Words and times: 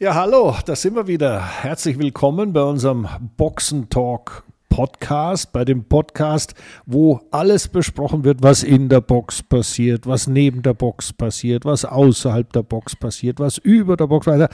Ja, 0.00 0.16
hallo, 0.16 0.56
da 0.66 0.74
sind 0.74 0.96
wir 0.96 1.06
wieder. 1.06 1.62
Herzlich 1.62 2.00
willkommen 2.00 2.52
bei 2.52 2.64
unserem 2.64 3.06
Boxen 3.36 3.88
Talk 3.90 4.42
Podcast, 4.68 5.52
bei 5.52 5.64
dem 5.64 5.84
Podcast, 5.84 6.54
wo 6.84 7.20
alles 7.30 7.68
besprochen 7.68 8.24
wird, 8.24 8.42
was 8.42 8.64
in 8.64 8.88
der 8.88 9.00
Box 9.00 9.44
passiert, 9.44 10.08
was 10.08 10.26
neben 10.26 10.62
der 10.62 10.74
Box 10.74 11.12
passiert, 11.12 11.64
was 11.64 11.84
außerhalb 11.84 12.52
der 12.52 12.64
Box 12.64 12.96
passiert, 12.96 13.38
was 13.38 13.58
über 13.58 13.96
der 13.96 14.08
Box 14.08 14.26
weiter. 14.26 14.48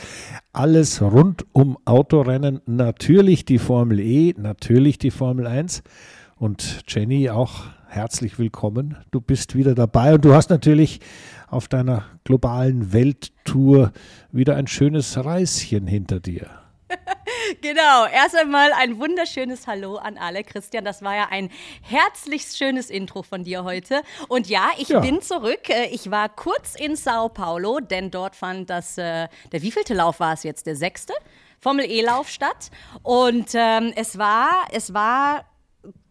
Alles 0.52 1.00
rund 1.00 1.46
um 1.54 1.78
Autorennen, 1.86 2.60
natürlich 2.66 3.46
die 3.46 3.58
Formel 3.58 3.98
E, 3.98 4.34
natürlich 4.36 4.98
die 4.98 5.10
Formel 5.10 5.46
1 5.46 5.82
und 6.36 6.82
Jenny 6.86 7.30
auch 7.30 7.62
herzlich 7.88 8.38
willkommen. 8.38 8.98
Du 9.10 9.22
bist 9.22 9.56
wieder 9.56 9.74
dabei 9.74 10.14
und 10.14 10.24
du 10.24 10.34
hast 10.34 10.50
natürlich 10.50 11.00
auf 11.50 11.68
deiner 11.68 12.04
globalen 12.24 12.92
Welttour 12.92 13.92
wieder 14.30 14.56
ein 14.56 14.66
schönes 14.66 15.16
Reischen 15.22 15.86
hinter 15.86 16.20
dir. 16.20 16.48
genau, 17.60 18.06
erst 18.06 18.36
einmal 18.36 18.72
ein 18.72 18.98
wunderschönes 18.98 19.66
Hallo 19.66 19.96
an 19.96 20.18
alle. 20.18 20.44
Christian, 20.44 20.84
das 20.84 21.02
war 21.02 21.16
ja 21.16 21.28
ein 21.30 21.50
herzlich 21.82 22.44
schönes 22.44 22.90
Intro 22.90 23.22
von 23.22 23.44
dir 23.44 23.64
heute. 23.64 24.02
Und 24.28 24.48
ja, 24.48 24.70
ich 24.78 24.88
ja. 24.88 25.00
bin 25.00 25.22
zurück. 25.22 25.68
Äh, 25.68 25.86
ich 25.86 26.10
war 26.10 26.28
kurz 26.28 26.74
in 26.74 26.96
Sao 26.96 27.28
Paulo, 27.28 27.80
denn 27.80 28.10
dort 28.10 28.36
fand 28.36 28.70
das, 28.70 28.98
äh, 28.98 29.28
der 29.52 29.62
wievielte 29.62 29.94
Lauf 29.94 30.20
war 30.20 30.34
es 30.34 30.42
jetzt? 30.42 30.66
Der 30.66 30.76
sechste? 30.76 31.14
Formel 31.58 31.84
E-Lauf 31.90 32.28
statt. 32.28 32.70
Und 33.02 33.50
ähm, 33.54 33.92
es 33.94 34.16
war, 34.18 34.66
es 34.72 34.94
war 34.94 35.44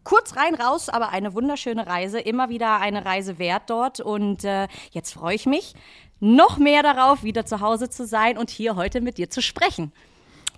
kurz 0.04 0.36
rein, 0.36 0.54
raus, 0.54 0.88
aber 0.88 1.10
eine 1.10 1.34
wunderschöne 1.34 1.86
Reise. 1.86 2.20
Immer 2.20 2.48
wieder 2.48 2.80
eine 2.80 3.04
Reise 3.04 3.38
wert 3.38 3.64
dort. 3.68 4.00
Und 4.00 4.44
äh, 4.44 4.68
jetzt 4.90 5.12
freue 5.12 5.34
ich 5.34 5.46
mich 5.46 5.74
noch 6.20 6.58
mehr 6.58 6.82
darauf, 6.82 7.22
wieder 7.22 7.46
zu 7.46 7.60
Hause 7.60 7.88
zu 7.88 8.06
sein 8.06 8.36
und 8.36 8.50
hier 8.50 8.76
heute 8.76 9.00
mit 9.00 9.18
dir 9.18 9.30
zu 9.30 9.40
sprechen. 9.40 9.92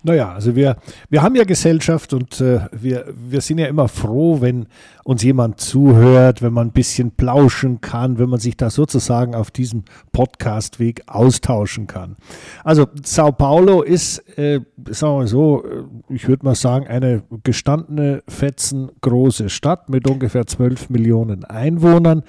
Naja, 0.04 0.32
also 0.32 0.56
wir, 0.56 0.76
wir 1.10 1.22
haben 1.22 1.36
ja 1.36 1.44
Gesellschaft 1.44 2.12
und 2.12 2.40
äh, 2.40 2.60
wir, 2.72 3.06
wir 3.14 3.40
sind 3.40 3.58
ja 3.58 3.66
immer 3.66 3.86
froh, 3.86 4.40
wenn 4.40 4.66
uns 5.04 5.22
jemand 5.22 5.60
zuhört, 5.60 6.42
wenn 6.42 6.52
man 6.52 6.68
ein 6.68 6.72
bisschen 6.72 7.12
plauschen 7.12 7.80
kann, 7.80 8.18
wenn 8.18 8.28
man 8.28 8.40
sich 8.40 8.56
da 8.56 8.70
sozusagen 8.70 9.34
auf 9.34 9.50
diesem 9.50 9.84
Podcastweg 10.12 11.02
austauschen 11.06 11.86
kann. 11.86 12.16
Also 12.64 12.86
Sao 13.04 13.32
Paulo 13.32 13.82
ist, 13.82 14.18
äh, 14.38 14.60
sagen 14.90 15.20
wir 15.20 15.26
so, 15.26 15.64
äh, 15.64 15.84
ich 16.14 16.28
würde 16.28 16.44
mal 16.44 16.54
sagen, 16.54 16.86
eine 16.86 17.22
gestandene, 17.44 18.22
fetzengroße 18.28 19.50
Stadt 19.50 19.88
mit 19.88 20.08
ungefähr 20.08 20.46
12 20.46 20.90
Millionen 20.90 21.44
Einwohnern. 21.44 22.22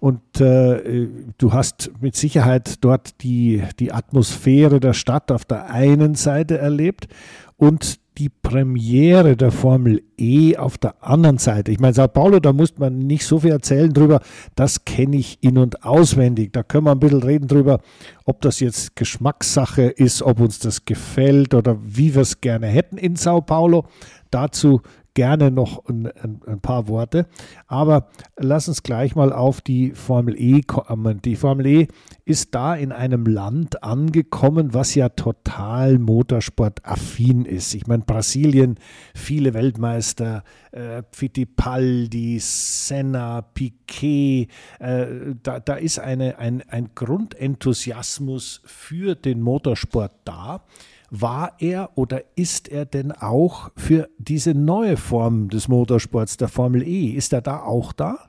Und 0.00 0.40
äh, 0.40 1.08
du 1.38 1.52
hast 1.52 1.90
mit 2.00 2.14
Sicherheit 2.14 2.84
dort 2.84 3.22
die, 3.22 3.64
die 3.80 3.92
Atmosphäre 3.92 4.78
der 4.80 4.92
Stadt 4.92 5.32
auf 5.32 5.44
der 5.44 5.70
einen 5.70 6.14
Seite 6.14 6.58
erlebt 6.58 7.08
und 7.56 7.98
die 8.18 8.28
Premiere 8.28 9.36
der 9.36 9.52
Formel 9.52 10.02
E 10.16 10.56
auf 10.56 10.76
der 10.76 11.04
anderen 11.04 11.38
Seite. 11.38 11.70
Ich 11.70 11.78
meine, 11.78 11.94
Sao 11.94 12.08
Paulo, 12.08 12.40
da 12.40 12.52
muss 12.52 12.76
man 12.76 12.98
nicht 12.98 13.24
so 13.24 13.38
viel 13.38 13.52
erzählen 13.52 13.92
drüber. 13.92 14.20
Das 14.56 14.84
kenne 14.84 15.16
ich 15.16 15.38
in- 15.40 15.58
und 15.58 15.84
auswendig. 15.84 16.52
Da 16.52 16.64
können 16.64 16.84
wir 16.84 16.92
ein 16.92 16.98
bisschen 17.00 17.22
reden 17.22 17.46
drüber, 17.46 17.80
ob 18.24 18.40
das 18.40 18.58
jetzt 18.58 18.96
Geschmackssache 18.96 19.82
ist, 19.82 20.22
ob 20.22 20.40
uns 20.40 20.58
das 20.58 20.84
gefällt 20.84 21.54
oder 21.54 21.78
wie 21.84 22.14
wir 22.14 22.22
es 22.22 22.40
gerne 22.40 22.66
hätten 22.66 22.98
in 22.98 23.14
Sao 23.14 23.40
Paulo. 23.40 23.84
Dazu 24.30 24.82
gerne 25.18 25.50
noch 25.50 25.84
ein, 25.88 26.06
ein, 26.06 26.40
ein, 26.46 26.60
paar 26.60 26.86
Worte. 26.86 27.26
Aber 27.66 28.06
lass 28.36 28.68
uns 28.68 28.84
gleich 28.84 29.16
mal 29.16 29.32
auf 29.32 29.60
die 29.60 29.90
Formel 29.90 30.40
E 30.40 30.60
kommen. 30.60 31.20
Die 31.22 31.34
Formel 31.34 31.66
E 31.66 31.88
ist 32.24 32.54
da 32.54 32.76
in 32.76 32.92
einem 32.92 33.26
Land 33.26 33.82
angekommen, 33.82 34.74
was 34.74 34.94
ja 34.94 35.08
total 35.08 35.98
motorsportaffin 35.98 37.46
ist. 37.46 37.74
Ich 37.74 37.88
meine, 37.88 38.04
Brasilien, 38.04 38.78
viele 39.12 39.54
Weltmeister, 39.54 40.44
äh, 40.70 41.02
Fittipaldi, 41.10 42.38
Senna, 42.40 43.42
Piquet, 43.42 44.46
äh, 44.78 45.06
da, 45.42 45.58
da 45.58 45.74
ist 45.74 45.98
eine, 45.98 46.38
ein, 46.38 46.62
ein 46.68 46.90
Grundenthusiasmus 46.94 48.60
für 48.64 49.16
den 49.16 49.40
Motorsport 49.40 50.12
da. 50.24 50.62
War 51.10 51.52
er 51.58 51.96
oder 51.96 52.22
ist 52.36 52.68
er 52.68 52.84
denn 52.84 53.12
auch 53.12 53.70
für 53.76 54.08
diese 54.18 54.54
neue 54.54 54.96
Form 54.96 55.48
des 55.48 55.68
Motorsports, 55.68 56.36
der 56.36 56.48
Formel 56.48 56.82
E, 56.82 57.12
ist 57.12 57.32
er 57.32 57.40
da 57.40 57.60
auch 57.60 57.92
da? 57.92 58.27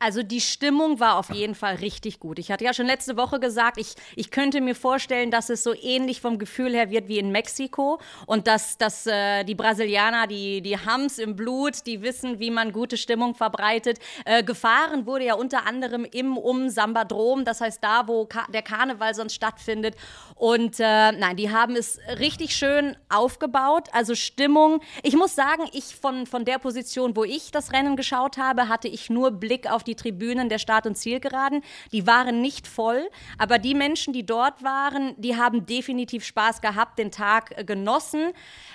Also 0.00 0.22
die 0.22 0.40
Stimmung 0.40 1.00
war 1.00 1.16
auf 1.16 1.30
jeden 1.30 1.56
Fall 1.56 1.76
richtig 1.76 2.20
gut. 2.20 2.38
Ich 2.38 2.52
hatte 2.52 2.64
ja 2.64 2.72
schon 2.72 2.86
letzte 2.86 3.16
Woche 3.16 3.40
gesagt, 3.40 3.78
ich, 3.78 3.94
ich 4.14 4.30
könnte 4.30 4.60
mir 4.60 4.76
vorstellen, 4.76 5.32
dass 5.32 5.50
es 5.50 5.64
so 5.64 5.74
ähnlich 5.74 6.20
vom 6.20 6.38
Gefühl 6.38 6.72
her 6.72 6.90
wird 6.90 7.08
wie 7.08 7.18
in 7.18 7.32
Mexiko 7.32 7.98
und 8.26 8.46
dass, 8.46 8.78
dass 8.78 9.06
äh, 9.06 9.42
die 9.42 9.56
Brasilianer, 9.56 10.28
die, 10.28 10.60
die 10.60 10.78
Hams 10.78 11.18
im 11.18 11.34
Blut, 11.34 11.84
die 11.86 12.02
wissen, 12.02 12.38
wie 12.38 12.50
man 12.50 12.70
gute 12.70 12.96
Stimmung 12.96 13.34
verbreitet. 13.34 13.98
Äh, 14.24 14.44
gefahren 14.44 15.04
wurde 15.06 15.24
ja 15.24 15.34
unter 15.34 15.66
anderem 15.66 16.04
im 16.04 16.36
um 16.36 16.68
Sambadrom, 16.68 17.44
das 17.44 17.60
heißt 17.60 17.82
da, 17.82 18.06
wo 18.06 18.26
Ka 18.26 18.46
der 18.54 18.62
Karneval 18.62 19.14
sonst 19.16 19.34
stattfindet. 19.34 19.96
Und 20.36 20.78
äh, 20.78 21.10
nein, 21.10 21.36
die 21.36 21.50
haben 21.50 21.74
es 21.74 21.98
richtig 22.20 22.54
schön 22.54 22.96
aufgebaut. 23.08 23.88
Also 23.92 24.14
Stimmung. 24.14 24.80
Ich 25.02 25.16
muss 25.16 25.34
sagen, 25.34 25.64
ich 25.72 25.96
von, 25.96 26.26
von 26.26 26.44
der 26.44 26.58
Position, 26.58 27.16
wo 27.16 27.24
ich 27.24 27.50
das 27.50 27.72
Rennen 27.72 27.96
geschaut 27.96 28.38
habe, 28.38 28.68
hatte 28.68 28.86
ich 28.86 29.10
nur 29.10 29.32
Blick 29.32 29.68
auf 29.68 29.82
die 29.88 29.96
Tribünen 29.96 30.48
der 30.48 30.58
Start- 30.58 30.86
und 30.86 30.96
Zielgeraden. 30.96 31.62
Die 31.90 32.06
waren 32.06 32.40
nicht 32.40 32.68
voll, 32.68 33.08
aber 33.38 33.58
die 33.58 33.74
Menschen, 33.74 34.12
die 34.12 34.24
dort 34.24 34.62
waren, 34.62 35.14
die 35.16 35.36
haben 35.36 35.66
definitiv 35.66 36.24
Spaß 36.24 36.60
gehabt, 36.60 36.98
den 36.98 37.10
Tag 37.10 37.58
äh, 37.58 37.64
genossen. 37.64 38.32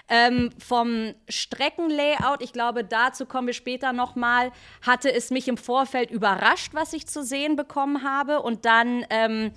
Ähm, 0.10 0.50
vom 0.60 1.14
Streckenlayout, 1.30 2.42
ich 2.42 2.52
glaube, 2.52 2.84
dazu 2.84 3.26
kommen 3.26 3.48
wir 3.48 3.54
später 3.54 3.94
nochmal, 3.94 4.52
hatte 4.82 5.14
es 5.14 5.32
mich 5.32 5.48
im 5.48 5.56
Vorfeld 5.56 6.12
überrascht, 6.12 6.74
was 6.74 6.92
ich 6.92 7.08
zu 7.08 7.24
sehen 7.24 7.56
bekommen 7.56 8.04
habe. 8.04 8.42
Und 8.42 8.66
dann 8.66 9.06
ähm, 9.10 9.52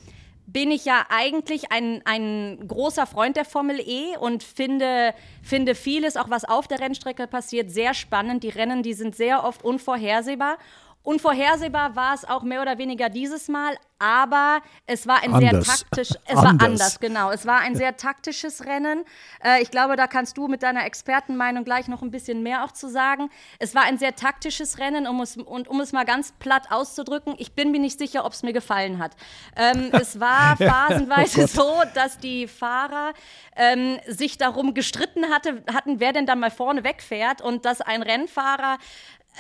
bin 0.47 0.71
ich 0.71 0.85
ja 0.85 1.05
eigentlich 1.09 1.73
ein, 1.73 2.03
ein 2.05 2.67
großer 2.67 3.07
Freund 3.07 3.37
der 3.37 3.45
Formel 3.45 3.81
E 3.81 4.17
und 4.17 4.45
finde, 4.45 5.13
finde 5.43 5.75
vieles, 5.75 6.17
auch 6.17 6.31
was 6.31 6.45
auf 6.45 6.69
der 6.69 6.79
Rennstrecke 6.79 7.27
passiert, 7.27 7.71
sehr 7.71 7.95
spannend. 7.95 8.45
Die 8.45 8.49
Rennen, 8.49 8.83
die 8.83 8.95
sind 8.95 9.17
sehr 9.17 9.43
oft 9.43 9.65
unvorhersehbar. 9.65 10.59
Unvorhersehbar 11.07 11.95
war 11.95 12.15
es 12.15 12.25
auch 12.25 12.43
mehr 12.43 12.61
oder 12.61 12.79
weniger 12.79 13.09
dieses 13.09 13.47
Mal, 13.47 13.77
aber 14.01 14.61
es 14.87 15.07
war 15.07 15.23
ein 15.23 15.33
anders. 15.33 15.65
sehr 15.65 15.77
taktisch, 15.77 16.09
es 16.25 16.37
anders. 16.37 16.45
war 16.45 16.67
anders, 16.67 17.01
genau. 17.01 17.31
Es 17.31 17.47
war 17.47 17.61
ein 17.61 17.77
sehr 17.77 17.97
taktisches 17.97 18.67
Rennen. 18.67 19.05
Äh, 19.41 19.63
ich 19.63 19.71
glaube, 19.71 19.95
da 19.95 20.09
kannst 20.09 20.37
du 20.37 20.49
mit 20.49 20.65
deiner 20.65 20.85
Expertenmeinung 20.85 21.63
gleich 21.63 21.87
noch 21.87 22.03
ein 22.03 22.11
bisschen 22.11 22.43
mehr 22.43 22.65
auch 22.65 22.73
zu 22.73 22.89
sagen. 22.89 23.31
Es 23.61 23.73
war 23.73 23.85
ein 23.85 23.99
sehr 23.99 24.17
taktisches 24.17 24.81
Rennen, 24.81 25.07
um 25.07 25.21
es, 25.21 25.37
und 25.37 25.69
um 25.69 25.81
es 25.81 25.93
mal 25.93 26.05
ganz 26.05 26.33
platt 26.41 26.73
auszudrücken, 26.73 27.37
ich 27.39 27.53
bin 27.53 27.71
mir 27.71 27.79
nicht 27.79 28.01
sicher, 28.01 28.25
ob 28.25 28.33
es 28.33 28.43
mir 28.43 28.53
gefallen 28.53 28.99
hat. 28.99 29.13
Ähm, 29.55 29.91
es 29.93 30.19
war 30.19 30.57
phasenweise 30.57 31.45
oh 31.45 31.47
so, 31.47 31.83
dass 31.95 32.19
die 32.19 32.49
Fahrer 32.49 33.13
ähm, 33.55 34.01
sich 34.09 34.39
darum 34.39 34.75
gestritten 34.75 35.27
hatte, 35.31 35.63
hatten, 35.73 36.01
wer 36.01 36.13
denn 36.13 36.27
dann 36.27 36.41
mal 36.41 36.51
vorne 36.51 36.83
wegfährt 36.83 37.43
und 37.43 37.65
dass 37.65 37.81
ein 37.81 38.03
Rennfahrer 38.03 38.79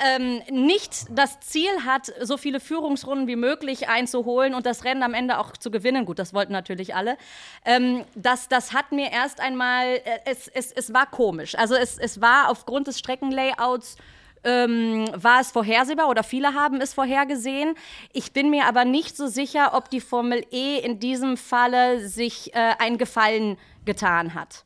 ähm, 0.04 0.42
nicht 0.50 1.06
das 1.10 1.40
Ziel 1.40 1.84
hat, 1.84 2.12
so 2.20 2.36
viele 2.36 2.60
Führungsrunden 2.60 3.26
wie 3.26 3.36
möglich 3.36 3.88
einzuholen 3.88 4.54
und 4.54 4.66
das 4.66 4.84
Rennen 4.84 5.02
am 5.02 5.14
Ende 5.14 5.38
auch 5.38 5.56
zu 5.56 5.70
gewinnen. 5.70 6.04
Gut, 6.04 6.18
das 6.18 6.34
wollten 6.34 6.52
natürlich 6.52 6.94
alle. 6.94 7.16
Ähm, 7.64 8.04
das, 8.14 8.48
das 8.48 8.72
hat 8.72 8.92
mir 8.92 9.10
erst 9.10 9.40
einmal, 9.40 9.86
äh, 9.86 10.18
es, 10.24 10.48
es, 10.48 10.72
es 10.72 10.92
war 10.92 11.06
komisch. 11.06 11.54
Also 11.56 11.74
es, 11.74 11.98
es 11.98 12.20
war 12.20 12.50
aufgrund 12.50 12.86
des 12.86 12.98
Streckenlayouts 12.98 13.96
ähm, 14.44 15.06
war 15.14 15.40
es 15.40 15.50
vorhersehbar 15.50 16.08
oder 16.08 16.22
viele 16.22 16.54
haben 16.54 16.80
es 16.80 16.94
vorhergesehen. 16.94 17.74
Ich 18.12 18.32
bin 18.32 18.48
mir 18.50 18.66
aber 18.66 18.84
nicht 18.84 19.16
so 19.16 19.26
sicher, 19.26 19.74
ob 19.74 19.90
die 19.90 20.00
Formel 20.00 20.44
E 20.52 20.78
in 20.78 21.00
diesem 21.00 21.36
Falle 21.36 22.06
sich 22.06 22.54
äh, 22.54 22.74
einen 22.78 22.96
Gefallen 22.96 23.58
getan 23.84 24.34
hat. 24.34 24.64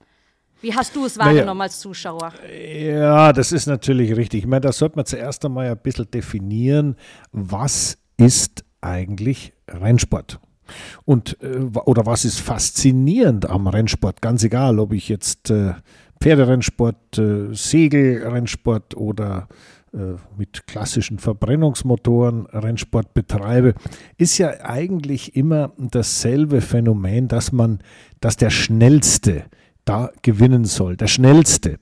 Wie 0.63 0.75
hast 0.75 0.95
du 0.95 1.07
es 1.07 1.19
wahrgenommen 1.19 1.59
naja, 1.59 1.69
als 1.69 1.81
Zuschauer? 1.81 2.33
Ja, 2.79 3.33
das 3.33 3.53
ist 3.53 3.67
natürlich 3.67 4.15
richtig. 4.17 4.41
Ich 4.41 4.47
meine, 4.47 4.61
da 4.61 4.73
sollte 4.73 4.97
man 4.97 5.07
zuerst 5.07 5.45
einmal 5.45 5.69
ein 5.69 5.79
bisschen 5.79 6.11
definieren, 6.11 6.97
was 7.33 7.99
ist 8.17 8.65
eigentlich 8.81 9.53
Rennsport? 9.69 10.39
Und 11.05 11.37
äh, 11.43 11.67
oder 11.85 12.07
was 12.07 12.25
ist 12.25 12.41
faszinierend 12.41 13.49
am 13.49 13.67
Rennsport? 13.67 14.23
Ganz 14.23 14.45
egal, 14.45 14.79
ob 14.79 14.93
ich 14.93 15.09
jetzt 15.09 15.51
äh, 15.51 15.75
Pferderennsport, 16.21 17.19
äh, 17.19 17.55
Segelrennsport 17.55 18.97
oder 18.97 19.49
äh, 19.93 20.15
mit 20.37 20.67
klassischen 20.67 21.19
Verbrennungsmotoren 21.19 22.47
Rennsport 22.47 23.15
betreibe, 23.15 23.75
ist 24.19 24.39
ja 24.39 24.53
eigentlich 24.63 25.35
immer 25.35 25.73
dasselbe 25.79 26.61
Phänomen, 26.61 27.27
dass 27.27 27.51
man, 27.51 27.81
dass 28.21 28.37
der 28.37 28.51
schnellste 28.51 29.45
da 29.91 30.13
gewinnen 30.23 30.67
soll. 30.67 30.97
Der 30.97 31.09
Schnellste. 31.09 31.79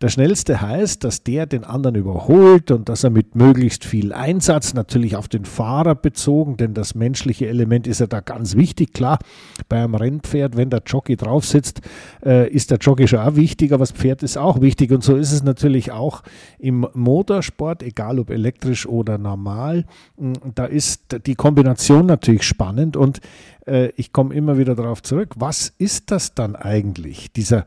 Der 0.00 0.08
Schnellste 0.08 0.62
heißt, 0.62 1.04
dass 1.04 1.24
der 1.24 1.44
den 1.44 1.62
anderen 1.62 1.94
überholt 1.94 2.70
und 2.70 2.88
dass 2.88 3.04
er 3.04 3.10
mit 3.10 3.34
möglichst 3.34 3.84
viel 3.84 4.14
Einsatz, 4.14 4.72
natürlich 4.72 5.14
auf 5.14 5.28
den 5.28 5.44
Fahrer 5.44 5.94
bezogen, 5.94 6.56
denn 6.56 6.72
das 6.72 6.94
menschliche 6.94 7.48
Element 7.48 7.86
ist 7.86 8.00
ja 8.00 8.06
da 8.06 8.20
ganz 8.20 8.56
wichtig. 8.56 8.94
Klar, 8.94 9.18
bei 9.68 9.76
einem 9.76 9.94
Rennpferd, 9.94 10.56
wenn 10.56 10.70
der 10.70 10.82
Jockey 10.86 11.16
drauf 11.16 11.44
sitzt, 11.44 11.82
äh, 12.24 12.48
ist 12.48 12.70
der 12.70 12.78
Jockey 12.78 13.06
schon 13.06 13.18
auch 13.18 13.36
wichtig, 13.36 13.72
aber 13.72 13.82
das 13.82 13.92
Pferd 13.92 14.22
ist 14.22 14.38
auch 14.38 14.62
wichtig. 14.62 14.90
Und 14.90 15.04
so 15.04 15.16
ist 15.16 15.30
es 15.30 15.42
natürlich 15.42 15.92
auch 15.92 16.22
im 16.58 16.86
Motorsport, 16.94 17.82
egal 17.82 18.18
ob 18.20 18.30
elektrisch 18.30 18.86
oder 18.86 19.18
normal. 19.18 19.84
Mm, 20.16 20.32
da 20.54 20.64
ist 20.64 21.14
die 21.26 21.34
Kombination 21.34 22.06
natürlich 22.06 22.44
spannend 22.44 22.96
und 22.96 23.20
äh, 23.66 23.90
ich 23.96 24.12
komme 24.12 24.34
immer 24.34 24.58
wieder 24.58 24.74
darauf 24.74 25.02
zurück. 25.02 25.34
Was 25.36 25.72
ist 25.78 26.10
das 26.10 26.34
dann 26.34 26.56
eigentlich, 26.56 27.32
dieser 27.32 27.66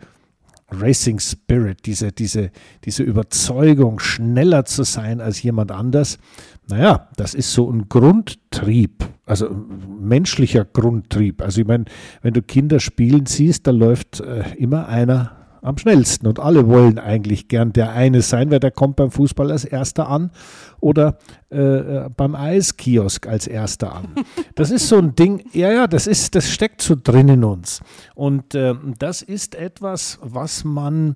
Racing 0.69 1.19
Spirit, 1.19 1.85
diese, 1.85 2.11
diese, 2.11 2.51
diese 2.83 3.03
Überzeugung, 3.03 3.99
schneller 3.99 4.65
zu 4.65 4.83
sein 4.83 5.21
als 5.21 5.41
jemand 5.43 5.71
anders? 5.71 6.17
Naja, 6.67 7.09
das 7.17 7.33
ist 7.33 7.51
so 7.51 7.69
ein 7.69 7.89
Grundtrieb, 7.89 9.05
also 9.25 9.49
menschlicher 9.99 10.65
Grundtrieb. 10.65 11.41
Also 11.41 11.61
ich 11.61 11.67
meine, 11.67 11.85
wenn 12.21 12.33
du 12.33 12.41
Kinder 12.41 12.79
spielen 12.79 13.25
siehst, 13.25 13.67
da 13.67 13.71
läuft 13.71 14.21
äh, 14.21 14.55
immer 14.57 14.87
einer 14.87 15.42
am 15.63 15.77
schnellsten. 15.77 16.27
Und 16.27 16.39
alle 16.39 16.67
wollen 16.67 16.99
eigentlich 16.99 17.47
gern 17.47 17.73
der 17.73 17.91
eine 17.93 18.21
sein, 18.21 18.51
weil 18.51 18.59
der 18.59 18.71
kommt 18.71 18.97
beim 18.97 19.11
Fußball 19.11 19.51
als 19.51 19.65
erster 19.65 20.09
an 20.09 20.31
oder 20.79 21.17
äh, 21.51 21.57
äh 21.57 22.09
beim 22.15 22.35
Eiskiosk 22.35 23.27
als 23.27 23.47
erster 23.47 23.95
an. 23.95 24.07
Das 24.55 24.69
ist 24.69 24.87
so 24.87 24.97
ein 24.97 25.15
Ding, 25.15 25.43
ja, 25.53 25.71
ja, 25.71 25.87
das 25.87 26.05
ist, 26.05 26.35
das 26.35 26.51
steckt 26.51 26.81
so 26.81 26.95
drin 27.01 27.27
in 27.27 27.43
uns. 27.43 27.81
Und 28.13 28.53
äh, 28.53 28.75
das 28.99 29.21
ist 29.23 29.55
etwas, 29.55 30.19
was 30.21 30.63
man 30.63 31.15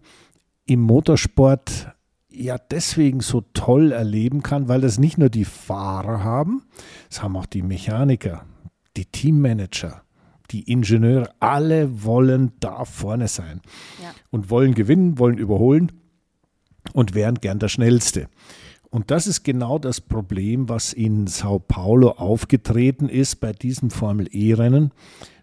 im 0.66 0.82
Motorsport 0.82 1.90
ja 2.30 2.58
deswegen 2.58 3.22
so 3.22 3.42
toll 3.54 3.92
erleben 3.92 4.44
kann, 4.44 4.68
weil 4.68 4.82
das 4.82 5.00
nicht 5.00 5.18
nur 5.18 5.30
die 5.30 5.46
Fahrer 5.46 6.24
haben, 6.24 6.64
das 7.10 7.22
haben 7.22 7.36
auch 7.36 7.46
die 7.46 7.62
Mechaniker, 7.64 8.46
die 8.96 9.06
Teammanager, 9.06 10.04
die 10.52 10.72
Ingenieure, 10.72 11.30
alle 11.40 12.04
wollen 12.04 12.54
da 12.60 12.86
vorne 12.86 13.28
sein 13.28 13.62
ja. 14.02 14.12
und 14.32 14.50
wollen 14.50 14.74
gewinnen, 14.74 15.20
wollen 15.20 15.38
überholen 15.38 15.92
und 16.94 17.16
wären 17.16 17.36
gern 17.36 17.60
der 17.60 17.70
Schnellste. 17.70 18.28
Und 18.90 19.12
das 19.12 19.28
ist 19.28 19.44
genau 19.44 19.80
das 19.80 20.00
Problem, 20.00 20.70
was 20.70 20.94
in 20.94 21.28
Sao 21.28 21.60
Paulo 21.60 22.12
aufgetreten 22.12 23.10
ist 23.10 23.38
bei 23.38 23.52
diesem 23.52 23.90
Formel 23.90 24.28
E-Rennen, 24.32 24.92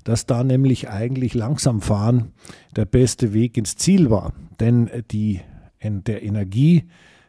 dass 0.02 0.26
da 0.26 0.44
nämlich 0.44 0.88
eigentlich 0.88 1.34
langsam 1.34 1.80
fahren 1.80 2.32
der 2.74 2.84
beste 2.86 3.32
Weg 3.32 3.56
ins 3.56 3.76
Ziel 3.76 4.10
war. 4.10 4.32
Denn 4.60 4.90
die, 5.10 5.40
der 5.82 6.22
Energie, 6.22 6.84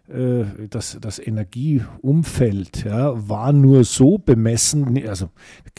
das, 0.07 0.99
das 1.01 1.17
Energieumfeld 1.17 2.85
ja, 2.85 3.27
war 3.27 3.51
nur 3.51 3.83
so 3.83 4.19
bemessen, 4.19 5.03
also 5.07 5.29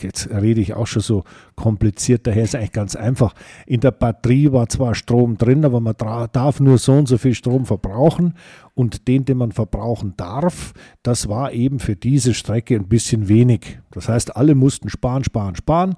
jetzt 0.01 0.29
rede 0.29 0.59
ich 0.59 0.73
auch 0.73 0.87
schon 0.87 1.01
so 1.01 1.23
kompliziert, 1.55 2.27
daher 2.27 2.43
ist 2.43 2.53
eigentlich 2.53 2.73
ganz 2.73 2.97
einfach. 2.97 3.33
In 3.65 3.79
der 3.79 3.91
Batterie 3.91 4.51
war 4.51 4.67
zwar 4.67 4.95
Strom 4.95 5.37
drin, 5.37 5.63
aber 5.63 5.79
man 5.79 5.95
darf 5.97 6.59
nur 6.59 6.77
so 6.77 6.93
und 6.93 7.07
so 7.07 7.17
viel 7.17 7.35
Strom 7.35 7.65
verbrauchen 7.65 8.33
und 8.73 9.07
den, 9.07 9.23
den 9.23 9.37
man 9.37 9.53
verbrauchen 9.53 10.13
darf, 10.17 10.73
das 11.03 11.29
war 11.29 11.53
eben 11.53 11.79
für 11.79 11.95
diese 11.95 12.33
Strecke 12.33 12.75
ein 12.75 12.89
bisschen 12.89 13.29
wenig. 13.29 13.79
Das 13.91 14.09
heißt, 14.09 14.35
alle 14.35 14.55
mussten 14.55 14.89
sparen, 14.89 15.23
sparen, 15.23 15.55
sparen. 15.55 15.95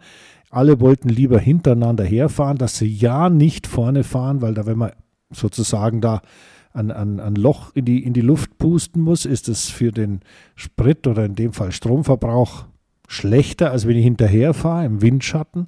Alle 0.51 0.79
wollten 0.79 1.09
lieber 1.09 1.39
hintereinander 1.39 2.03
herfahren, 2.03 2.57
dass 2.57 2.77
sie 2.77 2.91
ja 2.91 3.29
nicht 3.29 3.67
vorne 3.67 4.03
fahren, 4.03 4.41
weil 4.41 4.53
da, 4.53 4.65
wenn 4.65 4.77
man 4.77 4.91
sozusagen 5.31 6.01
da 6.01 6.21
ein, 6.79 6.91
ein, 6.91 7.19
ein 7.19 7.35
Loch 7.35 7.71
in 7.75 7.85
die, 7.85 8.03
in 8.03 8.13
die 8.13 8.21
Luft 8.21 8.57
pusten 8.57 9.01
muss, 9.01 9.25
ist 9.25 9.49
es 9.49 9.69
für 9.69 9.91
den 9.91 10.21
Sprit 10.55 11.05
oder 11.07 11.25
in 11.25 11.35
dem 11.35 11.53
Fall 11.53 11.71
Stromverbrauch 11.71 12.65
schlechter, 13.07 13.71
als 13.71 13.87
wenn 13.87 13.97
ich 13.97 14.03
hinterher 14.03 14.53
fahre 14.53 14.85
im 14.85 15.01
Windschatten. 15.01 15.67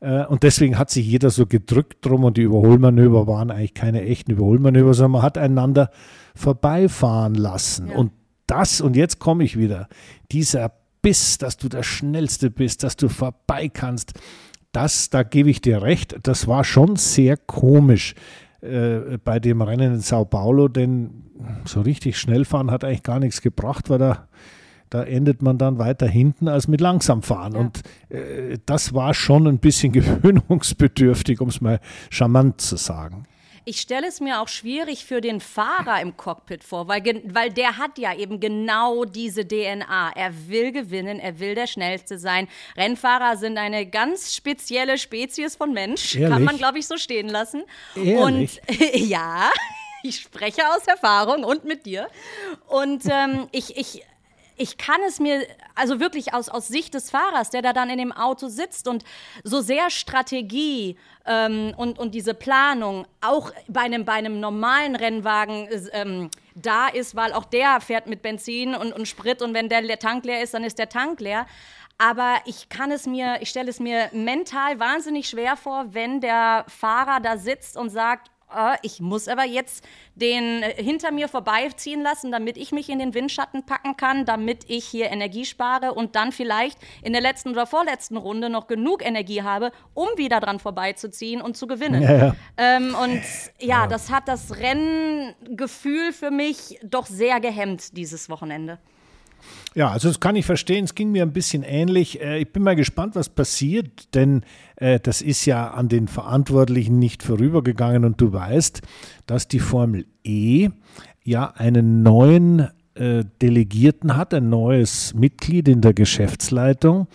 Äh, 0.00 0.24
und 0.26 0.42
deswegen 0.42 0.78
hat 0.78 0.90
sich 0.90 1.06
jeder 1.06 1.30
so 1.30 1.46
gedrückt 1.46 2.04
drum 2.04 2.24
und 2.24 2.36
die 2.36 2.42
Überholmanöver 2.42 3.26
waren 3.26 3.50
eigentlich 3.50 3.74
keine 3.74 4.02
echten 4.02 4.32
Überholmanöver, 4.32 4.94
sondern 4.94 5.12
man 5.12 5.22
hat 5.22 5.38
einander 5.38 5.90
vorbeifahren 6.34 7.34
lassen. 7.34 7.88
Ja. 7.88 7.96
Und 7.96 8.12
das, 8.46 8.80
und 8.80 8.96
jetzt 8.96 9.18
komme 9.18 9.44
ich 9.44 9.58
wieder, 9.58 9.88
dieser 10.30 10.72
Biss, 11.00 11.38
dass 11.38 11.56
du 11.56 11.68
der 11.68 11.82
Schnellste 11.82 12.50
bist, 12.50 12.82
dass 12.82 12.96
du 12.96 13.08
vorbei 13.08 13.68
kannst, 13.68 14.14
das, 14.72 15.08
da 15.08 15.22
gebe 15.22 15.50
ich 15.50 15.60
dir 15.60 15.82
recht, 15.82 16.16
das 16.24 16.48
war 16.48 16.64
schon 16.64 16.96
sehr 16.96 17.36
komisch. 17.36 18.14
Äh, 18.64 19.18
bei 19.22 19.40
dem 19.40 19.60
Rennen 19.60 19.94
in 19.94 20.00
Sao 20.00 20.24
Paulo, 20.24 20.68
denn 20.68 21.24
so 21.66 21.82
richtig 21.82 22.16
schnell 22.18 22.46
fahren 22.46 22.70
hat 22.70 22.82
eigentlich 22.82 23.02
gar 23.02 23.20
nichts 23.20 23.42
gebracht, 23.42 23.90
weil 23.90 23.98
da, 23.98 24.26
da 24.88 25.02
endet 25.02 25.42
man 25.42 25.58
dann 25.58 25.78
weiter 25.78 26.06
hinten 26.06 26.48
als 26.48 26.66
mit 26.66 26.80
langsam 26.80 27.22
fahren. 27.22 27.52
Ja. 27.52 27.60
Und 27.60 27.82
äh, 28.08 28.58
das 28.64 28.94
war 28.94 29.12
schon 29.12 29.46
ein 29.46 29.58
bisschen 29.58 29.92
gewöhnungsbedürftig, 29.92 31.42
um 31.42 31.48
es 31.48 31.60
mal 31.60 31.78
charmant 32.10 32.60
zu 32.60 32.76
sagen. 32.76 33.24
Ich 33.66 33.80
stelle 33.80 34.06
es 34.06 34.20
mir 34.20 34.40
auch 34.40 34.48
schwierig 34.48 35.06
für 35.06 35.22
den 35.22 35.40
Fahrer 35.40 36.00
im 36.02 36.16
Cockpit 36.16 36.62
vor, 36.62 36.86
weil, 36.86 37.02
weil 37.24 37.50
der 37.50 37.78
hat 37.78 37.96
ja 37.98 38.14
eben 38.14 38.38
genau 38.38 39.06
diese 39.06 39.46
DNA. 39.46 40.12
Er 40.14 40.48
will 40.48 40.70
gewinnen, 40.70 41.18
er 41.18 41.40
will 41.40 41.54
der 41.54 41.66
Schnellste 41.66 42.18
sein. 42.18 42.48
Rennfahrer 42.76 43.38
sind 43.38 43.56
eine 43.56 43.86
ganz 43.86 44.34
spezielle 44.34 44.98
Spezies 44.98 45.56
von 45.56 45.72
Mensch, 45.72 46.14
Ehrlich? 46.14 46.30
kann 46.30 46.44
man, 46.44 46.58
glaube 46.58 46.78
ich, 46.78 46.86
so 46.86 46.98
stehen 46.98 47.28
lassen. 47.28 47.62
Ehrlich? 47.96 48.18
Und 48.18 48.60
ja, 48.94 49.50
ich 50.02 50.20
spreche 50.20 50.62
aus 50.68 50.86
Erfahrung 50.86 51.44
und 51.44 51.64
mit 51.64 51.86
dir. 51.86 52.08
Und 52.68 53.04
ähm, 53.06 53.48
ich, 53.50 53.78
ich 53.78 54.02
ich 54.56 54.78
kann 54.78 55.00
es 55.06 55.18
mir, 55.18 55.46
also 55.74 56.00
wirklich 56.00 56.32
aus, 56.32 56.48
aus 56.48 56.68
Sicht 56.68 56.94
des 56.94 57.10
Fahrers, 57.10 57.50
der 57.50 57.62
da 57.62 57.72
dann 57.72 57.90
in 57.90 57.98
dem 57.98 58.12
Auto 58.12 58.48
sitzt 58.48 58.86
und 58.88 59.04
so 59.42 59.60
sehr 59.60 59.90
Strategie 59.90 60.96
ähm, 61.26 61.74
und, 61.76 61.98
und 61.98 62.14
diese 62.14 62.34
Planung 62.34 63.06
auch 63.20 63.50
bei 63.68 63.80
einem, 63.80 64.04
bei 64.04 64.12
einem 64.12 64.40
normalen 64.40 64.96
Rennwagen 64.96 65.68
ähm, 65.92 66.30
da 66.54 66.88
ist, 66.88 67.16
weil 67.16 67.32
auch 67.32 67.44
der 67.44 67.80
fährt 67.80 68.06
mit 68.06 68.22
Benzin 68.22 68.74
und, 68.74 68.92
und 68.92 69.08
Sprit 69.08 69.42
und 69.42 69.54
wenn 69.54 69.68
der, 69.68 69.82
der 69.82 69.98
Tank 69.98 70.24
leer 70.24 70.42
ist, 70.42 70.54
dann 70.54 70.64
ist 70.64 70.78
der 70.78 70.88
Tank 70.88 71.20
leer. 71.20 71.46
Aber 71.96 72.38
ich 72.44 72.68
kann 72.68 72.90
es 72.90 73.06
mir, 73.06 73.38
ich 73.40 73.50
stelle 73.50 73.70
es 73.70 73.78
mir 73.78 74.08
mental 74.12 74.80
wahnsinnig 74.80 75.28
schwer 75.28 75.56
vor, 75.56 75.94
wenn 75.94 76.20
der 76.20 76.64
Fahrer 76.68 77.20
da 77.20 77.38
sitzt 77.38 77.76
und 77.76 77.90
sagt, 77.90 78.30
äh, 78.54 78.78
ich 78.82 79.00
muss 79.00 79.28
aber 79.28 79.44
jetzt 79.44 79.84
den 80.14 80.62
äh, 80.62 80.82
hinter 80.82 81.12
mir 81.12 81.28
vorbeiziehen 81.28 82.02
lassen, 82.02 82.32
damit 82.32 82.56
ich 82.56 82.72
mich 82.72 82.88
in 82.88 82.98
den 82.98 83.14
Windschatten 83.14 83.66
packen 83.66 83.96
kann, 83.96 84.24
damit 84.24 84.64
ich 84.68 84.84
hier 84.84 85.10
Energie 85.10 85.44
spare 85.44 85.92
und 85.92 86.16
dann 86.16 86.32
vielleicht 86.32 86.78
in 87.02 87.12
der 87.12 87.22
letzten 87.22 87.50
oder 87.50 87.66
vorletzten 87.66 88.16
Runde 88.16 88.48
noch 88.48 88.66
genug 88.66 89.04
Energie 89.04 89.42
habe, 89.42 89.72
um 89.92 90.08
wieder 90.16 90.40
dran 90.40 90.58
vorbeizuziehen 90.58 91.40
und 91.40 91.56
zu 91.56 91.66
gewinnen. 91.66 92.02
Ja, 92.02 92.16
ja. 92.16 92.36
Ähm, 92.56 92.94
und 92.94 93.22
ja, 93.60 93.74
ja, 93.74 93.86
das 93.86 94.10
hat 94.10 94.28
das 94.28 94.56
Renngefühl 94.58 96.12
für 96.12 96.30
mich 96.30 96.78
doch 96.82 97.06
sehr 97.06 97.40
gehemmt 97.40 97.96
dieses 97.96 98.28
Wochenende. 98.28 98.78
Ja, 99.74 99.90
also 99.90 100.08
das 100.08 100.20
kann 100.20 100.36
ich 100.36 100.46
verstehen. 100.46 100.84
Es 100.84 100.94
ging 100.94 101.10
mir 101.10 101.22
ein 101.22 101.32
bisschen 101.32 101.62
ähnlich. 101.62 102.20
Äh, 102.20 102.40
ich 102.40 102.52
bin 102.52 102.62
mal 102.62 102.76
gespannt, 102.76 103.16
was 103.16 103.28
passiert, 103.28 104.14
denn 104.14 104.42
äh, 104.76 105.00
das 105.00 105.20
ist 105.20 105.46
ja 105.46 105.70
an 105.70 105.88
den 105.88 106.08
Verantwortlichen 106.08 106.98
nicht 106.98 107.22
vorübergegangen 107.22 108.04
und 108.04 108.20
du 108.20 108.32
weißt, 108.32 108.82
dass 109.26 109.48
die 109.48 109.60
Formel 109.60 110.06
E 110.22 110.70
ja 111.24 111.50
einen 111.56 112.02
neuen 112.02 112.68
äh, 112.94 113.24
Delegierten 113.42 114.16
hat, 114.16 114.32
ein 114.34 114.48
neues 114.48 115.14
Mitglied 115.14 115.68
in 115.68 115.80
der 115.80 115.94
Geschäftsleitung, 115.94 117.08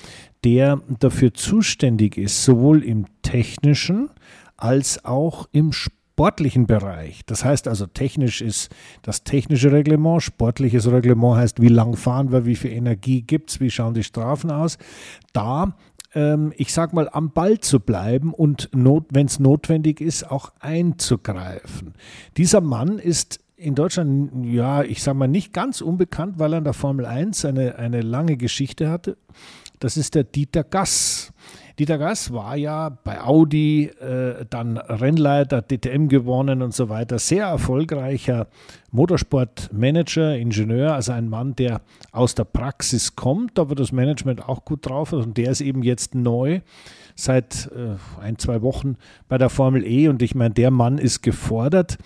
der 0.43 0.81
dafür 0.99 1.33
zuständig 1.33 2.17
ist, 2.17 2.43
sowohl 2.43 2.83
im 2.83 3.05
technischen 3.21 4.09
als 4.57 5.05
auch 5.05 5.47
im 5.53 5.71
Sport 5.71 5.98
sportlichen 6.19 6.67
Bereich, 6.67 7.21
das 7.27 7.45
heißt 7.45 7.69
also 7.69 7.85
technisch 7.85 8.41
ist 8.41 8.75
das 9.03 9.23
technische 9.23 9.71
Reglement, 9.71 10.21
sportliches 10.21 10.91
Reglement 10.91 11.37
heißt, 11.37 11.61
wie 11.61 11.69
lang 11.69 11.95
fahren 11.95 12.33
wir, 12.33 12.45
wie 12.45 12.57
viel 12.57 12.71
Energie 12.71 13.21
gibt 13.21 13.51
es, 13.51 13.61
wie 13.61 13.71
schauen 13.71 13.93
die 13.93 14.03
Strafen 14.03 14.51
aus, 14.51 14.77
da 15.31 15.77
ähm, 16.13 16.51
ich 16.57 16.73
sag 16.73 16.91
mal, 16.91 17.07
am 17.09 17.31
Ball 17.31 17.61
zu 17.61 17.79
bleiben 17.79 18.33
und 18.33 18.69
not, 18.75 19.05
wenn 19.11 19.27
es 19.27 19.39
notwendig 19.39 20.01
ist, 20.01 20.29
auch 20.29 20.51
einzugreifen. 20.59 21.93
Dieser 22.35 22.59
Mann 22.59 22.99
ist 22.99 23.39
in 23.55 23.75
Deutschland, 23.75 24.45
ja, 24.45 24.83
ich 24.83 25.01
sag 25.01 25.15
mal, 25.15 25.29
nicht 25.29 25.53
ganz 25.53 25.79
unbekannt, 25.79 26.37
weil 26.37 26.53
er 26.53 26.57
in 26.57 26.65
der 26.65 26.73
Formel 26.73 27.05
1 27.05 27.45
eine, 27.45 27.77
eine 27.77 28.01
lange 28.01 28.35
Geschichte 28.35 28.89
hatte. 28.89 29.15
Das 29.79 29.95
ist 29.95 30.15
der 30.15 30.25
Dieter 30.25 30.65
Gass. 30.65 31.31
Dieter 31.79 31.97
Gass 31.97 32.33
war 32.33 32.57
ja 32.57 32.89
bei 32.89 33.21
Audi 33.21 33.85
äh, 33.85 34.45
dann 34.49 34.77
Rennleiter, 34.77 35.61
DTM 35.61 36.09
gewonnen 36.09 36.61
und 36.61 36.73
so 36.73 36.89
weiter. 36.89 37.19
Sehr 37.19 37.45
erfolgreicher 37.45 38.47
Motorsportmanager, 38.91 40.35
Ingenieur, 40.35 40.93
also 40.93 41.13
ein 41.13 41.29
Mann, 41.29 41.55
der 41.55 41.79
aus 42.11 42.35
der 42.35 42.43
Praxis 42.43 43.15
kommt, 43.15 43.57
aber 43.57 43.75
das 43.75 43.93
Management 43.93 44.49
auch 44.49 44.65
gut 44.65 44.89
drauf 44.89 45.13
ist. 45.13 45.25
Und 45.25 45.37
der 45.37 45.51
ist 45.51 45.61
eben 45.61 45.81
jetzt 45.81 46.15
neu 46.15 46.59
seit 47.15 47.71
äh, 47.73 47.95
ein, 48.21 48.37
zwei 48.37 48.61
Wochen 48.61 48.97
bei 49.29 49.37
der 49.37 49.49
Formel 49.49 49.85
E. 49.85 50.09
Und 50.09 50.21
ich 50.21 50.35
meine, 50.35 50.53
der 50.53 50.71
Mann 50.71 50.97
ist 50.97 51.21
gefordert. 51.21 51.97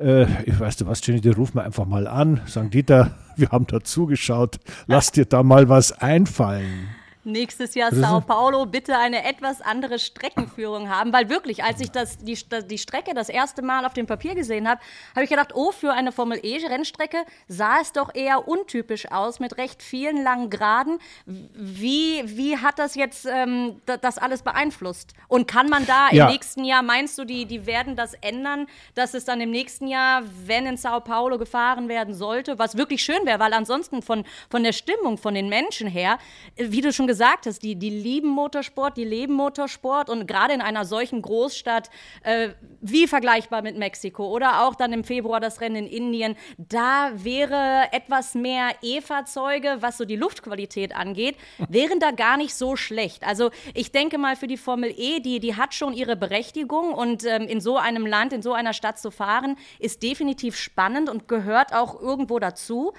Äh, 0.00 0.26
ich 0.46 0.58
weiß 0.58 0.78
du 0.78 0.86
was, 0.86 1.06
Jenny, 1.06 1.20
die 1.20 1.28
rufen 1.28 1.54
wir 1.58 1.62
einfach 1.62 1.86
mal 1.86 2.08
an. 2.08 2.40
Sagen, 2.46 2.70
Dieter, 2.70 3.12
wir 3.36 3.50
haben 3.50 3.68
da 3.68 3.84
zugeschaut. 3.84 4.58
Lass 4.88 5.12
dir 5.12 5.26
da 5.26 5.44
mal 5.44 5.68
was 5.68 5.92
einfallen. 5.92 6.88
Nächstes 7.24 7.76
Jahr 7.76 7.94
Sao 7.94 8.20
Paulo 8.20 8.66
bitte 8.66 8.98
eine 8.98 9.24
etwas 9.24 9.60
andere 9.60 10.00
Streckenführung 10.00 10.88
haben, 10.90 11.12
weil 11.12 11.28
wirklich, 11.28 11.62
als 11.62 11.80
ich 11.80 11.92
das, 11.92 12.18
die, 12.18 12.36
die 12.68 12.78
Strecke 12.78 13.14
das 13.14 13.28
erste 13.28 13.62
Mal 13.62 13.84
auf 13.84 13.94
dem 13.94 14.06
Papier 14.06 14.34
gesehen 14.34 14.68
habe, 14.68 14.80
habe 15.14 15.22
ich 15.22 15.30
gedacht, 15.30 15.50
oh, 15.54 15.70
für 15.70 15.92
eine 15.92 16.10
Formel 16.10 16.40
E-Rennstrecke 16.42 17.18
sah 17.46 17.78
es 17.80 17.92
doch 17.92 18.12
eher 18.12 18.48
untypisch 18.48 19.08
aus 19.12 19.38
mit 19.38 19.56
recht 19.56 19.84
vielen 19.84 20.24
langen 20.24 20.50
Geraden. 20.50 20.98
Wie, 21.24 22.24
wie 22.24 22.58
hat 22.58 22.80
das 22.80 22.96
jetzt 22.96 23.24
ähm, 23.30 23.80
das 23.86 24.18
alles 24.18 24.42
beeinflusst? 24.42 25.12
Und 25.28 25.46
kann 25.46 25.68
man 25.68 25.86
da 25.86 26.08
ja. 26.10 26.26
im 26.26 26.32
nächsten 26.32 26.64
Jahr, 26.64 26.82
meinst 26.82 27.16
du, 27.18 27.24
die, 27.24 27.46
die 27.46 27.66
werden 27.66 27.94
das 27.94 28.14
ändern, 28.14 28.66
dass 28.96 29.14
es 29.14 29.24
dann 29.24 29.40
im 29.40 29.52
nächsten 29.52 29.86
Jahr, 29.86 30.24
wenn 30.44 30.66
in 30.66 30.76
Sao 30.76 30.98
Paulo 30.98 31.38
gefahren 31.38 31.88
werden 31.88 32.14
sollte, 32.14 32.58
was 32.58 32.76
wirklich 32.76 33.04
schön 33.04 33.24
wäre, 33.26 33.38
weil 33.38 33.52
ansonsten 33.52 34.02
von, 34.02 34.24
von 34.50 34.64
der 34.64 34.72
Stimmung, 34.72 35.18
von 35.18 35.34
den 35.34 35.48
Menschen 35.48 35.86
her, 35.86 36.18
wie 36.56 36.80
du 36.80 36.92
schon 36.92 37.06
gesagt 37.06 37.11
gesagt 37.12 37.44
hast, 37.44 37.62
die, 37.62 37.76
die 37.76 37.90
lieben 37.90 38.30
Motorsport, 38.30 38.96
die 38.96 39.04
leben 39.04 39.34
Motorsport 39.34 40.08
und 40.08 40.26
gerade 40.26 40.54
in 40.54 40.62
einer 40.62 40.86
solchen 40.86 41.20
Großstadt, 41.20 41.90
äh, 42.22 42.48
wie 42.80 43.06
vergleichbar 43.06 43.60
mit 43.60 43.76
Mexiko 43.76 44.26
oder 44.28 44.62
auch 44.62 44.74
dann 44.74 44.94
im 44.94 45.04
Februar 45.04 45.38
das 45.38 45.60
Rennen 45.60 45.84
in 45.84 45.86
Indien, 45.88 46.36
da 46.56 47.10
wäre 47.12 47.88
etwas 47.92 48.34
mehr 48.34 48.70
E-Fahrzeuge, 48.80 49.76
was 49.80 49.98
so 49.98 50.06
die 50.06 50.16
Luftqualität 50.16 50.96
angeht, 50.96 51.36
wären 51.68 52.00
da 52.00 52.12
gar 52.12 52.38
nicht 52.38 52.54
so 52.54 52.76
schlecht. 52.76 53.26
Also 53.26 53.50
ich 53.74 53.92
denke 53.92 54.16
mal 54.16 54.34
für 54.34 54.46
die 54.46 54.56
Formel 54.56 54.94
E, 54.96 55.20
die, 55.20 55.38
die 55.38 55.54
hat 55.54 55.74
schon 55.74 55.92
ihre 55.92 56.16
Berechtigung 56.16 56.94
und 56.94 57.26
ähm, 57.26 57.42
in 57.42 57.60
so 57.60 57.76
einem 57.76 58.06
Land, 58.06 58.32
in 58.32 58.40
so 58.40 58.54
einer 58.54 58.72
Stadt 58.72 58.98
zu 58.98 59.10
fahren, 59.10 59.58
ist 59.78 60.02
definitiv 60.02 60.56
spannend 60.56 61.10
und 61.10 61.28
gehört 61.28 61.74
auch 61.74 62.00
irgendwo 62.00 62.38
dazu. 62.38 62.94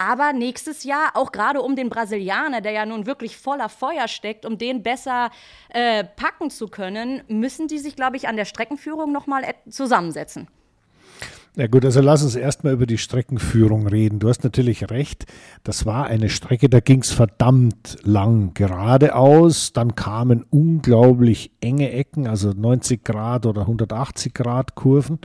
Aber 0.00 0.32
nächstes 0.32 0.84
Jahr, 0.84 1.10
auch 1.12 1.30
gerade 1.30 1.60
um 1.60 1.76
den 1.76 1.90
Brasilianer, 1.90 2.62
der 2.62 2.72
ja 2.72 2.86
nun 2.86 3.04
wirklich 3.04 3.36
voller 3.36 3.68
Feuer 3.68 4.08
steckt, 4.08 4.46
um 4.46 4.56
den 4.56 4.82
besser 4.82 5.30
äh, 5.68 6.04
packen 6.04 6.48
zu 6.48 6.68
können, 6.68 7.22
müssen 7.28 7.68
die 7.68 7.78
sich, 7.78 7.96
glaube 7.96 8.16
ich, 8.16 8.26
an 8.26 8.36
der 8.36 8.46
Streckenführung 8.46 9.12
nochmal 9.12 9.42
zusammensetzen. 9.68 10.48
Ja 11.56 11.66
gut, 11.66 11.84
also 11.84 12.00
lass 12.00 12.22
uns 12.22 12.34
erstmal 12.34 12.72
über 12.72 12.86
die 12.86 12.96
Streckenführung 12.96 13.88
reden. 13.88 14.20
Du 14.20 14.28
hast 14.28 14.42
natürlich 14.42 14.88
recht, 14.88 15.26
das 15.64 15.84
war 15.84 16.06
eine 16.06 16.30
Strecke, 16.30 16.70
da 16.70 16.80
ging 16.80 17.00
es 17.00 17.10
verdammt 17.10 17.98
lang 18.02 18.54
geradeaus, 18.54 19.74
dann 19.74 19.96
kamen 19.96 20.46
unglaublich 20.48 21.50
enge 21.60 21.90
Ecken, 21.90 22.26
also 22.26 22.52
90 22.52 23.04
Grad 23.04 23.46
oder 23.46 23.62
180 23.62 24.32
Grad 24.32 24.76
Kurven. 24.76 25.18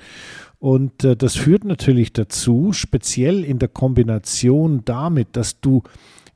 Und 0.66 1.04
äh, 1.04 1.16
das 1.16 1.36
führt 1.36 1.64
natürlich 1.64 2.12
dazu, 2.12 2.74
speziell 2.74 3.44
in 3.44 3.60
der 3.60 3.68
Kombination 3.68 4.82
damit, 4.84 5.38
dass 5.38 5.62
du 5.62 5.84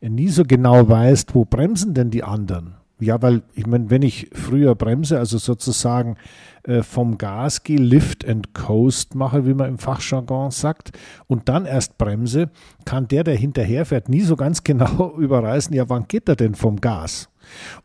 nie 0.02 0.28
so 0.28 0.44
genau 0.44 0.88
weißt, 0.88 1.34
wo 1.34 1.46
bremsen 1.46 1.96
denn 1.96 2.12
die 2.12 2.24
anderen. 2.24 2.76
Ja, 3.00 3.20
weil 3.24 3.42
ich 3.56 3.66
meine, 3.66 3.90
wenn 3.90 4.04
ich 4.04 4.30
früher 4.32 4.76
bremse, 4.76 5.18
also 5.18 5.40
sozusagen 5.40 6.16
äh, 6.62 6.84
vom 6.84 7.18
Gas 7.18 7.64
gehe, 7.64 7.80
Lift 7.80 8.24
and 8.24 8.54
Coast 8.54 9.16
mache, 9.16 9.48
wie 9.48 9.56
man 9.56 9.68
im 9.68 9.78
Fachjargon 9.80 10.52
sagt, 10.52 10.92
und 11.26 11.50
dann 11.50 11.66
erst 11.66 11.98
bremse, 11.98 12.52
kann 12.86 13.08
der, 13.08 13.24
der 13.24 13.36
hinterherfährt, 13.36 14.10
nie 14.10 14.22
so 14.22 14.36
ganz 14.36 14.64
genau 14.64 15.16
überreißen, 15.18 15.74
ja, 15.74 15.90
wann 15.90 16.08
geht 16.08 16.30
er 16.30 16.36
denn 16.36 16.54
vom 16.54 16.80
Gas? 16.80 17.30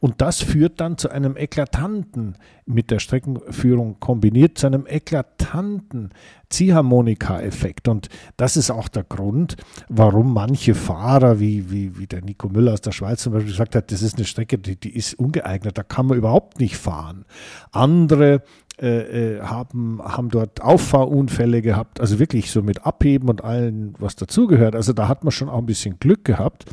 Und 0.01 0.21
das 0.21 0.43
führt 0.43 0.81
dann 0.81 0.99
zu 0.99 1.11
einem 1.11 1.37
eklatanten, 1.37 2.37
mit 2.67 2.91
der 2.91 2.99
Streckenführung 2.99 4.01
kombiniert, 4.01 4.57
zu 4.59 4.67
einem 4.67 4.87
eklatanten 4.87 6.11
Ziehharmonika-Effekt. 6.49 7.89
Und 7.89 8.09
das 8.37 8.57
ist 8.57 8.71
auch 8.71 8.89
der 8.89 9.05
Grund, 9.05 9.57
warum 9.89 10.33
manche 10.33 10.75
Fahrer, 10.75 11.41
wie, 11.41 11.71
wie, 11.71 11.99
wie 11.99 12.07
der 12.07 12.23
Nico 12.23 12.49
Müller 12.49 12.73
aus 12.73 12.81
der 12.81 12.93
Schweiz 12.93 13.23
zum 13.23 13.33
Beispiel 13.33 13.51
gesagt 13.51 13.75
hat, 13.75 13.93
das 13.93 14.03
ist 14.03 14.17
eine 14.17 14.25
Strecke, 14.25 14.59
die, 14.59 14.77
die 14.77 14.95
ist 14.95 15.15
ungeeignet, 15.15 15.77
da 15.77 15.83
kann 15.83 16.07
man 16.07 16.17
überhaupt 16.17 16.61
nicht 16.61 16.77
fahren. 16.77 17.25
Andere 17.73 18.43
äh, 18.81 19.37
äh 19.37 19.41
haben, 19.41 20.01
haben 20.03 20.31
dort 20.31 20.63
Auffahrunfälle 20.63 21.61
gehabt, 21.61 22.01
also 22.01 22.19
wirklich 22.19 22.51
so 22.51 22.63
mit 22.63 22.87
Abheben 22.87 23.29
und 23.29 23.45
allem, 23.45 23.95
was 23.99 24.17
dazugehört. 24.17 24.75
Also 24.75 24.93
da 24.93 25.09
hat 25.09 25.25
man 25.25 25.33
schon 25.33 25.49
auch 25.49 25.59
ein 25.59 25.67
bisschen 25.67 25.99
Glück 25.99 26.25
gehabt. 26.25 26.65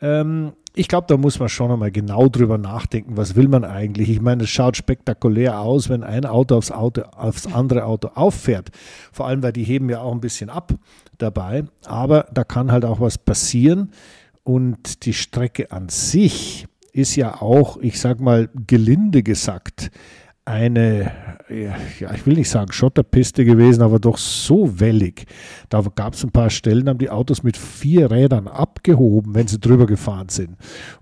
Ähm, 0.00 0.52
ich 0.76 0.88
glaube, 0.88 1.06
da 1.08 1.16
muss 1.16 1.38
man 1.38 1.48
schon 1.48 1.70
einmal 1.70 1.92
genau 1.92 2.28
drüber 2.28 2.58
nachdenken, 2.58 3.16
was 3.16 3.36
will 3.36 3.46
man 3.46 3.64
eigentlich. 3.64 4.10
Ich 4.10 4.20
meine, 4.20 4.42
es 4.42 4.50
schaut 4.50 4.76
spektakulär 4.76 5.60
aus, 5.60 5.88
wenn 5.88 6.02
ein 6.02 6.26
Auto 6.26 6.56
aufs, 6.56 6.72
Auto 6.72 7.02
aufs 7.02 7.46
andere 7.46 7.84
Auto 7.84 8.08
auffährt. 8.14 8.70
Vor 9.12 9.28
allem, 9.28 9.42
weil 9.42 9.52
die 9.52 9.62
heben 9.62 9.88
ja 9.88 10.00
auch 10.00 10.12
ein 10.12 10.20
bisschen 10.20 10.50
ab 10.50 10.74
dabei. 11.18 11.64
Aber 11.84 12.26
da 12.32 12.42
kann 12.42 12.72
halt 12.72 12.84
auch 12.84 13.00
was 13.00 13.18
passieren. 13.18 13.92
Und 14.42 15.06
die 15.06 15.14
Strecke 15.14 15.70
an 15.70 15.88
sich 15.88 16.66
ist 16.92 17.14
ja 17.14 17.40
auch, 17.40 17.76
ich 17.78 18.00
sag 18.00 18.20
mal, 18.20 18.48
gelinde 18.66 19.22
gesagt, 19.22 19.90
eine, 20.44 21.12
ja, 21.48 22.12
ich 22.14 22.26
will 22.26 22.34
nicht 22.34 22.50
sagen 22.50 22.72
Schotterpiste 22.72 23.44
gewesen, 23.44 23.82
aber 23.82 23.98
doch 23.98 24.18
so 24.18 24.78
wellig. 24.78 25.26
Da 25.68 25.82
gab 25.94 26.14
es 26.14 26.24
ein 26.24 26.32
paar 26.32 26.50
Stellen, 26.50 26.88
haben 26.88 26.98
die 26.98 27.10
Autos 27.10 27.42
mit 27.42 27.56
vier 27.56 28.10
Rädern 28.10 28.48
abgehoben, 28.48 29.34
wenn 29.34 29.48
sie 29.48 29.58
drüber 29.58 29.86
gefahren 29.86 30.28
sind. 30.28 30.56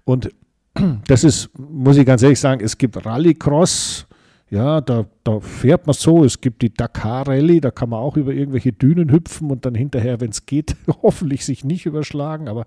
Und 0.05 0.31
das 1.07 1.25
ist, 1.25 1.51
muss 1.59 1.97
ich 1.97 2.07
ganz 2.07 2.23
ehrlich 2.23 2.41
sagen, 2.41 2.65
es 2.65 2.79
gibt 2.79 3.05
Rallycross, 3.05 4.07
ja, 4.53 4.83
da, 4.83 5.07
da 5.25 5.41
fährt 5.41 5.87
man 5.87 5.95
so. 5.95 6.25
Es 6.25 6.43
gibt 6.43 6.61
die 6.61 6.75
Dakar 6.75 7.27
Rallye, 7.27 7.63
da 7.63 7.71
kann 7.71 7.89
man 7.89 8.01
auch 8.01 8.19
über 8.19 8.33
irgendwelche 8.35 8.71
Dünen 8.71 9.11
hüpfen 9.11 9.51
und 9.51 9.65
dann 9.65 9.75
hinterher, 9.75 10.21
wenn 10.21 10.29
es 10.29 10.45
geht, 10.45 10.77
hoffentlich 11.03 11.47
sich 11.47 11.65
nicht 11.65 11.87
überschlagen. 11.87 12.49
Aber 12.49 12.67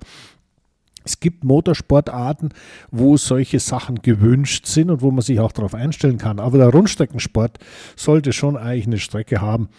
es 1.05 1.19
gibt 1.19 1.43
Motorsportarten, 1.43 2.49
wo 2.91 3.15
solche 3.15 3.59
Sachen 3.59 4.01
gewünscht 4.01 4.65
sind 4.65 4.89
und 4.89 5.01
wo 5.01 5.11
man 5.11 5.21
sich 5.21 5.39
auch 5.39 5.51
darauf 5.51 5.75
einstellen 5.75 6.17
kann. 6.17 6.39
Aber 6.39 6.57
der 6.57 6.69
Rundstreckensport 6.69 7.59
sollte 7.95 8.33
schon 8.33 8.57
eigentlich 8.57 8.87
eine 8.87 8.97
Strecke 8.97 9.39
haben, 9.39 9.69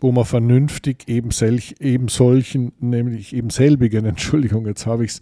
wo 0.00 0.12
man 0.12 0.24
vernünftig 0.24 1.08
eben, 1.08 1.32
selch, 1.32 1.74
eben 1.80 2.08
solchen, 2.08 2.72
nämlich 2.78 3.34
eben 3.34 3.50
selbigen, 3.50 4.04
Entschuldigung, 4.06 4.66
jetzt 4.66 4.86
habe 4.86 5.04
ich 5.04 5.12
es, 5.12 5.20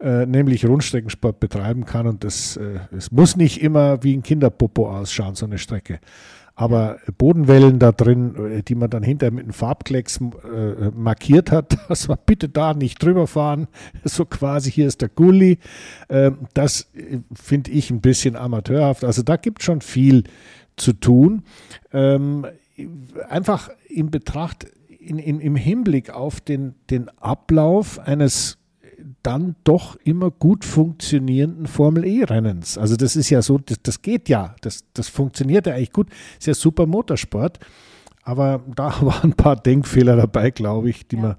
äh, 0.00 0.26
nämlich 0.26 0.66
Rundstreckensport 0.66 1.40
betreiben 1.40 1.84
kann. 1.84 2.06
Und 2.06 2.24
das, 2.24 2.56
äh, 2.56 2.80
es 2.94 3.12
muss 3.12 3.36
nicht 3.36 3.62
immer 3.62 4.02
wie 4.02 4.14
ein 4.16 4.22
Kinderpopo 4.22 4.90
ausschauen, 4.90 5.36
so 5.36 5.46
eine 5.46 5.58
Strecke. 5.58 6.00
Aber 6.58 6.98
Bodenwellen 7.18 7.78
da 7.78 7.92
drin, 7.92 8.34
äh, 8.34 8.62
die 8.62 8.74
man 8.74 8.88
dann 8.88 9.02
hinterher 9.02 9.30
mit 9.30 9.44
einem 9.44 9.52
Farbklecks 9.52 10.18
äh, 10.20 10.90
markiert 10.94 11.52
hat, 11.52 11.76
dass 11.88 12.08
man 12.08 12.18
bitte 12.24 12.48
da 12.48 12.74
nicht 12.74 13.00
drüber 13.02 13.26
fahren, 13.26 13.68
so 14.04 14.24
quasi 14.24 14.72
hier 14.72 14.86
ist 14.86 15.02
der 15.02 15.10
Gully, 15.10 15.58
äh, 16.08 16.32
das 16.54 16.90
finde 17.34 17.70
ich 17.70 17.90
ein 17.90 18.00
bisschen 18.00 18.36
amateurhaft. 18.36 19.04
Also 19.04 19.22
da 19.22 19.36
gibt 19.36 19.60
es 19.60 19.66
schon 19.66 19.82
viel 19.82 20.24
zu 20.76 20.94
tun. 20.94 21.42
Ähm, 21.92 22.46
einfach 23.28 23.70
in 23.88 24.10
Betracht, 24.10 24.66
in, 24.98 25.18
in, 25.18 25.40
im 25.40 25.56
Hinblick 25.56 26.10
auf 26.10 26.40
den, 26.40 26.74
den 26.90 27.10
Ablauf 27.18 27.98
eines 27.98 28.58
dann 29.26 29.56
doch 29.64 29.96
immer 29.96 30.30
gut 30.30 30.64
funktionierenden 30.64 31.66
Formel 31.66 32.04
E-Rennens. 32.04 32.78
Also 32.78 32.94
das 32.94 33.16
ist 33.16 33.28
ja 33.28 33.42
so, 33.42 33.58
das, 33.58 33.78
das 33.82 34.00
geht 34.00 34.28
ja, 34.28 34.54
das, 34.60 34.84
das 34.94 35.08
funktioniert 35.08 35.66
ja 35.66 35.74
eigentlich 35.74 35.92
gut. 35.92 36.08
Ist 36.38 36.46
ja 36.46 36.54
super 36.54 36.86
Motorsport. 36.86 37.58
Aber 38.22 38.62
da 38.74 38.94
waren 39.00 39.30
ein 39.30 39.36
paar 39.36 39.56
Denkfehler 39.56 40.16
dabei, 40.16 40.50
glaube 40.50 40.90
ich, 40.90 41.08
die 41.08 41.16
ja. 41.16 41.22
man, 41.22 41.36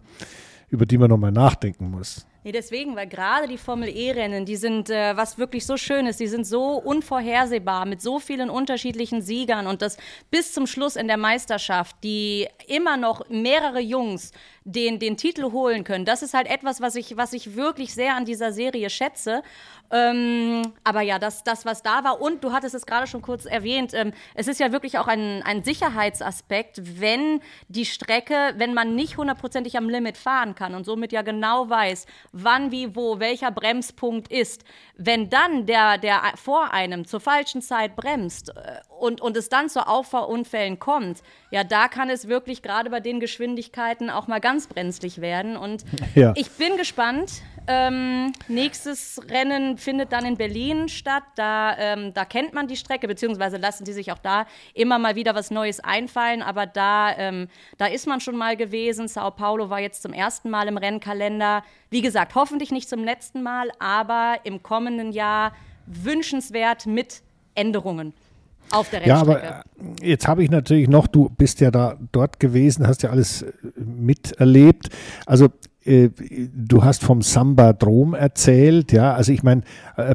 über 0.68 0.86
die 0.86 0.98
man 0.98 1.10
nochmal 1.10 1.32
nachdenken 1.32 1.90
muss. 1.90 2.28
Nee, 2.48 2.54
deswegen, 2.54 2.96
weil 2.96 3.08
gerade 3.08 3.46
die 3.46 3.58
Formel 3.58 3.90
E-Rennen, 3.90 4.46
die 4.46 4.56
sind, 4.56 4.90
äh, 4.90 5.18
was 5.18 5.38
wirklich 5.38 5.66
so 5.66 5.76
schön 5.76 6.06
ist, 6.06 6.22
die 6.22 6.30
sind 6.30 6.48
so 6.48 6.78
unvorhersehbar 6.78 7.86
mit 7.86 8.02
so 8.02 8.20
vielen 8.20 8.50
unterschiedlichen 8.50 9.22
Siegern 9.22 9.68
und 9.68 9.82
das 9.82 9.98
bis 10.32 10.54
zum 10.54 10.66
Schluss 10.66 10.96
in 10.96 11.10
der 11.10 11.18
Meisterschaft, 11.18 11.98
die 12.06 12.48
immer 12.68 12.96
noch 12.96 13.28
mehrere 13.28 13.82
Jungs 13.82 14.32
den, 14.64 14.98
den 14.98 15.18
Titel 15.18 15.52
holen 15.52 15.84
können. 15.84 16.06
Das 16.06 16.22
ist 16.22 16.34
halt 16.34 16.48
etwas, 16.48 16.80
was 16.80 16.96
ich, 16.96 17.18
was 17.18 17.34
ich 17.34 17.58
wirklich 17.58 17.94
sehr 17.94 18.16
an 18.16 18.24
dieser 18.24 18.54
Serie 18.54 18.90
schätze. 18.90 19.44
Ähm, 19.92 20.74
aber 20.84 21.02
ja, 21.02 21.18
das, 21.18 21.44
das, 21.44 21.66
was 21.66 21.82
da 21.82 22.04
war, 22.04 22.20
und 22.20 22.44
du 22.44 22.52
hattest 22.52 22.76
es 22.76 22.86
gerade 22.86 23.08
schon 23.08 23.22
kurz 23.22 23.46
erwähnt, 23.46 23.94
ähm, 23.94 24.12
es 24.36 24.48
ist 24.48 24.60
ja 24.60 24.72
wirklich 24.72 24.98
auch 24.98 25.08
ein, 25.08 25.42
ein 25.44 25.64
Sicherheitsaspekt, 25.64 27.00
wenn 27.00 27.42
die 27.70 27.86
Strecke, 27.86 28.54
wenn 28.58 28.74
man 28.74 28.96
nicht 28.96 29.18
hundertprozentig 29.18 29.78
am 29.78 29.90
Limit 29.90 30.18
fahren 30.18 30.56
kann 30.56 30.76
und 30.76 30.86
somit 30.86 31.12
ja 31.12 31.22
genau 31.22 31.70
weiß, 31.70 32.06
wann, 32.34 32.72
wie, 32.72 32.96
wo, 32.96 33.20
welcher 33.20 33.52
Bremspunkt 33.52 34.30
ist, 34.30 34.66
wenn 34.98 35.30
dann 35.30 35.66
der, 35.66 35.98
der 35.98 36.22
vor 36.36 36.74
einem 36.74 37.06
zur 37.06 37.22
falschen 37.22 37.62
Zeit 37.62 37.96
bremst 37.96 38.50
äh, 38.50 38.80
und, 39.00 39.22
und 39.22 39.38
es 39.38 39.50
dann 39.50 39.70
zu 39.70 39.88
Auffahrunfällen 39.88 40.80
kommt, 40.80 41.22
ja, 41.52 41.64
da 41.64 41.88
kann 41.88 42.10
es 42.10 42.28
wirklich 42.28 42.62
gerade 42.62 42.90
bei 42.90 43.00
den 43.00 43.20
Geschwindigkeiten 43.20 44.10
auch 44.10 44.28
mal 44.28 44.40
ganz 44.40 44.68
brenzlig 44.68 45.22
werden. 45.22 45.56
Und 45.58 45.84
ja. 46.16 46.34
ich 46.36 46.52
bin 46.52 46.78
gespannt. 46.78 47.42
Ähm, 47.70 48.32
nächstes 48.48 49.20
Rennen 49.30 49.78
findet 49.78 50.14
dann 50.14 50.26
in 50.26 50.38
Berlin 50.38 50.88
statt. 50.88 51.24
Da, 51.36 51.78
ähm, 51.78 52.14
da 52.14 52.24
kennt 52.24 52.54
man 52.54 52.68
die 52.68 52.78
Strecke, 52.78 53.10
beziehungsweise 53.10 53.58
lassen 53.58 53.84
die 53.84 53.92
sich 53.92 54.14
auch 54.14 54.20
da 54.20 54.46
immer 54.74 55.00
mal 55.00 55.16
wieder 55.16 55.36
was 55.36 55.52
Neues 55.52 55.82
einfallen. 55.82 56.42
Aber 56.42 56.66
da, 56.66 57.18
ähm, 57.18 57.50
da 57.78 57.88
ist 57.88 58.08
man 58.08 58.22
schon 58.22 58.38
mal 58.38 58.56
gewesen. 58.56 59.10
Sao 59.10 59.32
Paulo 59.32 59.70
war 59.70 59.82
jetzt 59.82 60.02
zum 60.02 60.14
ersten 60.14 60.50
Mal 60.50 60.70
im 60.70 60.78
Rennkalender. 60.78 61.64
Wie 61.90 62.02
gesagt, 62.02 62.36
hoffentlich 62.36 62.72
nicht 62.72 62.88
zum 62.88 63.04
letzten 63.04 63.44
Mal, 63.44 63.70
aber 63.80 64.40
im 64.46 64.64
kommenden 64.64 65.12
Jahr 65.12 65.54
wünschenswert 65.86 66.86
mit 66.86 67.22
Änderungen 67.54 68.14
auf 68.72 68.90
der 68.90 69.02
Rennstrecke. 69.02 69.10
Ja, 69.10 69.22
aber 69.22 69.64
äh, 70.02 70.08
jetzt 70.08 70.28
habe 70.28 70.44
ich 70.44 70.50
natürlich 70.50 70.88
noch, 70.88 71.08
du 71.08 71.30
bist 71.30 71.60
ja 71.62 71.72
da 71.72 71.98
dort 72.12 72.40
gewesen, 72.40 72.88
hast 72.88 73.04
ja 73.04 73.10
alles 73.10 73.44
äh, 73.44 73.48
miterlebt. 73.76 74.90
Also 75.26 75.50
äh, 75.86 76.10
du 76.54 76.84
hast 76.84 77.04
vom 77.04 77.22
Samba-Drom 77.22 78.14
erzählt, 78.14 78.92
ja. 78.92 79.14
Also 79.14 79.32
ich 79.32 79.44
meine, 79.44 79.62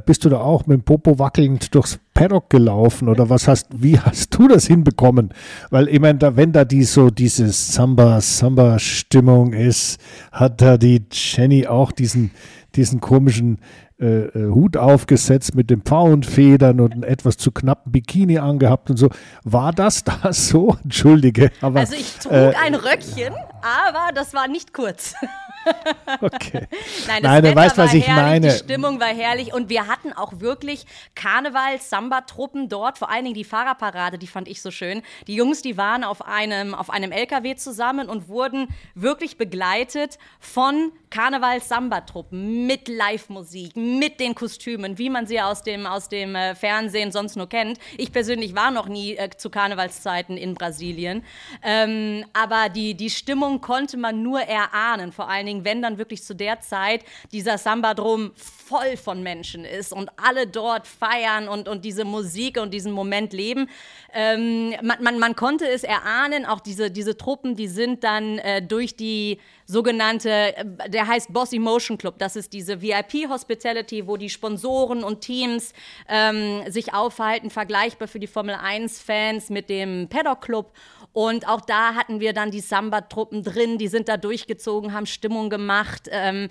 bist 0.04 0.24
du 0.24 0.28
da 0.28 0.40
auch 0.40 0.66
mit 0.66 0.78
dem 0.78 0.82
Popo 0.84 1.18
wackelnd 1.18 1.74
durchs 1.74 1.98
Paddock 2.14 2.50
gelaufen 2.50 3.08
oder 3.08 3.30
was 3.30 3.48
hast, 3.48 3.68
wie 3.74 3.98
hast 3.98 4.34
du 4.34 4.48
das 4.48 4.66
hinbekommen? 4.66 5.30
Weil 5.70 5.88
ich 5.88 5.98
meine, 5.98 6.18
da, 6.18 6.36
wenn 6.36 6.52
da 6.52 6.64
die 6.64 6.84
so 6.84 7.10
diese 7.10 7.50
Samba, 7.50 8.20
Samba-Stimmung 8.20 9.54
ist, 9.54 9.98
hat 10.30 10.60
da 10.60 10.76
die 10.76 11.02
Jenny 11.10 11.66
auch 11.66 11.90
diesen, 11.90 12.32
diesen 12.74 13.00
komischen 13.00 13.58
äh, 14.02 14.26
äh, 14.26 14.50
Hut 14.50 14.76
aufgesetzt 14.76 15.54
mit 15.54 15.70
den 15.70 15.82
Pfauenfedern 15.82 16.80
und 16.80 16.92
einen 16.92 17.02
etwas 17.04 17.36
zu 17.36 17.52
knappen 17.52 17.92
Bikini 17.92 18.38
angehabt 18.38 18.90
und 18.90 18.96
so. 18.96 19.10
War 19.44 19.72
das 19.72 20.02
da 20.02 20.18
so? 20.32 20.76
Entschuldige. 20.82 21.52
Aber, 21.60 21.80
also 21.80 21.94
ich 21.94 22.18
trug 22.18 22.32
äh, 22.32 22.52
ein 22.60 22.74
Röckchen, 22.74 23.32
aber 23.62 24.12
das 24.12 24.34
war 24.34 24.48
nicht 24.48 24.74
kurz. 24.74 25.14
Okay. 26.20 26.68
Nein, 27.06 27.22
das 27.22 27.30
Nein, 27.30 27.42
Wetter 27.42 27.56
weißt, 27.56 27.78
was 27.78 27.94
ich 27.94 28.06
herrlich, 28.06 28.22
meine. 28.22 28.48
Die 28.48 28.58
Stimmung 28.58 29.00
war 29.00 29.08
herrlich 29.08 29.52
und 29.52 29.68
wir 29.68 29.86
hatten 29.86 30.12
auch 30.12 30.40
wirklich 30.40 30.84
Karneval-Samba-Truppen 31.14 32.68
dort, 32.68 32.98
vor 32.98 33.10
allen 33.10 33.24
Dingen 33.24 33.34
die 33.34 33.44
Fahrerparade, 33.44 34.18
die 34.18 34.26
fand 34.26 34.46
ich 34.48 34.60
so 34.60 34.70
schön. 34.70 35.02
Die 35.26 35.34
Jungs, 35.34 35.62
die 35.62 35.76
waren 35.76 36.04
auf 36.04 36.26
einem, 36.26 36.74
auf 36.74 36.90
einem 36.90 37.12
LKW 37.12 37.56
zusammen 37.56 38.08
und 38.08 38.28
wurden 38.28 38.68
wirklich 38.94 39.38
begleitet 39.38 40.18
von 40.38 40.92
Karneval-Samba-Truppen 41.10 42.66
mit 42.66 42.88
Live-Musik, 42.88 43.76
mit 43.76 44.18
den 44.18 44.34
Kostümen, 44.34 44.98
wie 44.98 45.10
man 45.10 45.26
sie 45.26 45.40
aus 45.40 45.62
dem, 45.62 45.86
aus 45.86 46.08
dem 46.08 46.34
äh, 46.34 46.54
Fernsehen 46.54 47.12
sonst 47.12 47.36
nur 47.36 47.48
kennt. 47.48 47.78
Ich 47.98 48.12
persönlich 48.12 48.54
war 48.54 48.70
noch 48.70 48.88
nie 48.88 49.16
äh, 49.16 49.28
zu 49.36 49.50
Karnevalszeiten 49.50 50.36
in 50.36 50.54
Brasilien, 50.54 51.22
ähm, 51.62 52.24
aber 52.32 52.68
die, 52.70 52.94
die 52.94 53.10
Stimmung 53.10 53.60
konnte 53.60 53.96
man 53.98 54.22
nur 54.22 54.40
erahnen, 54.40 55.12
vor 55.12 55.28
allen 55.28 55.46
Dingen, 55.46 55.51
wenn 55.64 55.82
dann 55.82 55.98
wirklich 55.98 56.22
zu 56.22 56.34
der 56.34 56.60
Zeit 56.60 57.04
dieser 57.32 57.58
Samba-Drum 57.58 58.32
voll 58.36 58.96
von 58.96 59.22
Menschen 59.22 59.64
ist 59.64 59.92
und 59.92 60.10
alle 60.16 60.46
dort 60.46 60.86
feiern 60.86 61.48
und, 61.48 61.68
und 61.68 61.84
diese 61.84 62.04
Musik 62.04 62.58
und 62.58 62.72
diesen 62.72 62.92
Moment 62.92 63.32
leben. 63.32 63.68
Ähm, 64.14 64.74
man, 64.82 65.02
man, 65.02 65.18
man 65.18 65.36
konnte 65.36 65.68
es 65.68 65.84
erahnen, 65.84 66.46
auch 66.46 66.60
diese, 66.60 66.90
diese 66.90 67.16
Truppen, 67.16 67.56
die 67.56 67.68
sind 67.68 68.04
dann 68.04 68.38
äh, 68.38 68.62
durch 68.62 68.96
die 68.96 69.38
sogenannte, 69.66 70.56
äh, 70.56 70.64
der 70.88 71.06
heißt 71.06 71.32
Boss 71.32 71.52
Emotion 71.52 71.98
Club. 71.98 72.16
Das 72.18 72.36
ist 72.36 72.52
diese 72.52 72.80
VIP-Hospitality, 72.80 74.06
wo 74.06 74.16
die 74.16 74.30
Sponsoren 74.30 75.04
und 75.04 75.20
Teams 75.20 75.72
ähm, 76.08 76.62
sich 76.70 76.94
aufhalten, 76.94 77.50
vergleichbar 77.50 78.08
für 78.08 78.20
die 78.20 78.26
Formel 78.26 78.54
1-Fans 78.54 79.50
mit 79.50 79.68
dem 79.68 80.08
Paddock 80.08 80.42
Club. 80.42 80.72
Und 81.12 81.46
auch 81.46 81.60
da 81.60 81.94
hatten 81.94 82.20
wir 82.20 82.32
dann 82.32 82.50
die 82.50 82.60
Samba-Truppen 82.60 83.42
drin, 83.42 83.76
die 83.76 83.88
sind 83.88 84.08
da 84.08 84.16
durchgezogen, 84.16 84.94
haben 84.94 85.06
Stimmung 85.06 85.50
gemacht. 85.50 86.08
Ähm, 86.10 86.48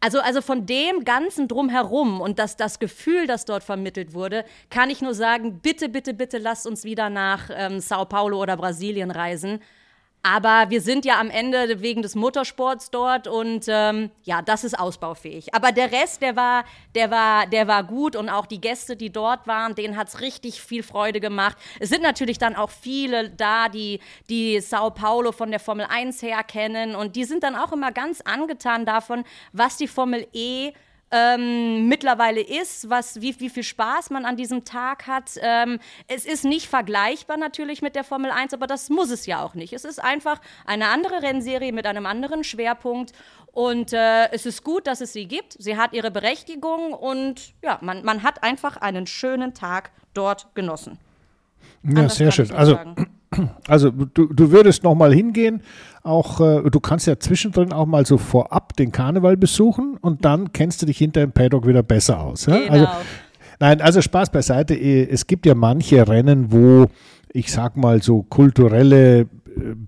also, 0.00 0.20
also 0.20 0.40
von 0.40 0.66
dem 0.66 1.04
Ganzen 1.04 1.48
drumherum 1.48 2.20
und 2.20 2.38
das, 2.38 2.56
das 2.56 2.78
Gefühl, 2.78 3.26
das 3.26 3.44
dort 3.44 3.64
vermittelt 3.64 4.14
wurde, 4.14 4.44
kann 4.70 4.90
ich 4.90 5.00
nur 5.00 5.14
sagen, 5.14 5.60
bitte, 5.60 5.88
bitte, 5.88 6.14
bitte 6.14 6.38
lasst 6.38 6.66
uns 6.66 6.84
wieder 6.84 7.10
nach 7.10 7.50
ähm, 7.52 7.80
Sao 7.80 8.04
Paulo 8.04 8.40
oder 8.40 8.56
Brasilien 8.56 9.10
reisen. 9.10 9.60
Aber 10.26 10.70
wir 10.70 10.80
sind 10.80 11.04
ja 11.04 11.20
am 11.20 11.28
Ende 11.28 11.82
wegen 11.82 12.00
des 12.00 12.14
Motorsports 12.14 12.90
dort 12.90 13.28
und 13.28 13.66
ähm, 13.68 14.10
ja, 14.22 14.40
das 14.40 14.64
ist 14.64 14.78
ausbaufähig. 14.78 15.52
Aber 15.52 15.70
der 15.70 15.92
Rest, 15.92 16.22
der 16.22 16.34
war, 16.34 16.64
der 16.94 17.10
war, 17.10 17.46
der 17.46 17.68
war 17.68 17.84
gut 17.84 18.16
und 18.16 18.30
auch 18.30 18.46
die 18.46 18.58
Gäste, 18.58 18.96
die 18.96 19.12
dort 19.12 19.46
waren, 19.46 19.74
denen 19.74 19.98
hat 19.98 20.08
es 20.08 20.22
richtig 20.22 20.62
viel 20.62 20.82
Freude 20.82 21.20
gemacht. 21.20 21.58
Es 21.78 21.90
sind 21.90 22.02
natürlich 22.02 22.38
dann 22.38 22.56
auch 22.56 22.70
viele 22.70 23.28
da, 23.28 23.68
die, 23.68 24.00
die 24.30 24.60
Sao 24.60 24.90
Paulo 24.92 25.30
von 25.30 25.50
der 25.50 25.60
Formel 25.60 25.84
1 25.86 26.22
her 26.22 26.42
kennen 26.42 26.94
und 26.94 27.16
die 27.16 27.24
sind 27.24 27.42
dann 27.42 27.54
auch 27.54 27.72
immer 27.72 27.92
ganz 27.92 28.22
angetan 28.22 28.86
davon, 28.86 29.24
was 29.52 29.76
die 29.76 29.88
Formel 29.88 30.26
E 30.32 30.72
ähm, 31.14 31.86
mittlerweile 31.86 32.40
ist, 32.40 32.90
was, 32.90 33.20
wie, 33.20 33.38
wie 33.38 33.48
viel 33.48 33.62
Spaß 33.62 34.10
man 34.10 34.24
an 34.24 34.36
diesem 34.36 34.64
Tag 34.64 35.06
hat. 35.06 35.30
Ähm, 35.40 35.78
es 36.08 36.26
ist 36.26 36.44
nicht 36.44 36.66
vergleichbar 36.68 37.36
natürlich 37.36 37.82
mit 37.82 37.94
der 37.94 38.02
Formel 38.02 38.32
1, 38.32 38.52
aber 38.52 38.66
das 38.66 38.90
muss 38.90 39.10
es 39.10 39.26
ja 39.26 39.40
auch 39.42 39.54
nicht. 39.54 39.72
Es 39.72 39.84
ist 39.84 40.02
einfach 40.02 40.40
eine 40.66 40.88
andere 40.88 41.22
Rennserie 41.22 41.72
mit 41.72 41.86
einem 41.86 42.06
anderen 42.06 42.42
Schwerpunkt 42.42 43.12
und 43.52 43.92
äh, 43.92 44.32
es 44.32 44.44
ist 44.44 44.64
gut, 44.64 44.88
dass 44.88 45.00
es 45.00 45.12
sie 45.12 45.26
gibt. 45.26 45.54
Sie 45.56 45.76
hat 45.76 45.92
ihre 45.92 46.10
Berechtigung 46.10 46.92
und 46.92 47.54
ja, 47.62 47.78
man, 47.80 48.04
man 48.04 48.24
hat 48.24 48.42
einfach 48.42 48.76
einen 48.78 49.06
schönen 49.06 49.54
Tag 49.54 49.92
dort 50.14 50.52
genossen. 50.56 50.98
Ja, 51.84 51.90
Anders 51.90 52.16
sehr 52.16 52.32
schön. 52.32 52.50
Also 52.50 52.74
sagen. 52.74 53.13
Also 53.68 53.90
du, 53.90 54.32
du 54.32 54.50
würdest 54.50 54.82
noch 54.84 54.94
mal 54.94 55.12
hingehen, 55.12 55.62
auch 56.02 56.40
äh, 56.40 56.70
du 56.70 56.80
kannst 56.80 57.06
ja 57.06 57.18
zwischendrin 57.18 57.72
auch 57.72 57.86
mal 57.86 58.04
so 58.04 58.18
vorab 58.18 58.76
den 58.76 58.92
Karneval 58.92 59.36
besuchen 59.36 59.96
und 60.00 60.24
dann 60.24 60.52
kennst 60.52 60.82
du 60.82 60.86
dich 60.86 60.98
hinter 60.98 61.20
dem 61.20 61.32
Paddock 61.32 61.66
wieder 61.66 61.82
besser 61.82 62.20
aus. 62.20 62.46
Ja? 62.46 62.58
Genau. 62.58 62.72
Also, 62.72 62.88
nein, 63.60 63.80
also 63.80 64.02
Spaß 64.02 64.30
beiseite. 64.30 64.74
Äh, 64.74 65.08
es 65.10 65.26
gibt 65.26 65.46
ja 65.46 65.54
manche 65.54 66.06
Rennen, 66.06 66.52
wo 66.52 66.86
ich 67.32 67.50
sag 67.50 67.76
mal 67.76 68.02
so 68.02 68.22
kulturelle 68.22 69.26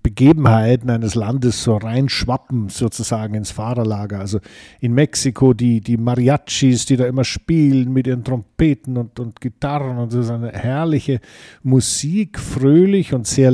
Begebenheiten 0.02 0.90
eines 0.90 1.14
Landes 1.14 1.62
so 1.62 1.76
reinschwappen, 1.76 2.68
sozusagen 2.68 3.34
ins 3.34 3.50
Fahrerlager. 3.50 4.20
Also 4.20 4.40
in 4.80 4.94
Mexiko 4.94 5.54
die, 5.54 5.80
die 5.80 5.96
Mariachis, 5.96 6.86
die 6.86 6.96
da 6.96 7.06
immer 7.06 7.24
spielen 7.24 7.92
mit 7.92 8.06
ihren 8.06 8.24
Trompeten 8.24 8.96
und, 8.96 9.18
und 9.18 9.40
Gitarren 9.40 9.98
und 9.98 10.10
so 10.10 10.20
ist 10.20 10.30
eine 10.30 10.52
herrliche 10.52 11.20
Musik, 11.62 12.38
fröhlich 12.38 13.12
und 13.12 13.26
sehr 13.26 13.50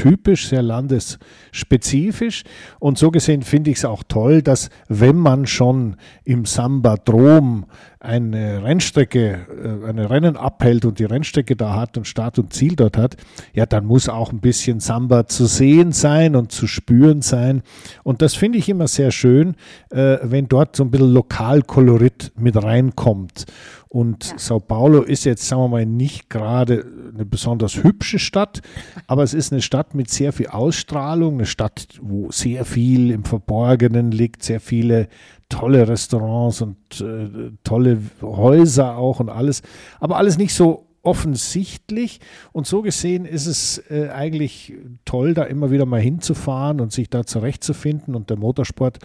landestypisch, 0.00 0.48
sehr 0.48 0.62
landesspezifisch. 0.62 2.44
Und 2.78 2.98
so 2.98 3.10
gesehen 3.10 3.42
finde 3.42 3.70
ich 3.70 3.78
es 3.78 3.84
auch 3.84 4.02
toll, 4.06 4.42
dass 4.42 4.70
wenn 4.88 5.16
man 5.16 5.46
schon 5.46 5.96
im 6.24 6.44
Samba-Drom 6.44 7.66
eine 8.00 8.64
Rennstrecke, 8.64 9.46
äh, 9.84 9.88
eine 9.88 10.08
Rennen 10.08 10.36
abhält 10.36 10.86
und 10.86 10.98
die 10.98 11.04
Rennstrecke 11.04 11.54
da 11.54 11.74
hat 11.74 11.98
und 11.98 12.06
Start 12.06 12.38
und 12.38 12.52
Ziel 12.52 12.74
dort 12.74 12.96
hat, 12.96 13.16
ja, 13.52 13.66
dann 13.66 13.84
muss 13.84 14.08
auch 14.08 14.32
ein 14.32 14.40
bisschen 14.40 14.80
Samba 14.80 15.26
zu 15.26 15.44
sehen 15.44 15.92
sein 15.92 16.34
und 16.34 16.50
zu 16.50 16.66
spüren 16.66 17.20
sein. 17.20 17.62
Und 18.02 18.22
das 18.22 18.34
finde 18.34 18.58
ich 18.58 18.70
immer 18.70 18.88
sehr 18.88 19.10
schön, 19.10 19.54
äh, 19.90 20.16
wenn 20.22 20.48
dort 20.48 20.76
so 20.76 20.84
ein 20.84 20.90
bisschen 20.90 21.12
Lokalkolorit 21.12 22.32
mit 22.38 22.56
reinkommt. 22.56 23.44
Und 23.92 24.30
ja. 24.30 24.38
Sao 24.38 24.60
Paulo 24.60 25.02
ist 25.02 25.24
jetzt, 25.24 25.48
sagen 25.48 25.62
wir 25.62 25.68
mal, 25.68 25.84
nicht 25.84 26.30
gerade 26.30 26.86
eine 27.12 27.24
besonders 27.26 27.82
hübsche 27.82 28.20
Stadt, 28.20 28.62
aber 29.08 29.24
es 29.24 29.34
ist 29.34 29.52
eine 29.52 29.62
Stadt 29.62 29.96
mit 29.96 30.08
sehr 30.08 30.32
viel 30.32 30.46
Ausstrahlung, 30.46 31.34
eine 31.34 31.46
Stadt, 31.46 31.98
wo 32.00 32.30
sehr 32.30 32.64
viel 32.64 33.10
im 33.10 33.24
Verborgenen 33.24 34.12
liegt, 34.12 34.44
sehr 34.44 34.60
viele 34.60 35.08
tolle 35.48 35.88
Restaurants 35.88 36.62
und 36.62 36.76
äh, 37.00 37.50
tolle 37.64 37.98
Häuser 38.22 38.96
auch 38.96 39.18
und 39.18 39.28
alles, 39.28 39.62
aber 39.98 40.18
alles 40.18 40.38
nicht 40.38 40.54
so 40.54 40.86
offensichtlich. 41.02 42.20
Und 42.52 42.68
so 42.68 42.82
gesehen 42.82 43.24
ist 43.24 43.46
es 43.46 43.78
äh, 43.90 44.10
eigentlich 44.10 44.74
toll, 45.04 45.34
da 45.34 45.44
immer 45.44 45.72
wieder 45.72 45.86
mal 45.86 46.00
hinzufahren 46.00 46.80
und 46.80 46.92
sich 46.92 47.08
da 47.10 47.24
zurechtzufinden. 47.24 48.14
Und 48.14 48.30
der 48.30 48.38
Motorsport 48.38 48.98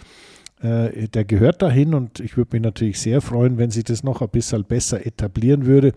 Äh, 0.62 1.08
der 1.08 1.26
gehört 1.26 1.60
dahin 1.60 1.92
und 1.92 2.18
ich 2.18 2.38
würde 2.38 2.56
mich 2.56 2.62
natürlich 2.62 2.98
sehr 2.98 3.20
freuen, 3.20 3.58
wenn 3.58 3.70
sich 3.70 3.84
das 3.84 4.02
noch 4.02 4.22
ein 4.22 4.28
bisschen 4.30 4.64
besser 4.64 5.04
etablieren 5.04 5.66
würde. 5.66 5.92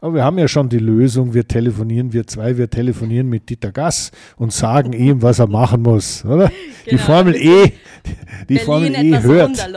Aber 0.00 0.14
wir 0.14 0.24
haben 0.24 0.38
ja 0.38 0.46
schon 0.46 0.68
die 0.68 0.78
Lösung. 0.78 1.34
Wir 1.34 1.48
telefonieren, 1.48 2.12
wir 2.12 2.24
zwei, 2.26 2.56
wir 2.56 2.70
telefonieren 2.70 3.28
mit 3.28 3.50
Dieter 3.50 3.72
Gass 3.72 4.12
und 4.36 4.52
sagen 4.52 4.92
ihm, 4.92 5.20
was 5.20 5.40
er 5.40 5.48
machen 5.48 5.82
muss, 5.82 6.24
oder? 6.24 6.48
Genau. 6.84 6.90
Die 6.90 6.98
Formel 6.98 7.34
E, 7.34 7.72
die 8.48 8.54
Berlin 8.54 8.64
Formel 8.64 8.94
E 8.94 9.22
hört. 9.22 9.68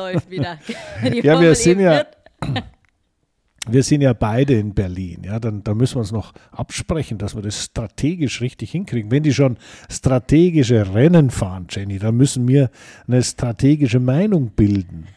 ja, 1.23 1.41
wir 1.41 1.55
sind 1.55 1.79
ja 1.79 2.05
wir 3.69 3.83
sind 3.83 4.01
ja 4.01 4.13
beide 4.13 4.53
in 4.53 4.73
Berlin, 4.73 5.23
ja, 5.25 5.39
dann, 5.39 5.63
dann 5.63 5.77
müssen 5.77 5.95
wir 5.95 5.99
uns 6.01 6.11
noch 6.11 6.33
absprechen, 6.51 7.17
dass 7.17 7.35
wir 7.35 7.41
das 7.41 7.63
strategisch 7.63 8.41
richtig 8.41 8.71
hinkriegen. 8.71 9.11
Wenn 9.11 9.23
die 9.23 9.33
schon 9.33 9.57
strategische 9.89 10.93
Rennen 10.93 11.29
fahren, 11.29 11.67
Jenny, 11.69 11.99
dann 11.99 12.15
müssen 12.15 12.47
wir 12.47 12.69
eine 13.07 13.23
strategische 13.23 13.99
Meinung 13.99 14.51
bilden. 14.51 15.07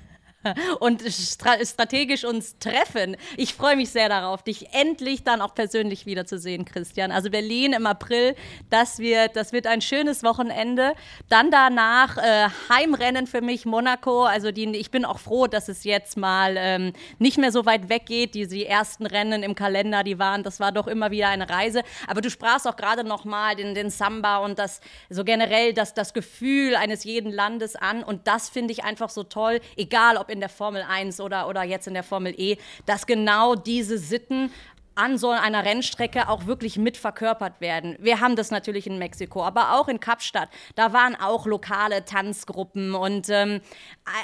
Und 0.80 1.02
strategisch 1.02 2.24
uns 2.24 2.58
treffen. 2.58 3.16
Ich 3.36 3.54
freue 3.54 3.76
mich 3.76 3.90
sehr 3.90 4.08
darauf, 4.08 4.42
dich 4.42 4.72
endlich 4.72 5.22
dann 5.22 5.40
auch 5.40 5.54
persönlich 5.54 6.06
wiederzusehen, 6.06 6.64
Christian. 6.64 7.12
Also 7.12 7.30
Berlin 7.30 7.72
im 7.72 7.86
April, 7.86 8.34
das 8.70 8.98
wird, 8.98 9.36
das 9.36 9.52
wird 9.52 9.66
ein 9.66 9.82
schönes 9.82 10.22
Wochenende. 10.22 10.94
Dann 11.28 11.50
danach 11.50 12.16
äh, 12.16 12.48
Heimrennen 12.70 13.26
für 13.26 13.42
mich, 13.42 13.66
Monaco. 13.66 14.24
Also 14.24 14.50
die, 14.50 14.64
ich 14.76 14.90
bin 14.90 15.04
auch 15.04 15.18
froh, 15.18 15.46
dass 15.46 15.68
es 15.68 15.84
jetzt 15.84 16.16
mal 16.16 16.54
ähm, 16.56 16.92
nicht 17.18 17.36
mehr 17.36 17.52
so 17.52 17.66
weit 17.66 17.88
weggeht. 17.88 18.34
Die, 18.34 18.48
die 18.48 18.66
ersten 18.66 19.06
Rennen 19.06 19.42
im 19.42 19.54
Kalender, 19.54 20.04
die 20.04 20.18
waren, 20.18 20.42
das 20.42 20.58
war 20.58 20.72
doch 20.72 20.86
immer 20.86 21.10
wieder 21.10 21.28
eine 21.28 21.50
Reise. 21.50 21.82
Aber 22.06 22.22
du 22.22 22.30
sprachst 22.30 22.66
auch 22.66 22.76
gerade 22.76 23.04
noch 23.04 23.24
mal 23.24 23.56
den, 23.56 23.74
den 23.74 23.90
Samba 23.90 24.38
und 24.38 24.58
das 24.58 24.80
so 25.10 25.24
generell 25.24 25.74
das, 25.74 25.92
das 25.92 26.14
Gefühl 26.14 26.76
eines 26.76 27.04
jeden 27.04 27.30
Landes 27.30 27.76
an. 27.76 28.02
Und 28.02 28.26
das 28.26 28.48
finde 28.48 28.72
ich 28.72 28.84
einfach 28.84 29.10
so 29.10 29.22
toll, 29.22 29.60
egal 29.76 30.16
ob 30.16 30.29
in 30.30 30.40
der 30.40 30.48
Formel 30.48 30.82
1 30.82 31.20
oder, 31.20 31.48
oder 31.48 31.62
jetzt 31.62 31.86
in 31.86 31.94
der 31.94 32.02
Formel 32.02 32.34
E, 32.36 32.56
dass 32.86 33.06
genau 33.06 33.54
diese 33.54 33.98
Sitten 33.98 34.50
an 35.00 35.16
so 35.16 35.30
einer 35.30 35.64
Rennstrecke 35.64 36.28
auch 36.28 36.46
wirklich 36.46 36.76
mit 36.76 36.98
verkörpert 36.98 37.60
werden. 37.60 37.96
Wir 37.98 38.20
haben 38.20 38.36
das 38.36 38.50
natürlich 38.50 38.86
in 38.86 38.98
Mexiko, 38.98 39.42
aber 39.42 39.72
auch 39.72 39.88
in 39.88 39.98
Kapstadt. 39.98 40.50
Da 40.74 40.92
waren 40.92 41.16
auch 41.16 41.46
lokale 41.46 42.04
Tanzgruppen 42.04 42.94
und 42.94 43.30
ähm, 43.30 43.62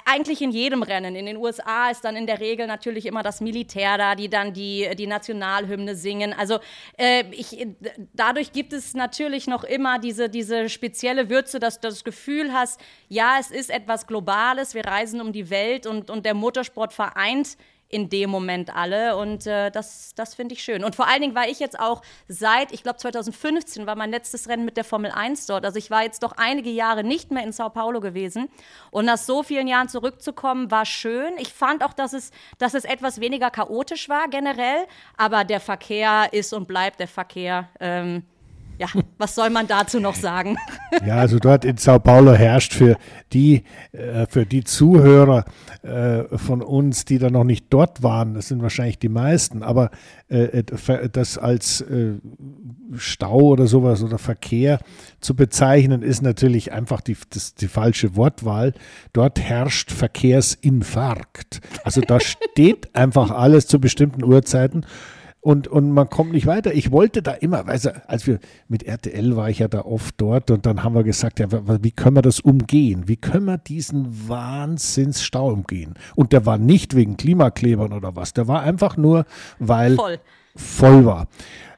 eigentlich 0.05 0.43
in 0.43 0.51
jedem 0.51 0.83
Rennen. 0.83 1.17
In 1.17 1.25
den 1.25 1.39
USA 1.39 1.89
ist 1.91 2.05
dann 2.05 2.15
in 2.15 2.27
der 2.27 2.41
Regel 2.41 2.67
natürlich 2.67 3.07
immer 3.07 3.23
das 3.23 3.41
Militär 3.41 3.97
da, 3.97 4.15
die 4.15 4.29
dann 4.29 4.53
die, 4.53 4.91
die 4.99 5.07
Nationalhymne 5.07 5.95
singen. 5.95 6.35
Also 6.35 6.59
äh, 6.99 7.25
ich, 7.31 7.67
dadurch 8.13 8.53
gibt 8.53 8.75
es 8.75 8.93
natürlich 8.93 9.47
noch 9.47 9.65
immer 9.65 9.99
diese, 9.99 10.29
diese 10.29 10.69
spezielle 10.69 11.31
Würze, 11.31 11.59
dass 11.59 11.81
du 11.81 11.89
das 11.89 12.05
Gefühl 12.05 12.53
hast, 12.53 12.83
ja, 13.09 13.37
es 13.41 13.51
ist 13.51 13.71
etwas 13.71 14.07
Globales, 14.07 14.75
wir 14.75 14.85
reisen 14.85 15.23
um 15.23 15.33
die 15.33 15.49
Welt 15.49 15.87
und, 15.87 16.11
und 16.11 16.27
der 16.27 16.35
Motorsport 16.35 16.93
vereint 16.93 17.57
in 17.89 18.09
dem 18.09 18.31
Moment 18.31 18.75
alle. 18.75 19.17
Und 19.17 19.47
äh, 19.47 19.71
das, 19.71 20.15
das 20.15 20.35
finde 20.35 20.55
ich 20.55 20.63
schön. 20.63 20.85
Und 20.85 20.97
vor 20.97 21.07
allen 21.07 21.21
Dingen 21.21 21.35
war 21.35 21.49
ich 21.49 21.61
jetzt 21.61 21.79
auch 21.79 22.03
seit, 22.29 22.73
ich 22.73 22.83
glaube 22.83 22.99
2015 22.99 23.87
war 23.87 23.97
mein 23.97 24.11
letztes 24.11 24.49
Rennen 24.49 24.65
mit 24.65 24.77
der 24.77 24.85
Formel 24.85 25.11
1 25.11 25.47
dort. 25.47 25.65
Also 25.65 25.79
ich 25.79 25.91
war 25.91 26.03
jetzt 26.03 26.23
doch 26.23 26.33
einige 26.37 26.71
Jahre 26.71 27.05
nicht 27.05 27.31
mehr 27.31 27.45
in 27.45 27.53
Sao 27.53 27.71
Paulo 27.71 28.01
gewesen. 28.01 28.49
Und 28.91 29.05
nach 29.05 29.19
so 29.19 29.43
vielen 29.43 29.69
Jahren 29.69 29.89
zurückzukommen, 29.89 30.71
war 30.71 30.85
schön. 30.85 31.35
Ich 31.39 31.53
fand 31.53 31.85
auch, 31.85 31.93
dass 31.93 32.13
es, 32.13 32.31
dass 32.59 32.75
es 32.75 32.85
etwas 32.85 33.21
weniger 33.21 33.51
chaotisch 33.51 34.09
war 34.09 34.29
generell. 34.29 34.87
Aber 35.17 35.45
der 35.45 35.61
Verkehr 35.61 36.29
ist 36.33 36.53
und 36.53 36.67
bleibt 36.67 37.01
der 37.01 37.09
Verkehr. 37.09 37.69
Ähm, 37.81 38.25
ja, 38.79 38.87
was 39.19 39.35
soll 39.35 39.51
man 39.51 39.67
dazu 39.67 40.01
noch 40.01 40.15
sagen? 40.15 40.57
Ja, 41.07 41.17
also 41.17 41.39
dort 41.39 41.65
in 41.65 41.77
Sao 41.77 41.99
Paulo 41.99 42.33
herrscht 42.33 42.73
für 42.73 42.97
die, 43.33 43.65
äh, 43.93 44.27
für 44.29 44.47
die 44.47 44.65
Zuhörer 44.65 45.45
äh, 45.83 46.37
von 46.37 46.63
uns, 46.63 47.05
die 47.05 47.19
da 47.19 47.31
noch 47.31 47.45
nicht 47.45 47.67
dort 47.71 48.03
waren, 48.03 48.35
das 48.35 48.49
sind 48.49 48.63
wahrscheinlich 48.63 48.99
die 48.99 49.09
meisten, 49.09 49.63
aber 49.63 49.91
äh, 50.29 50.63
das 51.13 51.39
als 51.39 51.85
Stau 52.97 53.41
oder 53.41 53.67
sowas 53.67 54.03
oder 54.03 54.19
Verkehr 54.19 54.81
zu 55.21 55.35
bezeichnen, 55.35 56.03
ist 56.03 56.23
natürlich 56.23 56.73
einfach 56.73 57.01
die, 57.01 57.17
das, 57.31 57.55
die 57.55 57.69
falsche 57.69 58.17
Wortwahl. 58.17 58.75
Dort 59.13 59.41
herrscht 59.41 59.91
Verkehrsinfarkt. 59.93 61.61
Also 61.85 62.01
da 62.01 62.21
steht 62.53 62.95
einfach 62.95 63.31
alles 63.31 63.67
zu 63.67 63.81
bestimmten 63.81 64.25
Uhrzeiten 64.25 64.87
und, 65.47 65.69
und 65.69 65.93
man 65.93 66.11
kommt 66.11 66.33
nicht 66.33 66.47
weiter. 66.47 66.75
Ich 66.75 66.91
wollte 66.91 67.23
da 67.23 67.31
immer, 67.31 67.65
weißt 67.65 67.85
du, 67.85 68.09
als 68.09 68.27
wir 68.27 68.41
mit 68.67 68.83
RTL 68.83 69.37
war 69.37 69.49
ich 69.49 69.61
ja 69.61 69.69
da 69.69 69.83
oft 69.83 70.17
dort 70.21 70.51
und 70.51 70.67
dann 70.67 70.83
haben 70.83 70.97
wir 70.97 71.05
gesagt, 71.05 71.39
ja, 71.39 71.47
wie 71.85 71.93
können 71.93 72.17
wir 72.17 72.23
das 72.23 72.41
umgehen? 72.41 73.07
Wie 73.07 73.17
können 73.17 73.45
wir 73.45 73.57
diesen 73.57 74.29
Wahnsinnsstau 74.29 75.53
umgehen? 75.53 75.95
Und 76.17 76.33
der 76.33 76.47
war 76.47 76.59
nicht 76.59 76.97
wegen 76.97 77.17
Klimaklebern 77.17 77.93
oder 77.93 78.17
was, 78.17 78.33
der 78.33 78.49
war 78.49 78.63
einfach 78.63 78.97
nur, 78.97 79.25
weil 79.61 79.95
voll, 79.95 80.19
voll 80.57 81.05
war. 81.05 81.29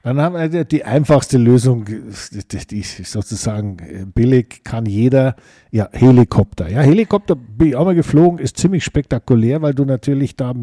Dann 0.01 0.21
haben 0.21 0.35
wir 0.35 0.63
die 0.63 0.85
einfachste 0.85 1.37
Lösung, 1.37 1.85
die 1.85 2.81
sozusagen 2.81 4.11
billig 4.15 4.61
kann 4.63 4.85
jeder, 4.85 5.35
ja, 5.71 5.89
Helikopter. 5.91 6.69
Ja, 6.69 6.81
Helikopter 6.81 7.35
bin 7.35 7.69
ich 7.69 7.75
auch 7.75 7.85
mal 7.85 7.95
geflogen, 7.95 8.39
ist 8.39 8.57
ziemlich 8.57 8.85
spektakulär, 8.85 9.61
weil 9.61 9.73
du 9.73 9.83
natürlich 9.83 10.37
da 10.37 10.53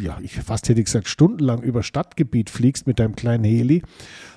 ja, 0.00 0.18
ich 0.22 0.34
fast 0.34 0.68
hätte 0.68 0.82
gesagt, 0.82 1.08
stundenlang 1.08 1.62
über 1.62 1.82
Stadtgebiet 1.82 2.50
fliegst 2.50 2.86
mit 2.86 2.98
deinem 2.98 3.14
kleinen 3.14 3.44
Heli, 3.44 3.82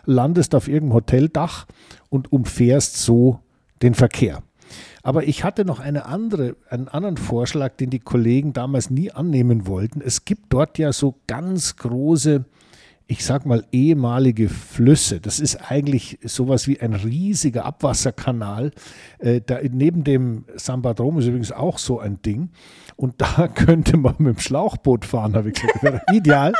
landest 0.06 0.54
auf 0.56 0.67
irgendeinem 0.67 0.95
Hoteldach 0.95 1.65
und 2.10 2.32
umfährst 2.32 2.98
so 2.98 3.39
den 3.82 3.93
Verkehr. 3.93 4.43
Aber 5.02 5.24
ich 5.24 5.43
hatte 5.43 5.65
noch 5.65 5.80
eine 5.80 6.06
andere, 6.06 6.56
einen 6.69 6.89
anderen 6.89 7.17
Vorschlag, 7.17 7.78
den 7.78 7.89
die 7.89 8.00
Kollegen 8.00 8.54
damals 8.54 8.89
nie 8.89 9.12
annehmen 9.12 9.65
wollten. 9.65 10.02
Es 10.02 10.26
gibt 10.26 10.54
dort 10.54 10.78
ja 10.78 10.91
so 10.91 11.15
ganz 11.28 11.78
große 11.78 12.45
ich 13.10 13.26
sag 13.26 13.48
mal, 13.48 13.65
ehemalige 13.72 14.50
Flüsse. 14.50 15.19
Das 15.19 15.39
ist 15.39 15.56
eigentlich 15.72 16.19
sowas 16.24 16.67
wie 16.67 16.80
ein 16.80 16.93
riesiger 16.93 17.65
Abwasserkanal. 17.65 18.72
Äh, 19.17 19.41
da 19.43 19.58
neben 19.63 20.04
dem 20.04 20.45
Sambadrom 20.56 21.17
ist 21.17 21.26
übrigens 21.26 21.52
auch 21.52 21.80
so 21.80 22.00
ein 22.00 22.22
Ding. 22.22 22.50
Und 22.99 23.21
da 23.21 23.47
könnte 23.55 23.95
man 23.95 24.15
mit 24.17 24.35
dem 24.35 24.39
Schlauchboot 24.39 25.05
fahren, 25.05 25.33
habe 25.35 25.49
ich 25.49 25.55
gesagt. 25.55 25.83
Wäre 25.83 26.01
ideal. 26.12 26.53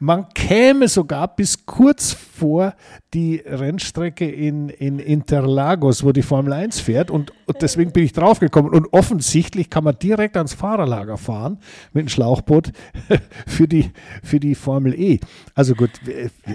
Man 0.00 0.30
käme 0.30 0.88
sogar 0.88 1.36
bis 1.36 1.66
kurz 1.66 2.14
vor 2.14 2.74
die 3.12 3.36
Rennstrecke 3.44 4.28
in, 4.28 4.70
in 4.70 4.98
Interlagos, 4.98 6.02
wo 6.02 6.12
die 6.12 6.22
Formel 6.22 6.54
1 6.54 6.80
fährt. 6.80 7.10
Und, 7.10 7.32
deswegen 7.60 7.92
bin 7.92 8.04
ich 8.04 8.14
draufgekommen. 8.14 8.72
Und 8.72 8.94
offensichtlich 8.94 9.68
kann 9.68 9.84
man 9.84 9.98
direkt 9.98 10.38
ans 10.38 10.54
Fahrerlager 10.54 11.18
fahren 11.18 11.58
mit 11.92 12.06
dem 12.06 12.08
Schlauchboot 12.08 12.72
für 13.46 13.68
die, 13.68 13.92
für 14.22 14.40
die 14.40 14.54
Formel 14.54 14.98
E. 14.98 15.20
Also 15.54 15.74
gut, 15.74 15.90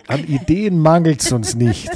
an 0.08 0.24
Ideen 0.24 0.80
mangelt 0.80 1.22
es 1.22 1.32
uns 1.32 1.54
nicht. 1.54 1.92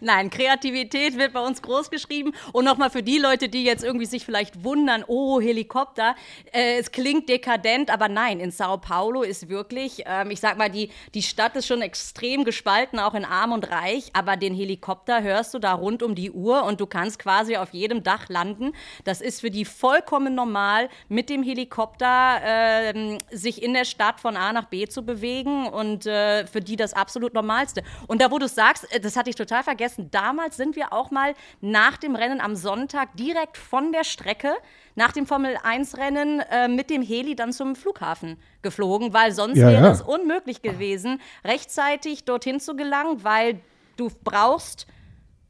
Nein, 0.00 0.30
Kreativität 0.30 1.18
wird 1.18 1.32
bei 1.32 1.40
uns 1.40 1.62
groß 1.62 1.90
geschrieben. 1.90 2.32
Und 2.52 2.64
nochmal 2.64 2.90
für 2.90 3.02
die 3.02 3.18
Leute, 3.18 3.48
die 3.48 3.64
jetzt 3.64 3.84
irgendwie 3.84 4.06
sich 4.06 4.24
vielleicht 4.24 4.64
wundern, 4.64 5.04
oh, 5.06 5.40
Helikopter, 5.40 6.14
äh, 6.52 6.78
es 6.78 6.90
klingt 6.92 7.28
dekadent, 7.28 7.90
aber 7.90 8.08
nein, 8.08 8.40
in 8.40 8.50
Sao 8.50 8.78
Paulo 8.78 9.22
ist 9.22 9.48
wirklich, 9.48 10.02
ähm, 10.06 10.30
ich 10.30 10.40
sag 10.40 10.56
mal, 10.58 10.70
die, 10.70 10.90
die 11.14 11.22
Stadt 11.22 11.56
ist 11.56 11.66
schon 11.66 11.82
extrem 11.82 12.44
gespalten, 12.44 12.98
auch 12.98 13.14
in 13.14 13.24
Arm 13.24 13.52
und 13.52 13.70
Reich, 13.70 14.10
aber 14.12 14.36
den 14.36 14.54
Helikopter 14.54 15.22
hörst 15.22 15.54
du 15.54 15.58
da 15.58 15.72
rund 15.74 16.02
um 16.02 16.14
die 16.14 16.30
Uhr 16.30 16.64
und 16.64 16.80
du 16.80 16.86
kannst 16.86 17.18
quasi 17.18 17.56
auf 17.56 17.72
jedem 17.72 18.02
Dach 18.02 18.28
landen. 18.28 18.72
Das 19.04 19.20
ist 19.20 19.40
für 19.40 19.50
die 19.50 19.64
vollkommen 19.64 20.34
normal, 20.34 20.88
mit 21.08 21.30
dem 21.30 21.42
Helikopter 21.42 22.40
äh, 22.44 23.18
sich 23.30 23.62
in 23.62 23.74
der 23.74 23.84
Stadt 23.84 24.20
von 24.20 24.36
A 24.36 24.52
nach 24.52 24.66
B 24.66 24.86
zu 24.86 25.04
bewegen 25.04 25.66
und 25.66 26.06
äh, 26.06 26.46
für 26.46 26.60
die 26.60 26.76
das 26.76 26.92
absolut 26.94 27.34
Normalste. 27.34 27.82
Und 28.06 28.20
da, 28.20 28.30
wo 28.30 28.38
du 28.38 28.48
sagst, 28.48 28.90
äh, 28.92 29.00
das 29.00 29.16
hatte 29.16 29.30
ich 29.30 29.36
total 29.36 29.62
vergessen, 29.62 30.10
damals 30.10 30.56
sind 30.56 30.76
wir 30.76 30.92
auch 30.92 31.10
mal 31.10 31.34
nach 31.60 31.96
dem 31.96 32.14
Rennen 32.14 32.40
am 32.40 32.56
Sonntag 32.56 33.16
direkt 33.16 33.56
von 33.56 33.92
der 33.92 34.04
Strecke 34.04 34.54
nach 35.00 35.12
dem 35.12 35.24
Formel-1-Rennen 35.24 36.40
äh, 36.40 36.68
mit 36.68 36.90
dem 36.90 37.00
Heli 37.00 37.34
dann 37.34 37.54
zum 37.54 37.74
Flughafen 37.74 38.36
geflogen, 38.60 39.14
weil 39.14 39.32
sonst 39.32 39.56
ja, 39.56 39.68
wäre 39.68 39.84
ja. 39.84 39.90
es 39.92 40.02
unmöglich 40.02 40.60
gewesen, 40.60 41.22
rechtzeitig 41.42 42.24
dorthin 42.24 42.60
zu 42.60 42.76
gelangen, 42.76 43.24
weil 43.24 43.60
du 43.96 44.10
brauchst 44.22 44.86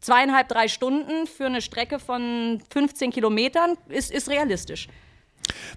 zweieinhalb, 0.00 0.46
drei 0.46 0.68
Stunden 0.68 1.26
für 1.26 1.46
eine 1.46 1.62
Strecke 1.62 1.98
von 1.98 2.62
15 2.72 3.10
Kilometern, 3.10 3.76
ist, 3.88 4.12
ist 4.12 4.30
realistisch. 4.30 4.88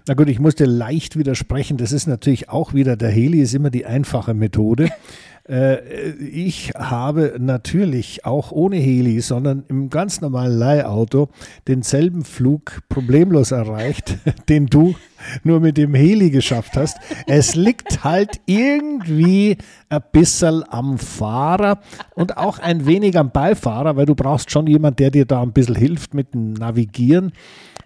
Na 0.06 0.14
gut, 0.14 0.28
ich 0.28 0.38
musste 0.38 0.66
leicht 0.66 1.18
widersprechen. 1.18 1.76
Das 1.76 1.90
ist 1.90 2.06
natürlich 2.06 2.48
auch 2.48 2.74
wieder, 2.74 2.96
der 2.96 3.10
Heli 3.10 3.40
ist 3.40 3.54
immer 3.54 3.70
die 3.70 3.86
einfache 3.86 4.34
Methode. 4.34 4.88
Äh, 5.48 6.10
ich 6.12 6.70
habe 6.74 7.36
natürlich 7.38 8.24
auch 8.24 8.50
ohne 8.50 8.76
Heli, 8.76 9.20
sondern 9.20 9.64
im 9.68 9.90
ganz 9.90 10.20
normalen 10.20 10.58
Leihauto 10.58 11.28
denselben 11.68 12.24
Flug 12.24 12.80
problemlos 12.88 13.50
erreicht, 13.50 14.16
den 14.48 14.66
du 14.66 14.94
nur 15.42 15.60
mit 15.60 15.76
dem 15.76 15.94
Heli 15.94 16.30
geschafft 16.30 16.76
hast. 16.76 16.96
Es 17.26 17.54
liegt 17.54 18.04
halt 18.04 18.40
irgendwie 18.46 19.58
ein 19.88 20.02
bisschen 20.12 20.64
am 20.68 20.98
Fahrer 20.98 21.80
und 22.14 22.36
auch 22.36 22.58
ein 22.58 22.86
wenig 22.86 23.18
am 23.18 23.30
Beifahrer, 23.30 23.96
weil 23.96 24.06
du 24.06 24.14
brauchst 24.14 24.50
schon 24.50 24.66
jemand, 24.66 24.98
der 24.98 25.10
dir 25.10 25.24
da 25.24 25.42
ein 25.42 25.52
bisschen 25.52 25.76
hilft 25.76 26.14
mit 26.14 26.34
dem 26.34 26.54
Navigieren. 26.54 27.32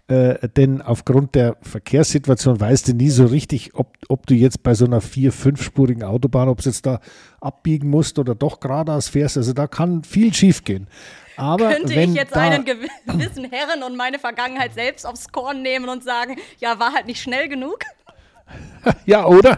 Äh, 0.09 0.49
denn 0.49 0.81
aufgrund 0.81 1.35
der 1.35 1.57
Verkehrssituation 1.61 2.59
weißt 2.59 2.89
du 2.89 2.95
nie 2.95 3.11
so 3.11 3.27
richtig, 3.27 3.75
ob, 3.75 3.95
ob 4.09 4.27
du 4.27 4.35
jetzt 4.35 4.63
bei 4.63 4.73
so 4.73 4.87
einer 4.87 5.03
vier-, 5.03 5.33
fünfspurigen 5.33 6.03
Autobahn, 6.03 6.49
ob 6.49 6.63
du 6.63 6.71
jetzt 6.71 6.87
da 6.87 7.01
abbiegen 7.43 7.91
musst 7.91 8.19
oder 8.19 8.35
doch 8.35 8.59
geradeaus 8.59 9.11
fährst. 9.11 9.37
Also 9.37 9.53
da 9.53 9.67
kann 9.67 10.05
viel 10.05 10.33
schief 10.33 10.65
gehen. 10.65 10.89
Aber 11.37 11.69
Könnte 11.73 11.95
wenn 11.95 12.11
ich 12.11 12.17
jetzt 12.17 12.35
einen 12.35 12.65
gewissen 12.65 13.51
Herren 13.51 13.83
und 13.83 13.97
meine 13.97 14.19
Vergangenheit 14.19 14.73
selbst 14.73 15.07
aufs 15.07 15.31
Korn 15.31 15.63
nehmen 15.63 15.91
und 15.91 16.03
sagen, 16.03 16.37
ja, 16.59 16.81
war 16.81 16.95
halt 16.95 17.07
nicht 17.07 17.21
schnell 17.23 17.49
genug? 17.49 17.81
Ja, 19.07 19.27
oder? 19.27 19.57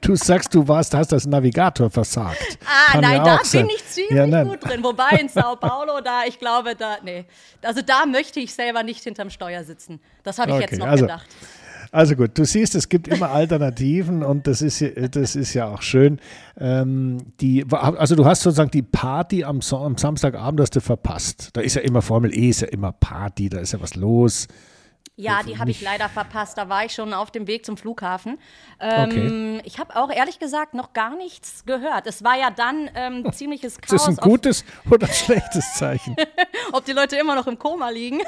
Du 0.00 0.14
sagst, 0.16 0.54
du 0.54 0.66
warst, 0.68 0.94
hast 0.94 1.12
als 1.12 1.26
Navigator 1.26 1.90
versagt. 1.90 2.58
Ah, 2.64 2.92
Kann 2.92 3.00
nein, 3.02 3.16
ja 3.16 3.24
da 3.24 3.44
sein. 3.44 3.66
bin 3.66 3.76
ich 3.76 3.86
ziemlich 3.88 4.16
Ja, 4.32 4.42
gut 4.44 4.64
drin. 4.64 4.82
Wobei 4.84 5.18
in 5.20 5.28
Sao 5.28 5.56
Paulo, 5.56 6.00
da, 6.02 6.22
ich 6.26 6.38
glaube, 6.38 6.74
da, 6.76 6.96
nee. 7.04 7.24
Also 7.62 7.82
da 7.82 8.06
möchte 8.06 8.38
ich 8.40 8.54
selber 8.54 8.82
nicht 8.84 9.02
hinterm 9.02 9.30
Steuer 9.30 9.64
sitzen. 9.64 10.00
Das 10.22 10.38
habe 10.38 10.50
ich 10.52 10.56
Okay, 10.56 10.66
jetzt 10.70 10.78
noch 10.78 10.86
also- 10.86 11.04
gedacht. 11.04 11.26
Also 11.90 12.16
gut, 12.16 12.36
du 12.36 12.44
siehst, 12.44 12.74
es 12.74 12.88
gibt 12.88 13.06
immer 13.06 13.30
Alternativen 13.30 14.24
und 14.24 14.48
das 14.48 14.62
ist, 14.62 14.80
ja- 14.80 14.90
das 15.08 15.36
ist 15.36 15.54
ja 15.54 15.66
auch 15.68 15.80
schön. 15.82 16.18
Ähm, 16.58 17.18
die, 17.40 17.64
also 17.70 18.16
du 18.16 18.24
hast 18.24 18.42
sozusagen 18.42 18.72
die 18.72 18.82
Party 18.82 19.44
am, 19.44 19.60
am 19.72 19.96
Samstagabend 19.96 20.60
hast 20.60 20.74
du 20.74 20.80
verpasst. 20.80 21.50
Da 21.52 21.60
ist 21.60 21.74
ja 21.76 21.82
immer 21.82 22.02
Formel 22.02 22.36
E, 22.36 22.48
ist 22.48 22.62
ja 22.62 22.68
immer 22.68 22.90
Party, 22.90 23.48
da 23.48 23.58
ist 23.60 23.72
ja 23.74 23.80
was 23.80 23.94
los. 23.94 24.48
Ja, 25.16 25.44
die 25.44 25.58
habe 25.58 25.70
ich 25.70 25.80
leider 25.80 26.08
verpasst. 26.08 26.58
Da 26.58 26.68
war 26.68 26.84
ich 26.84 26.92
schon 26.92 27.14
auf 27.14 27.30
dem 27.30 27.46
Weg 27.46 27.64
zum 27.64 27.76
Flughafen. 27.76 28.36
Ähm, 28.80 29.60
Ich 29.64 29.78
habe 29.78 29.94
auch 29.94 30.10
ehrlich 30.10 30.40
gesagt 30.40 30.74
noch 30.74 30.92
gar 30.92 31.14
nichts 31.16 31.64
gehört. 31.64 32.08
Es 32.08 32.24
war 32.24 32.36
ja 32.36 32.50
dann 32.50 32.90
ähm, 32.96 33.32
ziemliches 33.32 33.74
Ist 33.74 33.92
das 33.92 34.04
Chaos. 34.06 34.08
ein 34.08 34.16
gutes 34.16 34.64
oder 34.90 35.06
ein 35.06 35.12
schlechtes 35.14 35.74
Zeichen? 35.74 36.16
ob 36.72 36.84
die 36.84 36.92
Leute 36.92 37.16
immer 37.16 37.36
noch 37.36 37.46
im 37.46 37.58
Koma 37.60 37.90
liegen. 37.90 38.22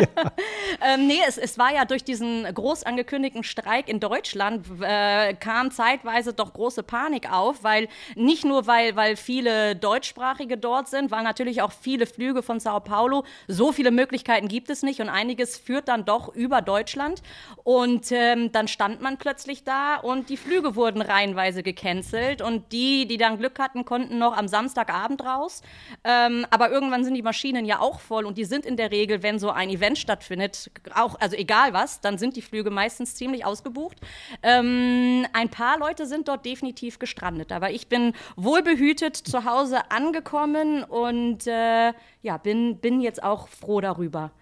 ähm, 0.80 1.06
nee, 1.06 1.20
es, 1.28 1.36
es 1.36 1.58
war 1.58 1.74
ja 1.74 1.84
durch 1.84 2.02
diesen 2.02 2.44
groß 2.44 2.84
angekündigten 2.84 3.44
Streik 3.44 3.88
in 3.88 4.00
Deutschland, 4.00 4.66
äh, 4.80 5.34
kam 5.34 5.70
zeitweise 5.70 6.32
doch 6.32 6.54
große 6.54 6.82
Panik 6.82 7.30
auf, 7.30 7.62
weil 7.62 7.88
nicht 8.14 8.46
nur, 8.46 8.66
weil, 8.66 8.96
weil 8.96 9.16
viele 9.16 9.76
Deutschsprachige 9.76 10.56
dort 10.56 10.88
sind, 10.88 11.10
weil 11.10 11.24
natürlich 11.24 11.60
auch 11.60 11.72
viele 11.72 12.06
Flüge 12.06 12.42
von 12.42 12.58
Sao 12.58 12.80
Paulo, 12.80 13.24
so 13.48 13.72
viele 13.72 13.90
Möglichkeiten 13.90 14.48
gibt 14.48 14.70
es 14.70 14.82
nicht 14.82 15.00
und 15.00 15.10
einiges 15.10 15.58
führt 15.58 15.88
dann 15.88 16.06
doch 16.06 16.21
über 16.28 16.62
Deutschland. 16.62 17.22
Und 17.64 18.10
ähm, 18.12 18.52
dann 18.52 18.68
stand 18.68 19.00
man 19.00 19.18
plötzlich 19.18 19.64
da 19.64 19.96
und 19.96 20.28
die 20.28 20.36
Flüge 20.36 20.76
wurden 20.76 21.02
reihenweise 21.02 21.62
gecancelt 21.62 22.42
und 22.42 22.72
die, 22.72 23.06
die 23.06 23.16
dann 23.16 23.38
Glück 23.38 23.58
hatten, 23.58 23.84
konnten 23.84 24.18
noch 24.18 24.36
am 24.36 24.48
Samstagabend 24.48 25.24
raus. 25.24 25.62
Ähm, 26.04 26.46
aber 26.50 26.70
irgendwann 26.70 27.04
sind 27.04 27.14
die 27.14 27.22
Maschinen 27.22 27.64
ja 27.64 27.80
auch 27.80 28.00
voll 28.00 28.24
und 28.24 28.38
die 28.38 28.44
sind 28.44 28.66
in 28.66 28.76
der 28.76 28.90
Regel, 28.90 29.22
wenn 29.22 29.38
so 29.38 29.50
ein 29.50 29.70
Event 29.70 29.98
stattfindet, 29.98 30.70
auch, 30.94 31.18
also 31.20 31.36
egal 31.36 31.72
was, 31.72 32.00
dann 32.00 32.18
sind 32.18 32.36
die 32.36 32.42
Flüge 32.42 32.70
meistens 32.70 33.14
ziemlich 33.14 33.44
ausgebucht. 33.44 33.98
Ähm, 34.42 35.26
ein 35.32 35.48
paar 35.48 35.78
Leute 35.78 36.06
sind 36.06 36.28
dort 36.28 36.44
definitiv 36.44 36.98
gestrandet, 36.98 37.52
aber 37.52 37.70
ich 37.70 37.88
bin 37.88 38.12
wohlbehütet 38.36 39.16
zu 39.16 39.44
Hause 39.44 39.90
angekommen 39.90 40.84
und 40.84 41.46
äh, 41.46 41.92
ja, 42.22 42.36
bin, 42.38 42.78
bin 42.78 43.00
jetzt 43.00 43.22
auch 43.22 43.48
froh 43.48 43.80
darüber. 43.80 44.32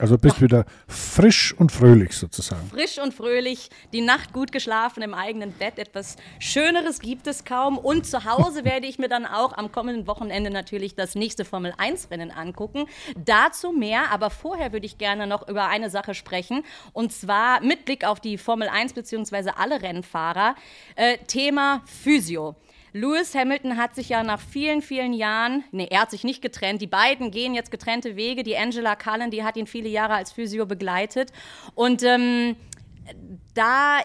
Also 0.00 0.16
bist 0.16 0.40
wieder 0.40 0.64
frisch 0.88 1.52
und 1.52 1.70
fröhlich 1.70 2.16
sozusagen. 2.16 2.66
frisch 2.70 2.98
und 2.98 3.12
fröhlich, 3.12 3.68
die 3.92 4.00
Nacht 4.00 4.32
gut 4.32 4.50
geschlafen 4.50 5.02
im 5.02 5.12
eigenen 5.12 5.52
Bett. 5.52 5.78
Etwas 5.78 6.16
Schöneres 6.38 7.00
gibt 7.00 7.26
es 7.26 7.44
kaum. 7.44 7.76
Und 7.76 8.06
zu 8.06 8.24
Hause 8.24 8.64
werde 8.64 8.86
ich 8.86 8.98
mir 8.98 9.08
dann 9.08 9.26
auch 9.26 9.52
am 9.52 9.72
kommenden 9.72 10.06
Wochenende 10.06 10.50
natürlich 10.50 10.94
das 10.94 11.14
nächste 11.14 11.44
Formel 11.44 11.72
1-Rennen 11.72 12.30
angucken. 12.30 12.86
Dazu 13.14 13.72
mehr, 13.72 14.10
aber 14.10 14.30
vorher 14.30 14.72
würde 14.72 14.86
ich 14.86 14.96
gerne 14.96 15.26
noch 15.26 15.46
über 15.46 15.68
eine 15.68 15.90
Sache 15.90 16.14
sprechen. 16.14 16.64
Und 16.94 17.12
zwar 17.12 17.60
mit 17.60 17.84
Blick 17.84 18.06
auf 18.06 18.20
die 18.20 18.38
Formel 18.38 18.68
1 18.68 18.94
bzw. 18.94 19.50
alle 19.56 19.82
Rennfahrer. 19.82 20.54
Äh, 20.96 21.18
Thema 21.26 21.82
Physio. 21.84 22.56
Lewis 22.92 23.34
Hamilton 23.34 23.76
hat 23.76 23.94
sich 23.94 24.08
ja 24.08 24.22
nach 24.22 24.40
vielen, 24.40 24.82
vielen 24.82 25.12
Jahren, 25.12 25.64
nee, 25.70 25.88
er 25.90 26.02
hat 26.02 26.10
sich 26.10 26.24
nicht 26.24 26.42
getrennt, 26.42 26.82
die 26.82 26.86
beiden 26.86 27.30
gehen 27.30 27.54
jetzt 27.54 27.70
getrennte 27.70 28.16
Wege. 28.16 28.42
Die 28.42 28.56
Angela 28.56 28.96
Cullen, 28.96 29.30
die 29.30 29.44
hat 29.44 29.56
ihn 29.56 29.66
viele 29.66 29.88
Jahre 29.88 30.14
als 30.14 30.32
Physio 30.32 30.66
begleitet. 30.66 31.32
Und 31.74 32.02
ähm, 32.02 32.56
da 33.54 33.98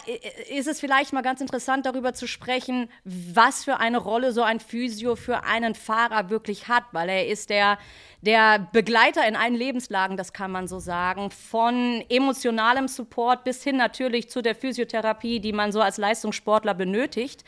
ist 0.50 0.66
es 0.66 0.80
vielleicht 0.80 1.12
mal 1.12 1.22
ganz 1.22 1.40
interessant, 1.40 1.86
darüber 1.86 2.14
zu 2.14 2.26
sprechen, 2.26 2.88
was 3.04 3.64
für 3.64 3.78
eine 3.78 3.98
Rolle 3.98 4.32
so 4.32 4.42
ein 4.42 4.60
Physio 4.60 5.16
für 5.16 5.44
einen 5.44 5.74
Fahrer 5.74 6.30
wirklich 6.30 6.68
hat, 6.68 6.84
weil 6.92 7.08
er 7.08 7.26
ist 7.26 7.50
der, 7.50 7.78
der 8.22 8.68
Begleiter 8.72 9.26
in 9.26 9.36
allen 9.36 9.54
Lebenslagen, 9.54 10.16
das 10.16 10.32
kann 10.32 10.50
man 10.50 10.66
so 10.66 10.78
sagen, 10.78 11.30
von 11.30 12.04
emotionalem 12.08 12.88
Support 12.88 13.44
bis 13.44 13.62
hin 13.62 13.76
natürlich 13.76 14.28
zu 14.28 14.42
der 14.42 14.54
Physiotherapie, 14.54 15.40
die 15.40 15.52
man 15.52 15.70
so 15.72 15.80
als 15.80 15.96
Leistungssportler 15.96 16.74
benötigt. 16.74 17.44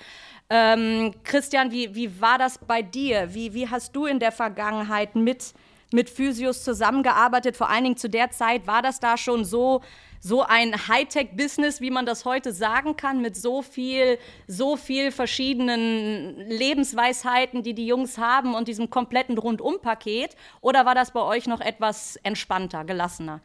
Ähm, 0.50 1.14
Christian, 1.24 1.70
wie, 1.70 1.94
wie 1.94 2.20
war 2.20 2.38
das 2.38 2.58
bei 2.58 2.80
dir? 2.80 3.34
Wie, 3.34 3.52
wie 3.52 3.68
hast 3.68 3.94
du 3.94 4.06
in 4.06 4.18
der 4.18 4.32
Vergangenheit 4.32 5.14
mit, 5.14 5.52
mit 5.92 6.08
Physios 6.08 6.64
zusammengearbeitet? 6.64 7.56
Vor 7.56 7.68
allen 7.68 7.84
Dingen 7.84 7.96
zu 7.98 8.08
der 8.08 8.30
Zeit, 8.30 8.66
war 8.66 8.80
das 8.80 8.98
da 8.98 9.18
schon 9.18 9.44
so, 9.44 9.82
so 10.20 10.42
ein 10.42 10.88
Hightech-Business, 10.88 11.82
wie 11.82 11.90
man 11.90 12.06
das 12.06 12.24
heute 12.24 12.52
sagen 12.52 12.96
kann, 12.96 13.20
mit 13.20 13.36
so 13.36 13.60
viel, 13.60 14.18
so 14.46 14.76
viel 14.76 15.12
verschiedenen 15.12 16.36
Lebensweisheiten, 16.48 17.62
die 17.62 17.74
die 17.74 17.86
Jungs 17.86 18.16
haben 18.16 18.54
und 18.54 18.68
diesem 18.68 18.88
kompletten 18.88 19.36
Rundumpaket? 19.36 20.34
Oder 20.62 20.86
war 20.86 20.94
das 20.94 21.10
bei 21.10 21.20
euch 21.20 21.46
noch 21.46 21.60
etwas 21.60 22.16
entspannter, 22.22 22.84
gelassener? 22.84 23.42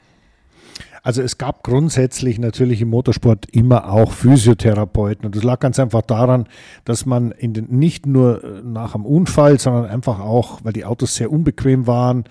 Also 1.02 1.22
es 1.22 1.38
gab 1.38 1.64
grundsätzlich 1.64 2.40
natürlich 2.40 2.82
im 2.82 2.90
Motorsport 2.90 3.46
immer 3.52 3.90
auch 3.92 4.12
Physiotherapeuten 4.12 5.26
und 5.26 5.36
das 5.36 5.44
lag 5.44 5.60
ganz 5.60 5.78
einfach 5.80 6.02
daran, 6.02 6.48
dass 6.86 7.06
man 7.06 7.32
in 7.32 7.54
den, 7.54 7.68
nicht 7.78 8.06
nur 8.06 8.44
äh, 8.44 8.62
nach 8.64 8.96
einem 8.96 9.06
Unfall, 9.06 9.60
sondern 9.60 9.86
einfach 9.86 10.20
auch, 10.20 10.64
weil 10.64 10.74
die 10.74 10.86
Autos 10.86 11.16
sehr 11.16 11.32
unbequem 11.32 11.88
waren, 11.88 12.24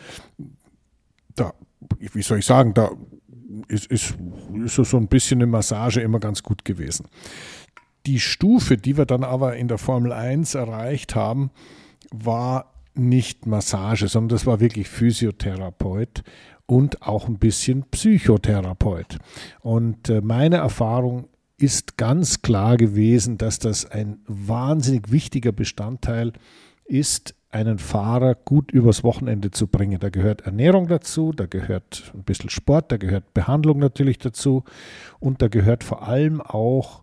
da, 1.35 1.53
wie 1.99 2.23
soll 2.23 2.39
ich 2.39 2.47
sagen, 2.47 2.73
da 2.75 2.91
ist, 3.69 3.87
ist, 3.87 4.15
ist 4.65 4.75
so 4.77 4.97
ein 4.97 5.09
bisschen 5.09 5.41
eine 5.43 5.47
Massage 5.47 6.01
immer 6.01 6.19
ganz 6.19 6.43
gut 6.43 6.65
gewesen. 6.65 7.07
Die 8.07 8.21
Stufe, 8.21 8.77
die 8.77 8.97
wir 8.97 9.07
dann 9.07 9.23
aber 9.23 9.57
in 9.57 9.69
der 9.69 9.79
Formel 9.79 10.13
1 10.13 10.55
erreicht 10.55 11.15
haben, 11.15 11.51
war 12.11 12.73
nicht 12.95 13.47
Massage, 13.47 14.09
sondern 14.09 14.37
das 14.37 14.47
war 14.47 14.61
wirklich 14.61 14.89
Physiotherapeut 14.89 16.23
und 16.73 17.03
auch 17.03 17.29
ein 17.29 17.37
bisschen 17.37 17.85
Psychotherapeut. 17.91 19.19
Und 19.61 20.09
äh, 20.09 20.23
meine 20.23 20.57
Erfahrung 20.57 21.29
ist 21.59 21.99
ganz 21.99 22.41
klar 22.41 22.79
gewesen, 22.79 23.37
dass 23.37 23.59
das 23.59 23.91
ein 23.91 24.21
wahnsinnig 24.27 25.13
wichtiger 25.13 25.53
Bestandteil 25.53 26.33
ist, 26.87 27.35
einen 27.51 27.79
Fahrer 27.79 28.35
gut 28.35 28.71
übers 28.71 29.05
Wochenende 29.05 29.51
zu 29.51 29.67
bringen. 29.67 30.01
Da 30.01 30.09
gehört 30.09 30.47
Ernährung 30.47 30.89
dazu, 30.89 31.33
da 31.33 31.45
gehört 31.45 32.11
ein 32.15 32.23
bisschen 32.23 32.49
Sport, 32.49 32.91
da 32.91 32.97
gehört 32.97 33.35
Behandlung 33.35 33.79
natürlich 33.79 34.17
dazu 34.17 34.65
und 35.21 35.43
da 35.43 35.49
gehört 35.49 35.85
vor 35.85 36.09
allem 36.09 36.41
auch, 36.41 37.03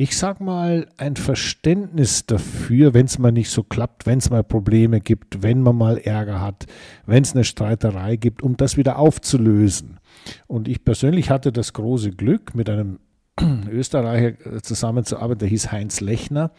ich 0.00 0.16
sag 0.16 0.40
mal, 0.40 0.86
ein 0.96 1.14
Verständnis 1.14 2.24
dafür, 2.24 2.94
wenn 2.94 3.04
es 3.04 3.18
mal 3.18 3.32
nicht 3.32 3.50
so 3.50 3.62
klappt, 3.62 4.06
wenn 4.06 4.16
es 4.16 4.30
mal 4.30 4.42
Probleme 4.42 5.02
gibt, 5.02 5.42
wenn 5.42 5.60
man 5.60 5.76
mal 5.76 5.98
Ärger 5.98 6.40
hat, 6.40 6.64
wenn 7.04 7.22
es 7.22 7.34
eine 7.34 7.44
Streiterei 7.44 8.16
gibt, 8.16 8.40
um 8.40 8.56
das 8.56 8.78
wieder 8.78 8.98
aufzulösen. 8.98 10.00
Und 10.46 10.68
ich 10.68 10.86
persönlich 10.86 11.28
hatte 11.28 11.52
das 11.52 11.74
große 11.74 12.12
Glück, 12.12 12.54
mit 12.54 12.70
einem 12.70 12.98
Österreicher 13.70 14.62
zusammenzuarbeiten, 14.62 15.40
der 15.40 15.48
hieß 15.48 15.70
Heinz 15.70 16.00
Lechner. 16.00 16.52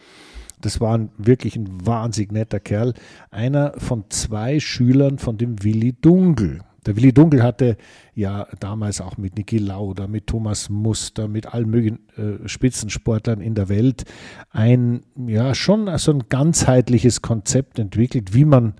Das 0.60 0.80
war 0.80 0.96
ein, 0.96 1.10
wirklich 1.18 1.56
ein 1.56 1.84
wahnsinnig 1.84 2.30
netter 2.30 2.60
Kerl. 2.60 2.94
Einer 3.32 3.72
von 3.76 4.04
zwei 4.10 4.60
Schülern 4.60 5.18
von 5.18 5.36
dem 5.36 5.64
Willi 5.64 5.94
Dunkel. 5.94 6.60
Der 6.86 6.96
Willi 6.96 7.12
Dunkel 7.12 7.42
hatte 7.42 7.76
ja 8.14 8.46
damals 8.58 9.00
auch 9.00 9.16
mit 9.16 9.36
Niki 9.36 9.58
Lauda, 9.58 10.08
mit 10.08 10.26
Thomas 10.26 10.68
Muster, 10.68 11.28
mit 11.28 11.46
allen 11.46 11.70
möglichen 11.70 12.00
äh, 12.16 12.48
Spitzensportlern 12.48 13.40
in 13.40 13.54
der 13.54 13.68
Welt 13.68 14.04
ein, 14.50 15.02
ja, 15.26 15.54
schon 15.54 15.88
also 15.88 16.12
ein 16.12 16.24
ganzheitliches 16.28 17.22
Konzept 17.22 17.78
entwickelt, 17.78 18.34
wie 18.34 18.44
man 18.44 18.74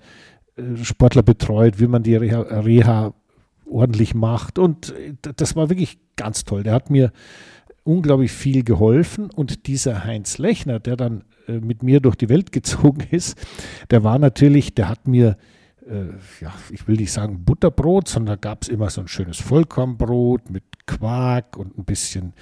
äh, 0.57 0.77
Sportler 0.83 1.23
betreut, 1.23 1.79
wie 1.79 1.87
man 1.87 2.03
die 2.03 2.17
Reha, 2.17 2.41
Reha 2.41 3.15
ordentlich 3.71 4.15
macht. 4.15 4.59
Und 4.59 4.91
äh, 4.91 5.15
das 5.37 5.57
war 5.57 5.71
wirklich 5.71 5.99
ganz 6.17 6.45
toll. 6.45 6.62
Der 6.62 6.75
hat 6.75 6.91
mir 6.91 7.12
unglaublich 7.85 8.33
viel 8.33 8.65
geholfen. 8.65 9.31
Und 9.31 9.67
dieser 9.67 10.05
Heinz 10.05 10.38
Lechner, 10.38 10.81
der 10.81 10.97
dann 10.97 11.25
äh, 11.49 11.55
mit 11.55 11.83
mir 11.83 12.01
durch 12.01 12.17
die 12.17 12.29
Welt 12.29 12.53
gezogen 12.53 13.07
ist, 13.11 13.38
der 13.91 14.05
war 14.05 14.19
natürlich, 14.19 14.75
der 14.75 14.88
hat 14.88 15.07
mir, 15.07 15.37
ja, 16.40 16.52
ich 16.70 16.87
will 16.88 16.96
nicht 16.96 17.12
sagen 17.12 17.44
Butterbrot, 17.44 18.09
sondern 18.09 18.37
da 18.40 18.48
gab 18.48 18.62
es 18.62 18.68
immer 18.68 18.90
so 18.90 19.00
ein 19.00 19.09
schönes 19.09 19.40
Vollkornbrot 19.40 20.50
mit 20.50 20.64
Quark 20.87 21.57
und 21.57 21.78
ein 21.78 21.85
bisschen 21.85 22.35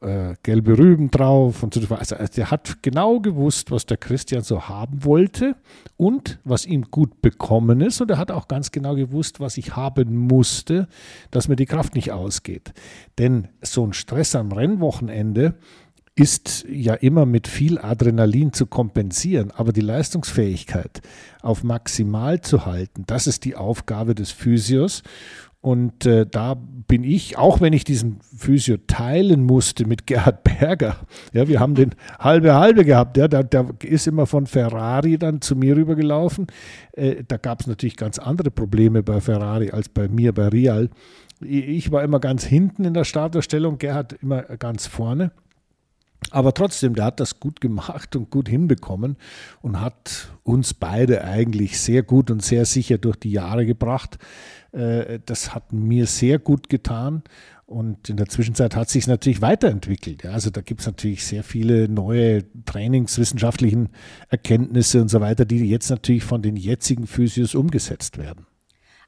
äh, 0.00 0.34
gelbe 0.42 0.78
Rüben 0.78 1.10
drauf 1.10 1.62
und 1.62 1.74
so. 1.74 1.80
Also, 1.94 2.16
also 2.16 2.34
der 2.34 2.50
hat 2.50 2.82
genau 2.82 3.20
gewusst, 3.20 3.70
was 3.70 3.86
der 3.86 3.96
Christian 3.96 4.42
so 4.42 4.68
haben 4.68 5.04
wollte 5.04 5.56
und 5.96 6.38
was 6.44 6.66
ihm 6.66 6.90
gut 6.90 7.20
bekommen 7.20 7.80
ist. 7.80 8.00
Und 8.00 8.10
er 8.10 8.18
hat 8.18 8.30
auch 8.30 8.48
ganz 8.48 8.70
genau 8.70 8.94
gewusst, 8.94 9.40
was 9.40 9.56
ich 9.56 9.76
haben 9.76 10.16
musste, 10.16 10.88
dass 11.30 11.48
mir 11.48 11.56
die 11.56 11.66
Kraft 11.66 11.94
nicht 11.94 12.12
ausgeht. 12.12 12.72
Denn 13.18 13.48
so 13.62 13.86
ein 13.86 13.92
Stress 13.92 14.34
am 14.34 14.52
Rennwochenende, 14.52 15.54
ist 16.20 16.66
ja 16.68 16.92
immer 16.92 17.24
mit 17.24 17.48
viel 17.48 17.78
Adrenalin 17.78 18.52
zu 18.52 18.66
kompensieren, 18.66 19.52
aber 19.52 19.72
die 19.72 19.80
Leistungsfähigkeit 19.80 21.00
auf 21.40 21.64
maximal 21.64 22.42
zu 22.42 22.66
halten, 22.66 23.04
das 23.06 23.26
ist 23.26 23.46
die 23.46 23.56
Aufgabe 23.56 24.14
des 24.14 24.30
Physios. 24.30 25.02
Und 25.62 26.04
äh, 26.04 26.26
da 26.26 26.54
bin 26.54 27.04
ich, 27.04 27.38
auch 27.38 27.60
wenn 27.60 27.72
ich 27.72 27.84
diesen 27.84 28.20
Physio 28.34 28.76
teilen 28.86 29.44
musste 29.44 29.86
mit 29.86 30.06
Gerhard 30.06 30.44
Berger, 30.44 30.96
ja, 31.32 31.48
wir 31.48 31.58
haben 31.58 31.74
den 31.74 31.94
halbe 32.18 32.54
halbe 32.54 32.84
gehabt, 32.84 33.16
ja, 33.16 33.26
der, 33.26 33.44
der 33.44 33.70
ist 33.82 34.06
immer 34.06 34.26
von 34.26 34.46
Ferrari 34.46 35.16
dann 35.18 35.40
zu 35.40 35.56
mir 35.56 35.74
rübergelaufen. 35.76 36.48
Äh, 36.92 37.24
da 37.26 37.38
gab 37.38 37.60
es 37.60 37.66
natürlich 37.66 37.96
ganz 37.96 38.18
andere 38.18 38.50
Probleme 38.50 39.02
bei 39.02 39.22
Ferrari 39.22 39.70
als 39.70 39.88
bei 39.88 40.08
mir, 40.08 40.34
bei 40.34 40.48
Real. 40.48 40.90
Ich 41.40 41.90
war 41.90 42.02
immer 42.04 42.20
ganz 42.20 42.44
hinten 42.44 42.84
in 42.84 42.92
der 42.92 43.04
Starterstellung, 43.04 43.78
Gerhard 43.78 44.14
immer 44.22 44.42
ganz 44.42 44.86
vorne. 44.86 45.32
Aber 46.30 46.54
trotzdem, 46.54 46.94
der 46.94 47.06
hat 47.06 47.20
das 47.20 47.40
gut 47.40 47.60
gemacht 47.60 48.14
und 48.14 48.30
gut 48.30 48.48
hinbekommen 48.48 49.16
und 49.62 49.80
hat 49.80 50.32
uns 50.44 50.74
beide 50.74 51.24
eigentlich 51.24 51.80
sehr 51.80 52.02
gut 52.02 52.30
und 52.30 52.42
sehr 52.42 52.66
sicher 52.66 52.98
durch 52.98 53.16
die 53.16 53.32
Jahre 53.32 53.66
gebracht. 53.66 54.18
Äh, 54.72 55.20
das 55.24 55.54
hat 55.54 55.72
mir 55.72 56.06
sehr 56.06 56.38
gut 56.38 56.68
getan. 56.68 57.22
Und 57.66 58.08
in 58.08 58.16
der 58.16 58.26
Zwischenzeit 58.26 58.74
hat 58.74 58.90
sich 58.90 59.06
natürlich 59.06 59.42
weiterentwickelt. 59.42 60.26
also 60.26 60.50
da 60.50 60.60
gibt 60.60 60.80
es 60.80 60.86
natürlich 60.88 61.24
sehr 61.24 61.44
viele 61.44 61.88
neue 61.88 62.42
trainingswissenschaftlichen 62.64 63.90
Erkenntnisse 64.28 65.00
und 65.00 65.08
so 65.08 65.20
weiter, 65.20 65.44
die 65.44 65.70
jetzt 65.70 65.88
natürlich 65.88 66.24
von 66.24 66.42
den 66.42 66.56
jetzigen 66.56 67.06
Physios 67.06 67.54
umgesetzt 67.54 68.18
werden. 68.18 68.46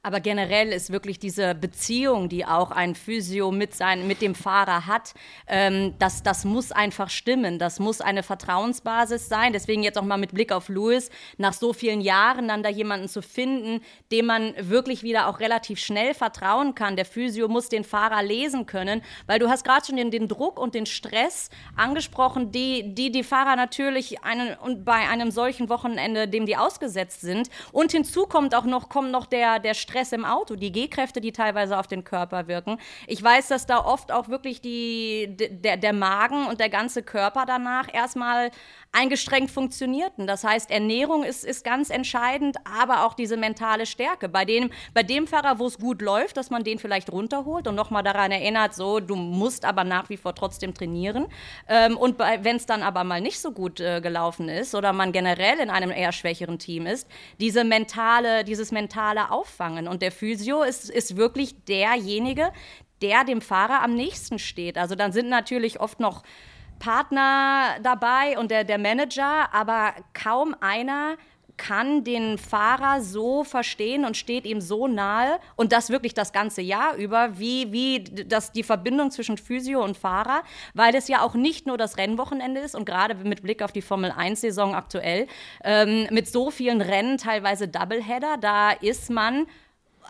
Aber 0.05 0.19
generell 0.19 0.73
ist 0.73 0.91
wirklich 0.91 1.17
diese 1.17 1.55
Beziehung, 1.55 2.27
die 2.27 2.45
auch 2.45 2.71
ein 2.71 2.93
Physio 2.93 3.51
mit, 3.51 3.73
sein, 3.73 4.05
mit 4.05 4.21
dem 4.21 4.35
Fahrer 4.35 4.85
hat, 4.85 5.13
ähm, 5.47 5.93
das, 5.97 6.23
das 6.23 6.43
muss 6.43 6.73
einfach 6.73 7.09
stimmen. 7.09 7.57
Das 7.57 7.79
muss 7.79 8.01
eine 8.01 8.21
Vertrauensbasis 8.21 9.29
sein. 9.29 9.53
Deswegen 9.53 9.81
jetzt 9.81 9.97
auch 9.97 10.03
mal 10.03 10.17
mit 10.17 10.33
Blick 10.33 10.51
auf 10.51 10.67
Louis, 10.67 11.09
nach 11.37 11.53
so 11.53 11.71
vielen 11.71 12.01
Jahren 12.01 12.49
dann 12.49 12.63
da 12.63 12.69
jemanden 12.69 13.07
zu 13.07 13.21
finden, 13.21 13.81
dem 14.11 14.25
man 14.25 14.53
wirklich 14.59 15.03
wieder 15.03 15.29
auch 15.29 15.39
relativ 15.39 15.79
schnell 15.79 16.13
vertrauen 16.13 16.75
kann. 16.75 16.97
Der 16.97 17.05
Physio 17.05 17.47
muss 17.47 17.69
den 17.69 17.85
Fahrer 17.85 18.23
lesen 18.23 18.65
können, 18.65 19.01
weil 19.25 19.39
du 19.39 19.47
hast 19.47 19.63
gerade 19.63 19.85
schon 19.85 19.95
den, 19.95 20.11
den 20.11 20.27
Druck 20.27 20.59
und 20.59 20.75
den 20.75 20.85
Stress 20.85 21.49
angesprochen, 21.77 22.51
die 22.51 22.93
die, 22.93 23.09
die 23.09 23.23
Fahrer 23.23 23.55
natürlich 23.55 24.21
einen, 24.21 24.57
und 24.57 24.83
bei 24.83 25.07
einem 25.07 25.31
solchen 25.31 25.69
Wochenende, 25.69 26.27
dem 26.27 26.45
die 26.45 26.57
ausgesetzt 26.57 27.21
sind. 27.21 27.49
Und 27.71 27.93
hinzu 27.93 28.25
kommt 28.25 28.53
auch 28.53 28.65
noch, 28.65 28.89
kommt 28.89 29.09
noch 29.09 29.27
der, 29.27 29.59
der 29.59 29.73
Stress 29.73 29.92
Stress 29.93 30.11
im 30.11 30.25
Auto, 30.25 30.55
die 30.55 30.71
G-Kräfte, 30.71 31.21
die 31.21 31.31
teilweise 31.31 31.77
auf 31.77 31.85
den 31.85 32.03
Körper 32.03 32.47
wirken. 32.47 32.79
Ich 33.05 33.21
weiß, 33.21 33.49
dass 33.49 33.67
da 33.67 33.77
oft 33.77 34.11
auch 34.11 34.27
wirklich 34.27 34.59
die, 34.59 35.27
der, 35.37 35.77
der 35.77 35.93
Magen 35.93 36.47
und 36.47 36.59
der 36.59 36.69
ganze 36.69 37.03
Körper 37.03 37.45
danach 37.45 37.93
erstmal 37.93 38.49
eingestrengt 38.93 39.49
funktionierten. 39.49 40.27
Das 40.27 40.43
heißt, 40.43 40.69
Ernährung 40.69 41.23
ist, 41.23 41.43
ist 41.43 41.63
ganz 41.63 41.89
entscheidend, 41.89 42.57
aber 42.63 43.05
auch 43.05 43.15
diese 43.15 43.37
mentale 43.37 43.87
Stärke. 43.87 44.29
Bei 44.29 44.45
dem, 44.45 44.69
bei 44.93 45.01
dem 45.01 45.25
Fahrer, 45.25 45.57
wo 45.57 45.65
es 45.65 45.79
gut 45.79 46.01
läuft, 46.01 46.37
dass 46.37 46.51
man 46.51 46.63
den 46.63 46.77
vielleicht 46.77 47.11
runterholt 47.11 47.67
und 47.67 47.73
nochmal 47.73 48.03
daran 48.03 48.31
erinnert, 48.31 48.75
so, 48.75 48.99
du 48.99 49.15
musst 49.15 49.65
aber 49.65 49.83
nach 49.83 50.09
wie 50.09 50.17
vor 50.17 50.35
trotzdem 50.35 50.75
trainieren. 50.75 51.25
Ähm, 51.67 51.97
und 51.97 52.19
wenn 52.19 52.55
es 52.55 52.67
dann 52.67 52.83
aber 52.83 53.03
mal 53.03 53.19
nicht 53.19 53.41
so 53.41 53.51
gut 53.51 53.79
äh, 53.79 53.99
gelaufen 53.99 54.47
ist 54.47 54.75
oder 54.75 54.93
man 54.93 55.11
generell 55.11 55.59
in 55.59 55.71
einem 55.71 55.89
eher 55.89 56.11
schwächeren 56.11 56.59
Team 56.59 56.85
ist, 56.85 57.09
diese 57.39 57.63
mentale, 57.63 58.43
dieses 58.43 58.71
mentale 58.71 59.31
Auffangen. 59.31 59.87
Und 59.87 60.03
der 60.03 60.11
Physio 60.11 60.61
ist, 60.61 60.91
ist 60.91 61.17
wirklich 61.17 61.65
derjenige, 61.65 62.51
der 63.01 63.23
dem 63.23 63.41
Fahrer 63.41 63.81
am 63.81 63.95
nächsten 63.95 64.37
steht. 64.37 64.77
Also 64.77 64.93
dann 64.93 65.11
sind 65.11 65.29
natürlich 65.29 65.79
oft 65.79 65.99
noch 65.99 66.21
Partner 66.83 67.77
dabei 67.81 68.37
und 68.37 68.51
der, 68.51 68.65
der 68.65 68.77
Manager, 68.77 69.53
aber 69.53 69.93
kaum 70.13 70.53
einer 70.59 71.15
kann 71.55 72.03
den 72.03 72.37
Fahrer 72.37 72.99
so 73.01 73.45
verstehen 73.45 74.03
und 74.03 74.17
steht 74.17 74.45
ihm 74.45 74.59
so 74.59 74.87
nahe 74.89 75.39
und 75.55 75.71
das 75.71 75.91
wirklich 75.91 76.13
das 76.13 76.33
ganze 76.33 76.61
Jahr 76.61 76.95
über, 76.95 77.39
wie, 77.39 77.71
wie 77.71 78.03
das 78.03 78.51
die 78.51 78.63
Verbindung 78.63 79.11
zwischen 79.11 79.37
Physio 79.37 79.81
und 79.81 79.95
Fahrer, 79.95 80.43
weil 80.73 80.93
es 80.93 81.07
ja 81.07 81.21
auch 81.21 81.35
nicht 81.35 81.67
nur 81.67 81.77
das 81.77 81.97
Rennwochenende 81.97 82.59
ist 82.59 82.75
und 82.75 82.83
gerade 82.83 83.15
mit 83.15 83.43
Blick 83.43 83.61
auf 83.61 83.71
die 83.71 83.81
Formel 83.81 84.11
1-Saison 84.11 84.75
aktuell, 84.75 85.27
ähm, 85.63 86.07
mit 86.11 86.27
so 86.27 86.51
vielen 86.51 86.81
Rennen, 86.81 87.17
teilweise 87.17 87.69
Doubleheader, 87.69 88.35
da 88.41 88.71
ist 88.71 89.09
man 89.09 89.45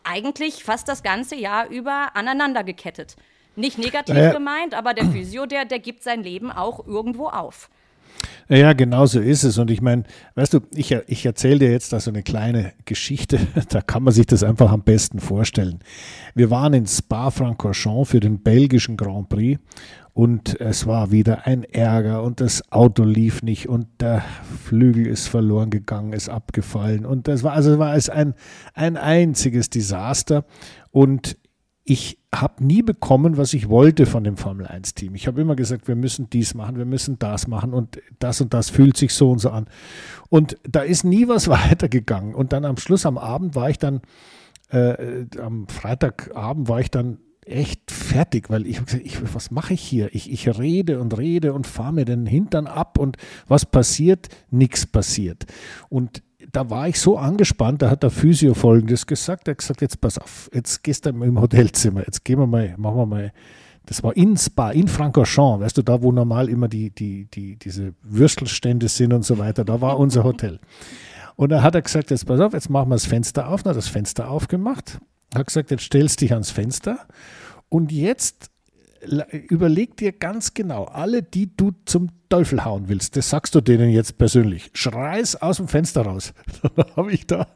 eigentlich 0.04 0.64
fast 0.64 0.88
das 0.88 1.04
ganze 1.04 1.36
Jahr 1.36 1.68
über 1.68 2.16
aneinander 2.16 2.64
gekettet. 2.64 3.16
Nicht 3.56 3.78
negativ 3.78 4.16
naja. 4.16 4.34
gemeint, 4.34 4.74
aber 4.74 4.94
der 4.94 5.06
Physio, 5.06 5.46
der, 5.46 5.66
der 5.66 5.80
gibt 5.80 6.04
sein 6.04 6.24
Leben 6.24 6.52
auch 6.52 6.86
irgendwo 6.88 7.28
auf. 7.28 7.70
Ja, 8.50 8.74
genau 8.74 9.06
so 9.06 9.20
ist 9.20 9.44
es. 9.44 9.58
Und 9.58 9.72
ich 9.72 9.82
meine, 9.82 10.04
weißt 10.36 10.54
du, 10.54 10.60
ich, 10.76 10.92
ich 11.08 11.26
erzähle 11.26 11.60
dir 11.60 11.72
jetzt 11.72 11.94
da 11.94 12.00
so 12.00 12.12
eine 12.12 12.24
kleine 12.24 12.74
Geschichte, 12.86 13.40
da 13.70 13.82
kann 13.82 14.04
man 14.04 14.14
sich 14.14 14.26
das 14.26 14.44
einfach 14.44 14.72
am 14.72 14.84
besten 14.84 15.20
vorstellen. 15.20 15.80
Wir 16.36 16.50
waren 16.50 16.74
in 16.74 16.86
Spa-Francorchamps 16.86 18.10
für 18.10 18.20
den 18.20 18.40
belgischen 18.40 18.98
Grand 18.98 19.30
Prix 19.30 19.60
und 20.14 20.60
es 20.60 20.86
war 20.86 21.12
wieder 21.12 21.48
ein 21.48 21.64
Ärger 21.64 22.22
und 22.22 22.40
das 22.40 22.72
Auto 22.72 23.04
lief 23.04 23.42
nicht 23.42 23.68
und 23.68 23.88
der 24.00 24.24
Flügel 24.64 25.08
ist 25.08 25.28
verloren 25.28 25.72
gegangen, 25.72 26.14
ist 26.14 26.30
abgefallen 26.30 27.06
und 27.06 27.28
das 27.28 27.42
war 27.42 27.54
also 27.54 27.80
war 27.80 27.96
es 27.96 28.10
ein 28.10 28.36
ein 28.76 28.96
einziges 28.96 29.72
Desaster 29.72 30.46
und 30.92 31.38
ich 31.86 32.18
habe 32.34 32.64
nie 32.66 32.82
bekommen, 32.82 33.38
was 33.38 33.54
ich 33.54 33.68
wollte 33.68 34.06
von 34.06 34.24
dem 34.24 34.38
Formel 34.38 34.66
1 34.66 34.94
Team. 34.96 35.16
Ich 35.16 35.28
habe 35.28 35.42
immer 35.42 35.56
gesagt, 35.56 35.88
wir 35.88 35.96
müssen 35.96 36.30
dies 36.30 36.54
machen, 36.54 36.78
wir 36.78 36.86
müssen 36.86 37.20
das 37.20 37.48
machen 37.48 37.74
und 37.74 38.02
das 38.20 38.40
und 38.40 38.54
das 38.54 38.70
fühlt 38.70 38.96
sich 38.96 39.14
so 39.14 39.32
und 39.32 39.40
so 39.40 39.50
an. 39.50 39.68
Und 40.30 40.58
da 40.64 40.82
ist 40.82 41.04
nie 41.04 41.28
was 41.28 41.48
weitergegangen. 41.50 42.36
Und 42.36 42.54
dann 42.54 42.66
am 42.66 42.78
Schluss 42.78 43.06
am 43.06 43.18
Abend 43.18 43.56
war 43.56 43.70
ich 43.70 43.80
dann, 43.80 44.02
äh, 44.70 45.26
am 45.40 45.68
Freitagabend 45.68 46.70
war 46.70 46.80
ich 46.80 46.90
dann 46.90 47.20
echt 47.46 47.92
fertig, 47.92 48.50
weil 48.50 48.66
ich, 48.66 48.82
ich 49.04 49.34
was 49.34 49.52
mache 49.52 49.74
ich 49.74 49.82
hier? 49.82 50.16
Ich, 50.16 50.32
ich 50.32 50.48
rede 50.58 51.02
und 51.02 51.18
rede 51.18 51.52
und 51.52 51.68
fahre 51.68 51.94
mir 51.94 52.06
den 52.06 52.26
Hintern 52.26 52.68
ab 52.68 52.98
und 52.98 53.18
was 53.48 53.66
passiert? 53.66 54.30
Nichts 54.50 54.86
passiert. 54.86 55.46
Und 55.90 56.24
da 56.54 56.70
war 56.70 56.88
ich 56.88 57.00
so 57.00 57.18
angespannt, 57.18 57.82
da 57.82 57.90
hat 57.90 58.04
der 58.04 58.10
Physio 58.10 58.54
folgendes 58.54 59.06
gesagt, 59.06 59.48
er 59.48 59.52
hat 59.52 59.58
gesagt, 59.58 59.82
jetzt 59.82 60.00
pass 60.00 60.18
auf, 60.18 60.50
jetzt 60.54 60.84
gehst 60.84 61.06
du 61.06 61.10
im 61.10 61.42
Hotelzimmer, 61.42 62.02
jetzt 62.02 62.24
gehen 62.24 62.40
wir 62.40 62.48
mal, 62.48 62.74
machen 62.78 62.98
wir 62.98 63.06
mal, 63.06 63.34
das 63.86 64.02
war 64.02 64.16
in 64.16 64.38
Spa, 64.38 64.72
in 64.72 64.88
Francorchamps, 64.88 65.66
weißt 65.66 65.78
du, 65.78 65.82
da 65.82 66.02
wo 66.02 66.14
normal 66.14 66.48
immer 66.48 66.70
die, 66.70 66.90
die, 66.92 67.26
die, 67.26 67.58
diese 67.58 67.94
Würstelstände 68.02 68.88
sind 68.88 69.12
und 69.12 69.26
so 69.26 69.38
weiter, 69.38 69.66
da 69.66 69.82
war 69.82 70.00
unser 70.00 70.24
Hotel. 70.24 70.60
Und 71.36 71.50
da 71.50 71.62
hat 71.62 71.76
er 71.76 71.82
gesagt, 71.82 72.12
jetzt 72.12 72.26
pass 72.26 72.40
auf, 72.40 72.54
jetzt 72.54 72.70
machen 72.70 72.90
wir 72.90 72.96
das 72.96 73.06
Fenster 73.06 73.50
auf, 73.50 73.66
hat 73.66 73.76
das 73.76 73.90
Fenster 73.90 74.30
aufgemacht 74.30 75.00
hat 75.36 75.48
gesagt, 75.48 75.72
jetzt 75.72 75.84
stellst 75.84 76.22
dich 76.22 76.34
ans 76.34 76.52
Fenster. 76.52 77.00
Und 77.70 77.92
jetzt 77.92 78.52
überleg 79.32 79.98
dir 79.98 80.12
ganz 80.12 80.54
genau, 80.54 80.86
alle, 80.86 81.24
die 81.24 81.56
du 81.56 81.72
zum 81.86 82.10
Teufel 82.30 82.66
hauen 82.66 82.88
willst, 82.88 83.16
das 83.16 83.30
sagst 83.30 83.54
du 83.56 83.62
denen 83.62 83.90
jetzt 83.90 84.18
persönlich. 84.18 84.72
Schrei's 84.74 85.36
aus 85.36 85.58
dem 85.58 85.68
Fenster 85.68 86.04
raus. 86.04 86.34
Dann 86.76 86.96
habe 86.96 87.12
ich 87.12 87.28
da 87.28 87.48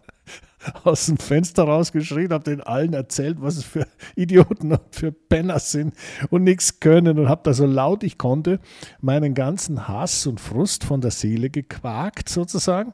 aus 0.84 1.06
dem 1.06 1.18
Fenster 1.18 1.64
rausgeschrien, 1.64 2.32
habe 2.32 2.44
den 2.44 2.62
allen 2.62 2.94
erzählt, 2.94 3.38
was 3.40 3.58
es 3.58 3.64
für 3.64 3.88
Idioten 4.16 4.72
und 4.72 4.82
für 4.92 5.12
Penner 5.12 5.60
sind 5.60 5.94
und 6.30 6.44
nichts 6.44 6.80
können 6.80 7.20
und 7.20 7.30
habe 7.30 7.42
da 7.44 7.54
so 7.54 7.66
laut 7.66 8.04
ich 8.04 8.18
konnte 8.18 8.60
meinen 9.00 9.34
ganzen 9.34 9.88
Hass 9.88 10.28
und 10.28 10.40
Frust 10.40 10.84
von 10.84 11.02
der 11.02 11.12
Seele 11.12 11.50
gequakt 11.50 12.30
sozusagen. 12.30 12.94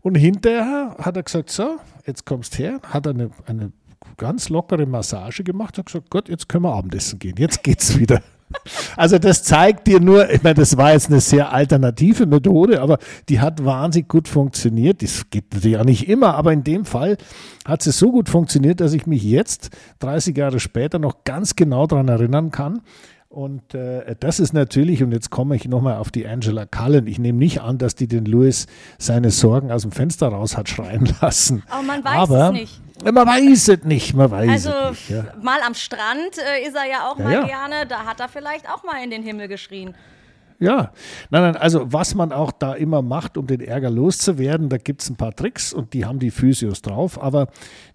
Und 0.00 0.16
hinterher 0.16 0.96
hat 0.98 1.16
er 1.16 1.22
gesagt, 1.22 1.50
so, 1.50 1.78
jetzt 2.06 2.26
kommst 2.26 2.58
her, 2.58 2.80
hat 2.82 3.06
er 3.06 3.14
eine, 3.14 3.30
eine 3.46 3.72
ganz 4.16 4.48
lockere 4.48 4.86
Massage 4.86 5.44
gemacht 5.44 5.78
und 5.78 5.86
gesagt, 5.86 6.10
Gott, 6.10 6.28
jetzt 6.28 6.48
können 6.48 6.64
wir 6.64 6.74
Abendessen 6.74 7.18
gehen, 7.18 7.34
jetzt 7.38 7.62
geht's 7.62 7.98
wieder. 7.98 8.20
Also 8.96 9.18
das 9.18 9.42
zeigt 9.42 9.88
dir 9.88 9.98
nur, 9.98 10.30
ich 10.30 10.42
meine, 10.44 10.54
das 10.54 10.76
war 10.76 10.92
jetzt 10.92 11.08
eine 11.08 11.20
sehr 11.20 11.52
alternative 11.52 12.24
Methode, 12.24 12.80
aber 12.80 12.98
die 13.28 13.40
hat 13.40 13.64
wahnsinnig 13.64 14.06
gut 14.08 14.28
funktioniert. 14.28 15.02
Das 15.02 15.28
geht 15.28 15.52
natürlich 15.52 15.78
auch 15.78 15.84
nicht 15.84 16.08
immer, 16.08 16.34
aber 16.36 16.52
in 16.52 16.62
dem 16.62 16.84
Fall 16.84 17.16
hat 17.64 17.82
sie 17.82 17.90
so 17.90 18.12
gut 18.12 18.28
funktioniert, 18.28 18.80
dass 18.80 18.92
ich 18.92 19.06
mich 19.06 19.24
jetzt, 19.24 19.70
30 19.98 20.36
Jahre 20.36 20.60
später, 20.60 21.00
noch 21.00 21.24
ganz 21.24 21.56
genau 21.56 21.88
daran 21.88 22.06
erinnern 22.06 22.52
kann, 22.52 22.82
und 23.34 23.74
äh, 23.74 24.14
das 24.20 24.38
ist 24.38 24.52
natürlich, 24.52 25.02
und 25.02 25.10
jetzt 25.10 25.28
komme 25.28 25.56
ich 25.56 25.66
nochmal 25.66 25.96
auf 25.96 26.12
die 26.12 26.24
Angela 26.24 26.66
Cullen. 26.66 27.08
Ich 27.08 27.18
nehme 27.18 27.36
nicht 27.36 27.62
an, 27.62 27.78
dass 27.78 27.96
die 27.96 28.06
den 28.06 28.26
Louis 28.26 28.68
seine 28.96 29.32
Sorgen 29.32 29.72
aus 29.72 29.82
dem 29.82 29.90
Fenster 29.90 30.28
raus 30.28 30.56
hat 30.56 30.68
schreien 30.68 31.12
lassen. 31.20 31.64
Aber 31.68 31.82
man 31.82 32.04
weiß 32.04 32.14
Aber, 32.14 32.46
es 32.46 32.52
nicht. 32.52 32.80
Man 33.02 33.14
weiß 33.26 33.68
es 33.68 33.84
nicht, 33.84 34.14
man 34.14 34.30
weiß 34.30 34.50
Also 34.50 34.70
es 34.70 34.90
nicht. 34.90 35.10
Ja. 35.10 35.24
mal 35.42 35.60
am 35.66 35.74
Strand 35.74 36.38
äh, 36.38 36.66
ist 36.66 36.76
er 36.76 36.88
ja 36.88 37.08
auch 37.10 37.18
Ja, 37.18 37.24
mal 37.24 37.32
ja. 37.32 37.44
gerne. 37.44 37.86
Da 37.86 38.04
hat 38.04 38.20
er 38.20 38.28
vielleicht 38.28 38.68
auch 38.70 38.84
mal 38.84 39.02
in 39.02 39.10
den 39.10 39.22
Himmel 39.22 39.48
geschrien. 39.48 39.94
Ja, 40.60 40.92
nein, 41.30 41.42
nein, 41.42 41.56
also 41.56 41.92
was 41.92 42.14
man 42.14 42.30
auch 42.32 42.52
da 42.52 42.74
immer 42.74 43.02
macht, 43.02 43.36
um 43.36 43.46
den 43.48 43.60
Ärger 43.60 43.90
loszuwerden, 43.90 44.68
da 44.68 44.76
gibt 44.78 45.02
es 45.02 45.10
ein 45.10 45.16
paar 45.16 45.34
Tricks 45.34 45.72
und 45.72 45.92
die 45.92 46.04
haben 46.06 46.20
die 46.20 46.30
Physios 46.30 46.80
drauf, 46.80 47.20
aber 47.20 47.48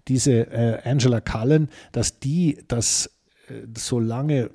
diese 0.08 0.32
äh, 0.52 0.78
Angela 0.84 1.20
Cullen, 1.22 1.70
dass 1.92 2.20
die 2.20 2.62
das 2.68 3.10
äh, 3.48 3.66
so 3.76 3.98
lange 3.98 4.50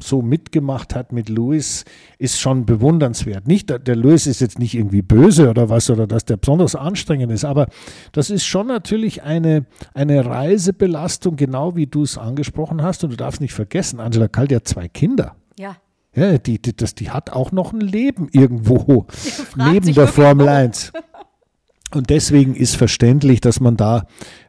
so 0.00 0.22
mitgemacht 0.22 0.94
hat 0.94 1.12
mit 1.12 1.28
Louis, 1.28 1.84
ist 2.18 2.40
schon 2.40 2.66
bewundernswert. 2.66 3.46
Nicht, 3.46 3.70
der- 3.70 3.96
Louis 3.96 4.26
ist 4.26 4.40
jetzt 4.40 4.58
nicht 4.58 4.74
irgendwie 4.74 5.02
böse 5.02 5.48
oder 5.50 5.68
was, 5.68 5.88
oder 5.90 6.06
dass 6.06 6.24
der 6.24 6.36
besonders 6.36 6.74
anstrengend 6.74 7.32
ist, 7.32 7.44
aber 7.44 7.66
das 8.12 8.30
ist 8.30 8.44
schon 8.46 8.66
natürlich 8.66 9.22
eine, 9.22 9.66
eine 9.94 10.24
Reisebelastung, 10.26 11.36
genau 11.36 11.76
wie 11.76 11.86
du 11.86 12.02
es 12.02 12.18
angesprochen 12.18 12.82
hast. 12.82 13.04
Und 13.04 13.10
du 13.10 13.16
darfst 13.16 13.40
nicht 13.40 13.54
vergessen, 13.54 14.00
Angela 14.00 14.28
die 14.28 14.56
hat 14.56 14.68
zwei 14.68 14.88
Kinder. 14.88 15.36
Ja. 15.58 15.76
Ja, 16.14 16.38
die, 16.38 16.60
die, 16.60 16.74
das, 16.74 16.94
die 16.94 17.10
hat 17.10 17.30
auch 17.30 17.52
noch 17.52 17.72
ein 17.74 17.80
Leben 17.80 18.28
irgendwo 18.32 19.06
neben 19.56 19.92
der 19.92 20.06
Formel 20.08 20.46
wo. 20.46 20.50
1. 20.50 20.92
Und 21.94 22.10
deswegen 22.10 22.54
ist 22.54 22.74
verständlich, 22.76 23.40
dass 23.40 23.60
man 23.60 23.76
da 23.76 24.06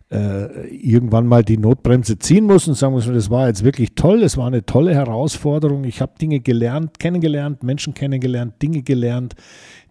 äh, 0.10 0.68
irgendwann 0.70 1.28
mal 1.28 1.44
die 1.44 1.58
Notbremse 1.58 2.18
ziehen 2.18 2.46
muss 2.46 2.68
und 2.68 2.76
sagen 2.76 2.94
muss, 2.94 3.08
das 3.08 3.30
war 3.30 3.48
jetzt 3.48 3.64
wirklich 3.64 3.94
toll, 3.96 4.22
das 4.22 4.38
war 4.38 4.48
eine 4.48 4.66
tolle 4.66 4.94
Herausforderung. 4.94 5.84
Ich 5.84 6.02
habe 6.02 6.14
Dinge 6.20 6.40
gelernt, 6.40 7.00
kennengelernt, 7.00 7.64
Menschen 7.64 7.94
kennengelernt, 7.94 8.62
Dinge 8.62 8.84
gelernt, 8.84 9.36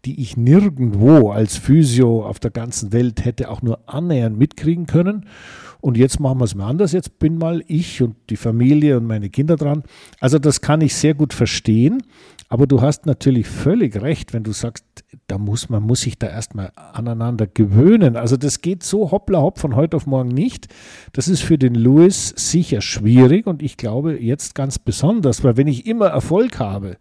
die 0.06 0.20
ich 0.20 0.36
nirgendwo 0.36 1.30
als 1.30 1.58
Physio 1.58 2.24
auf 2.24 2.38
der 2.38 2.50
ganzen 2.50 2.92
Welt 2.92 3.24
hätte 3.24 3.50
auch 3.50 3.60
nur 3.60 3.80
annähernd 3.86 4.38
mitkriegen 4.38 4.86
können. 4.86 5.26
Und 5.80 5.96
jetzt 5.98 6.18
machen 6.20 6.40
wir 6.40 6.44
es 6.44 6.54
mal 6.54 6.68
anders. 6.68 6.92
Jetzt 6.92 7.18
bin 7.18 7.38
mal 7.38 7.62
ich 7.66 8.02
und 8.02 8.16
die 8.30 8.36
Familie 8.36 8.96
und 8.96 9.06
meine 9.06 9.28
Kinder 9.28 9.56
dran. 9.56 9.82
Also 10.18 10.38
das 10.38 10.60
kann 10.60 10.80
ich 10.80 10.94
sehr 10.94 11.14
gut 11.14 11.34
verstehen. 11.34 12.02
Aber 12.48 12.66
du 12.66 12.80
hast 12.80 13.06
natürlich 13.06 13.48
völlig 13.48 14.00
recht, 14.00 14.32
wenn 14.32 14.44
du 14.44 14.52
sagst, 14.52 14.84
da 15.26 15.36
muss 15.38 15.68
man 15.68 15.82
muss 15.82 16.02
sich 16.02 16.18
da 16.18 16.28
erstmal 16.28 16.70
aneinander 16.76 17.46
gewöhnen. 17.46 18.16
Also 18.16 18.36
das 18.36 18.60
geht 18.60 18.82
so 18.84 19.10
hoppla 19.10 19.40
hopp 19.40 19.58
von 19.58 19.74
heute 19.74 19.96
auf 19.96 20.06
morgen 20.06 20.28
nicht. 20.28 20.68
Das 21.12 21.26
ist 21.26 21.42
für 21.42 21.58
den 21.58 21.74
Louis 21.74 22.32
sicher 22.36 22.80
schwierig 22.80 23.46
und 23.46 23.62
ich 23.62 23.76
glaube 23.76 24.20
jetzt 24.20 24.54
ganz 24.54 24.78
besonders, 24.78 25.42
weil 25.42 25.56
wenn 25.56 25.66
ich 25.66 25.86
immer 25.86 26.06
Erfolg 26.06 26.60
habe, 26.60 26.96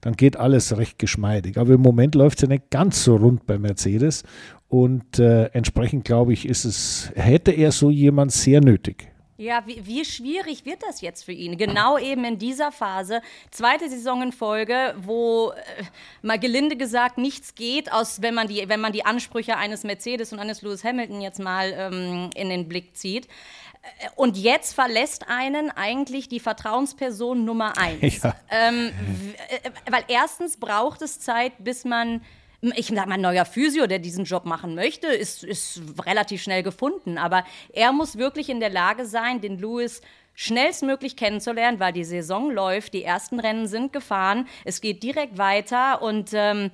dann 0.00 0.14
geht 0.14 0.36
alles 0.36 0.76
recht 0.76 1.00
geschmeidig. 1.00 1.58
Aber 1.58 1.74
im 1.74 1.80
Moment 1.80 2.14
läuft 2.14 2.38
es 2.38 2.42
ja 2.42 2.48
nicht 2.48 2.70
ganz 2.70 3.02
so 3.02 3.16
rund 3.16 3.46
bei 3.46 3.58
Mercedes 3.58 4.22
und 4.68 5.18
äh, 5.18 5.46
entsprechend 5.46 6.04
glaube 6.04 6.32
ich, 6.32 6.48
ist 6.48 6.64
es 6.64 7.10
hätte 7.16 7.50
er 7.50 7.72
so 7.72 7.90
jemand 7.90 8.30
sehr 8.30 8.60
nötig. 8.60 9.08
Ja, 9.38 9.62
wie, 9.66 9.84
wie 9.84 10.02
schwierig 10.04 10.64
wird 10.64 10.82
das 10.82 11.02
jetzt 11.02 11.24
für 11.24 11.32
ihn? 11.32 11.58
Genau 11.58 11.98
eben 11.98 12.24
in 12.24 12.38
dieser 12.38 12.72
Phase, 12.72 13.20
zweite 13.50 13.88
Saison 13.90 14.22
in 14.22 14.32
Folge, 14.32 14.94
wo 14.98 15.50
äh, 15.50 15.82
mal 16.22 16.38
gelinde 16.38 16.74
gesagt 16.76 17.18
nichts 17.18 17.54
geht, 17.54 17.92
aus, 17.92 18.22
wenn, 18.22 18.32
man 18.34 18.48
die, 18.48 18.66
wenn 18.68 18.80
man 18.80 18.92
die 18.94 19.04
Ansprüche 19.04 19.58
eines 19.58 19.84
Mercedes 19.84 20.32
und 20.32 20.38
eines 20.38 20.62
Lewis 20.62 20.84
Hamilton 20.84 21.20
jetzt 21.20 21.38
mal 21.38 21.70
ähm, 21.76 22.30
in 22.34 22.48
den 22.48 22.66
Blick 22.66 22.96
zieht. 22.96 23.26
Äh, 23.26 24.08
Und 24.16 24.38
jetzt 24.38 24.72
verlässt 24.74 25.28
einen 25.28 25.70
eigentlich 25.70 26.28
die 26.30 26.40
Vertrauensperson 26.40 27.44
Nummer 27.44 27.76
eins. 27.76 28.22
Ja. 28.22 28.34
Ähm, 28.50 28.90
w- 28.90 29.32
äh, 29.54 29.70
weil 29.92 30.04
erstens 30.08 30.56
braucht 30.56 31.02
es 31.02 31.20
Zeit, 31.20 31.52
bis 31.58 31.84
man, 31.84 32.22
ich 32.60 32.88
sag 32.88 33.06
mal, 33.06 33.18
neuer 33.18 33.44
Physio, 33.44 33.86
der 33.86 33.98
diesen 33.98 34.24
Job 34.24 34.44
machen 34.44 34.74
möchte, 34.74 35.08
ist, 35.08 35.44
ist 35.44 35.80
relativ 36.04 36.42
schnell 36.42 36.62
gefunden. 36.62 37.18
Aber 37.18 37.44
er 37.72 37.92
muss 37.92 38.18
wirklich 38.18 38.48
in 38.48 38.60
der 38.60 38.70
Lage 38.70 39.06
sein, 39.06 39.40
den 39.40 39.58
Lewis 39.58 40.00
schnellstmöglich 40.34 41.16
kennenzulernen, 41.16 41.80
weil 41.80 41.92
die 41.92 42.04
Saison 42.04 42.50
läuft, 42.50 42.94
die 42.94 43.02
ersten 43.02 43.40
Rennen 43.40 43.66
sind 43.66 43.92
gefahren, 43.92 44.46
es 44.64 44.80
geht 44.80 45.02
direkt 45.02 45.38
weiter 45.38 46.02
und 46.02 46.30
ähm, 46.34 46.70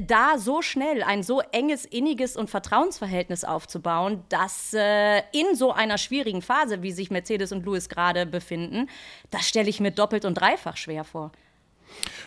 da 0.00 0.38
so 0.38 0.62
schnell 0.62 1.02
ein 1.02 1.22
so 1.22 1.42
enges, 1.52 1.84
inniges 1.84 2.36
und 2.36 2.48
Vertrauensverhältnis 2.48 3.44
aufzubauen, 3.44 4.24
dass 4.30 4.72
äh, 4.72 5.18
in 5.32 5.54
so 5.54 5.72
einer 5.72 5.98
schwierigen 5.98 6.40
Phase, 6.40 6.82
wie 6.82 6.92
sich 6.92 7.10
Mercedes 7.10 7.52
und 7.52 7.66
Lewis 7.66 7.90
gerade 7.90 8.24
befinden, 8.24 8.88
das 9.30 9.46
stelle 9.46 9.68
ich 9.68 9.80
mir 9.80 9.90
doppelt 9.90 10.24
und 10.24 10.34
dreifach 10.34 10.78
schwer 10.78 11.04
vor. 11.04 11.32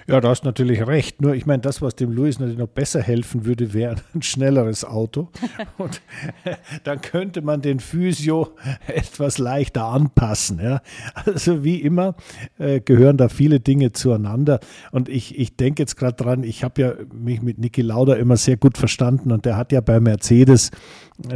Ja, 0.09 0.21
da 0.21 0.29
hast 0.29 0.45
natürlich 0.45 0.87
recht. 0.87 1.21
Nur 1.21 1.35
ich 1.35 1.45
meine, 1.45 1.61
das, 1.61 1.81
was 1.81 1.95
dem 1.95 2.11
Louis 2.13 2.39
natürlich 2.39 2.59
noch 2.59 2.69
besser 2.69 3.01
helfen 3.01 3.45
würde, 3.45 3.73
wäre 3.73 3.95
ein 4.15 4.21
schnelleres 4.21 4.85
Auto. 4.85 5.29
Und 5.77 6.01
dann 6.85 7.01
könnte 7.01 7.41
man 7.41 7.61
den 7.61 7.79
Physio 7.81 8.55
etwas 8.87 9.37
leichter 9.37 9.85
anpassen. 9.85 10.59
Ja. 10.61 10.81
Also 11.13 11.63
wie 11.63 11.81
immer 11.81 12.15
äh, 12.57 12.79
gehören 12.79 13.17
da 13.17 13.27
viele 13.27 13.59
Dinge 13.59 13.91
zueinander. 13.91 14.61
Und 14.91 15.09
ich, 15.09 15.37
ich 15.37 15.57
denke 15.57 15.83
jetzt 15.83 15.97
gerade 15.97 16.15
dran, 16.15 16.43
ich 16.43 16.63
habe 16.63 16.81
ja 16.81 16.93
mich 17.13 17.41
mit 17.41 17.57
Niki 17.57 17.81
Lauda 17.81 18.13
immer 18.13 18.37
sehr 18.37 18.55
gut 18.55 18.77
verstanden 18.77 19.31
und 19.31 19.45
der 19.45 19.57
hat 19.57 19.73
ja 19.73 19.81
bei 19.81 19.99
Mercedes 19.99 20.71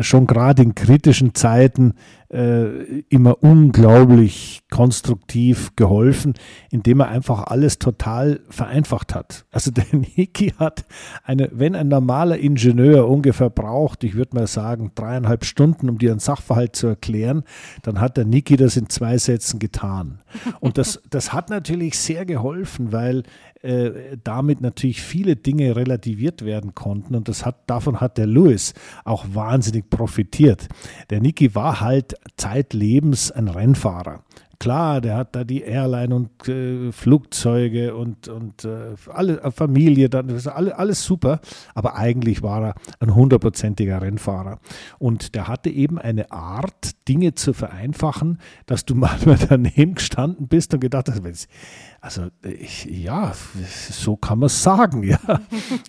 schon 0.01 0.27
gerade 0.27 0.61
in 0.61 0.75
kritischen 0.75 1.33
Zeiten 1.33 1.93
äh, 2.31 3.01
immer 3.09 3.43
unglaublich 3.43 4.61
konstruktiv 4.69 5.75
geholfen, 5.75 6.35
indem 6.69 7.01
er 7.01 7.09
einfach 7.09 7.43
alles 7.43 7.79
total 7.79 8.39
vereinfacht 8.49 9.13
hat. 9.13 9.45
Also 9.51 9.71
der 9.71 9.85
Niki 9.91 10.53
hat 10.57 10.85
eine, 11.23 11.49
wenn 11.51 11.75
ein 11.75 11.89
normaler 11.89 12.37
Ingenieur 12.37 13.07
ungefähr 13.09 13.49
braucht, 13.49 14.03
ich 14.03 14.15
würde 14.15 14.35
mal 14.35 14.47
sagen, 14.47 14.91
dreieinhalb 14.95 15.43
Stunden, 15.43 15.89
um 15.89 15.97
dir 15.97 16.11
einen 16.11 16.19
Sachverhalt 16.19 16.75
zu 16.75 16.87
erklären, 16.87 17.43
dann 17.81 17.99
hat 17.99 18.17
der 18.17 18.25
Niki 18.25 18.55
das 18.55 18.77
in 18.77 18.89
zwei 18.89 19.17
Sätzen 19.17 19.59
getan. 19.59 20.19
Und 20.59 20.77
das, 20.77 21.01
das 21.09 21.33
hat 21.33 21.49
natürlich 21.49 21.97
sehr 21.97 22.25
geholfen, 22.25 22.91
weil 22.91 23.23
äh, 23.61 24.17
damit 24.23 24.61
natürlich 24.61 25.01
viele 25.01 25.35
Dinge 25.35 25.75
relativiert 25.75 26.43
werden 26.43 26.73
konnten 26.73 27.15
und 27.15 27.27
das 27.27 27.45
hat, 27.45 27.57
davon 27.67 27.99
hat 28.01 28.17
der 28.17 28.27
Lewis 28.27 28.73
auch 29.05 29.25
wahnsinnig 29.33 29.89
profitiert. 29.89 30.67
Der 31.09 31.21
Niki 31.21 31.53
war 31.53 31.81
halt 31.81 32.15
zeitlebens 32.37 33.31
ein 33.31 33.47
Rennfahrer. 33.47 34.23
Klar, 34.61 35.01
der 35.01 35.15
hat 35.17 35.35
da 35.35 35.43
die 35.43 35.63
Airline 35.63 36.13
und 36.13 36.47
äh, 36.47 36.91
Flugzeuge 36.91 37.95
und, 37.95 38.27
und 38.27 38.63
äh, 38.63 38.93
alle 39.11 39.41
äh, 39.41 39.49
Familie, 39.49 40.07
dann 40.07 40.27
das 40.27 40.37
ist 40.41 40.47
alle, 40.49 40.77
alles 40.77 41.03
super, 41.03 41.39
aber 41.73 41.95
eigentlich 41.95 42.43
war 42.43 42.63
er 42.67 42.75
ein 42.99 43.15
hundertprozentiger 43.15 44.03
Rennfahrer. 44.03 44.59
Und 44.99 45.33
der 45.33 45.47
hatte 45.47 45.71
eben 45.71 45.97
eine 45.97 46.31
Art, 46.31 46.91
Dinge 47.07 47.33
zu 47.33 47.53
vereinfachen, 47.53 48.37
dass 48.67 48.85
du 48.85 48.93
manchmal 49.07 49.39
daneben 49.49 49.95
gestanden 49.95 50.47
bist 50.47 50.75
und 50.75 50.79
gedacht 50.79 51.09
hast, 51.09 51.23
"Wenn's- 51.23 51.47
also 51.99 52.27
ich, 52.43 52.85
ja, 52.85 53.33
so 53.89 54.15
kann 54.15 54.37
man 54.39 54.45
es 54.47 54.61
sagen, 54.61 55.01
ja. 55.07 55.19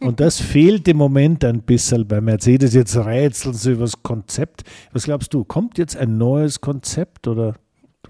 Und 0.00 0.18
das 0.20 0.40
fehlt 0.40 0.88
im 0.88 0.96
Moment 0.96 1.44
ein 1.44 1.60
bisschen 1.60 2.08
bei 2.08 2.22
Mercedes. 2.22 2.72
Jetzt 2.72 2.96
rätseln 2.96 3.54
sie 3.54 3.72
über 3.72 3.82
das 3.82 4.02
Konzept. 4.02 4.62
Was 4.94 5.04
glaubst 5.04 5.34
du, 5.34 5.44
kommt 5.44 5.76
jetzt 5.76 5.94
ein 5.94 6.16
neues 6.16 6.62
Konzept 6.62 7.28
oder 7.28 7.54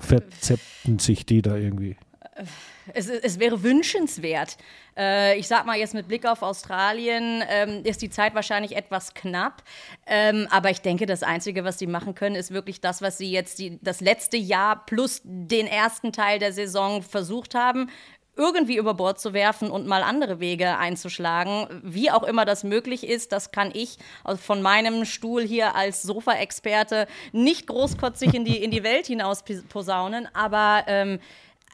verzepten 0.03 0.99
sich 0.99 1.27
die 1.27 1.43
da 1.43 1.57
irgendwie? 1.57 1.97
Es, 2.95 3.09
es 3.09 3.39
wäre 3.39 3.63
wünschenswert. 3.63 4.57
Äh, 4.97 5.39
ich 5.39 5.47
sag 5.47 5.67
mal 5.67 5.79
jetzt 5.79 5.95
mit 5.95 6.09
Blick 6.09 6.27
auf 6.27 6.43
Australien 6.43 7.43
ähm, 7.49 7.85
ist 7.85 8.03
die 8.03 8.11
Zeit 8.11 8.35
wahrscheinlich 8.35 8.75
etwas 8.75 9.15
knapp. 9.15 9.63
Ähm, 10.07 10.49
aber 10.51 10.71
ich 10.71 10.81
denke, 10.81 11.07
das 11.07 11.23
Einzige, 11.23 11.65
was 11.65 11.79
sie 11.79 11.87
machen 11.87 12.15
können, 12.15 12.35
ist 12.35 12.51
wirklich 12.51 12.81
das, 12.81 13.03
was 13.03 13.19
sie 13.19 13.31
jetzt 13.31 13.59
die, 13.59 13.79
das 13.83 14.01
letzte 14.01 14.37
Jahr 14.37 14.85
plus 14.85 15.21
den 15.25 15.67
ersten 15.67 16.13
Teil 16.13 16.39
der 16.39 16.53
Saison 16.53 17.03
versucht 17.03 17.55
haben 17.55 17.89
irgendwie 18.37 18.77
über 18.77 18.95
Bord 18.95 19.21
zu 19.21 19.35
werfen 19.35 19.71
und 19.71 19.87
mal 19.87 20.03
andere 20.03 20.41
Wege 20.41 20.79
einzuschlagen. 20.79 21.67
Wie 21.83 22.11
auch 22.11 22.23
immer 22.23 22.45
das 22.45 22.65
möglich 22.65 23.07
ist, 23.07 23.33
das 23.33 23.53
kann 23.53 23.71
ich 23.75 23.99
von 24.37 24.63
meinem 24.63 25.05
Stuhl 25.05 25.43
hier 25.43 25.75
als 25.75 26.03
Sofa-Experte 26.03 27.07
nicht 27.33 27.67
großkotzig 27.67 28.35
in 28.35 28.45
die, 28.45 28.63
in 28.63 28.71
die 28.71 28.83
Welt 28.83 29.07
hinaus 29.07 29.45
posaunen. 29.69 30.29
Aber 30.35 30.85
ähm, 30.87 31.19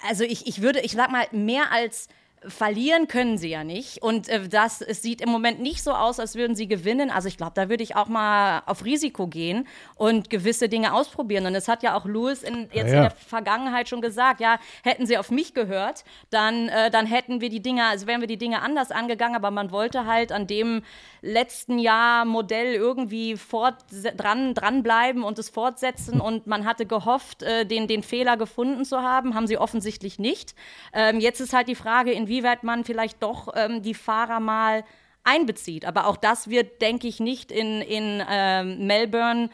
also 0.09 0.25
ich, 0.25 0.47
ich 0.47 0.61
würde, 0.61 0.81
ich 0.81 0.93
sag 0.93 1.11
mal, 1.11 1.27
mehr 1.31 1.71
als 1.73 2.09
verlieren 2.47 3.09
können 3.09 3.39
sie 3.39 3.49
ja 3.49 3.65
nicht. 3.65 4.03
Und 4.03 4.29
äh, 4.29 4.49
das, 4.49 4.81
es 4.81 5.03
sieht 5.03 5.21
im 5.21 5.29
Moment 5.29 5.61
nicht 5.61 5.83
so 5.83 5.93
aus, 5.93 6.21
als 6.21 6.35
würden 6.35 6.55
sie 6.55 6.69
gewinnen. 6.69 7.11
Also 7.11 7.29
ich 7.29 7.37
glaube, 7.37 7.53
da 7.55 7.69
würde 7.69 7.83
ich 7.83 7.97
auch 7.97 8.09
mal 8.09 8.63
auf 8.67 8.85
Risiko 8.85 9.27
gehen 9.27 9.67
und 9.97 10.31
gewisse 10.31 10.69
Dinge 10.69 10.93
ausprobieren. 10.93 11.47
Und 11.47 11.55
es 11.55 11.69
hat 11.69 11.83
ja 11.83 11.97
auch 11.97 12.07
Lewis 12.07 12.43
in, 12.43 12.69
jetzt 12.73 12.75
Ja, 12.75 12.83
in 12.83 12.95
ja. 12.95 13.01
der 13.09 13.11
Vergangenheit 13.11 13.89
schon 13.89 14.01
gesagt, 14.01 14.41
ja, 14.41 14.59
hätten 14.83 15.07
sie 15.07 15.19
auf 15.19 15.31
mich 15.31 15.55
gehört, 15.55 16.05
dann, 16.31 16.69
äh, 16.69 16.91
dann 16.91 17.07
hätten 17.07 17.41
wir 17.41 17.49
die 17.49 17.61
Dinge, 17.61 17.85
also 17.87 18.07
wären 18.07 18.21
wir 18.21 18.29
die 18.29 18.39
Dinge 18.39 18.63
anders 18.63 18.91
angegangen, 18.91 19.37
aber 19.37 19.51
man 19.51 19.71
wollte 19.73 20.07
halt 20.07 20.33
an 20.33 20.47
dem 20.47 20.83
letzten 21.23 21.79
Jahr 21.79 22.25
Modell 22.25 22.75
irgendwie 22.75 23.37
fort, 23.37 23.77
dran, 24.17 24.55
dranbleiben 24.55 25.23
und 25.25 25.39
es 25.39 25.51
fortsetzen 25.51 26.21
und 26.21 26.47
man 26.47 26.65
hatte 26.65 26.87
gehofft, 26.87 27.43
äh, 27.43 27.65
den, 27.67 27.89
den 27.89 28.03
Fehler 28.03 28.37
gefunden 28.37 28.85
zu 28.85 29.03
haben, 29.03 29.35
haben 29.35 29.47
sie 29.47 29.59
offensichtlich 29.59 30.19
nicht. 30.19 30.55
Ähm, 30.93 31.21
jetzt 31.21 31.41
ist 31.41 31.53
halt 31.53 31.69
die 31.69 31.75
Frage, 31.75 32.13
inwieweit 32.29 32.63
man 32.63 32.85
vielleicht 32.85 33.23
doch 33.23 33.49
ähm, 33.55 33.83
die 33.83 33.95
Fahrer 33.95 34.39
mal 34.39 34.85
einbezieht. 35.25 35.87
Aber 35.87 36.07
auch 36.07 36.17
das 36.17 36.49
wird, 36.49 36.83
denke 36.83 37.09
ich, 37.09 37.21
nicht 37.21 37.51
in, 37.51 37.81
in 37.81 38.23
ähm, 38.29 38.87
Melbourne 38.87 39.49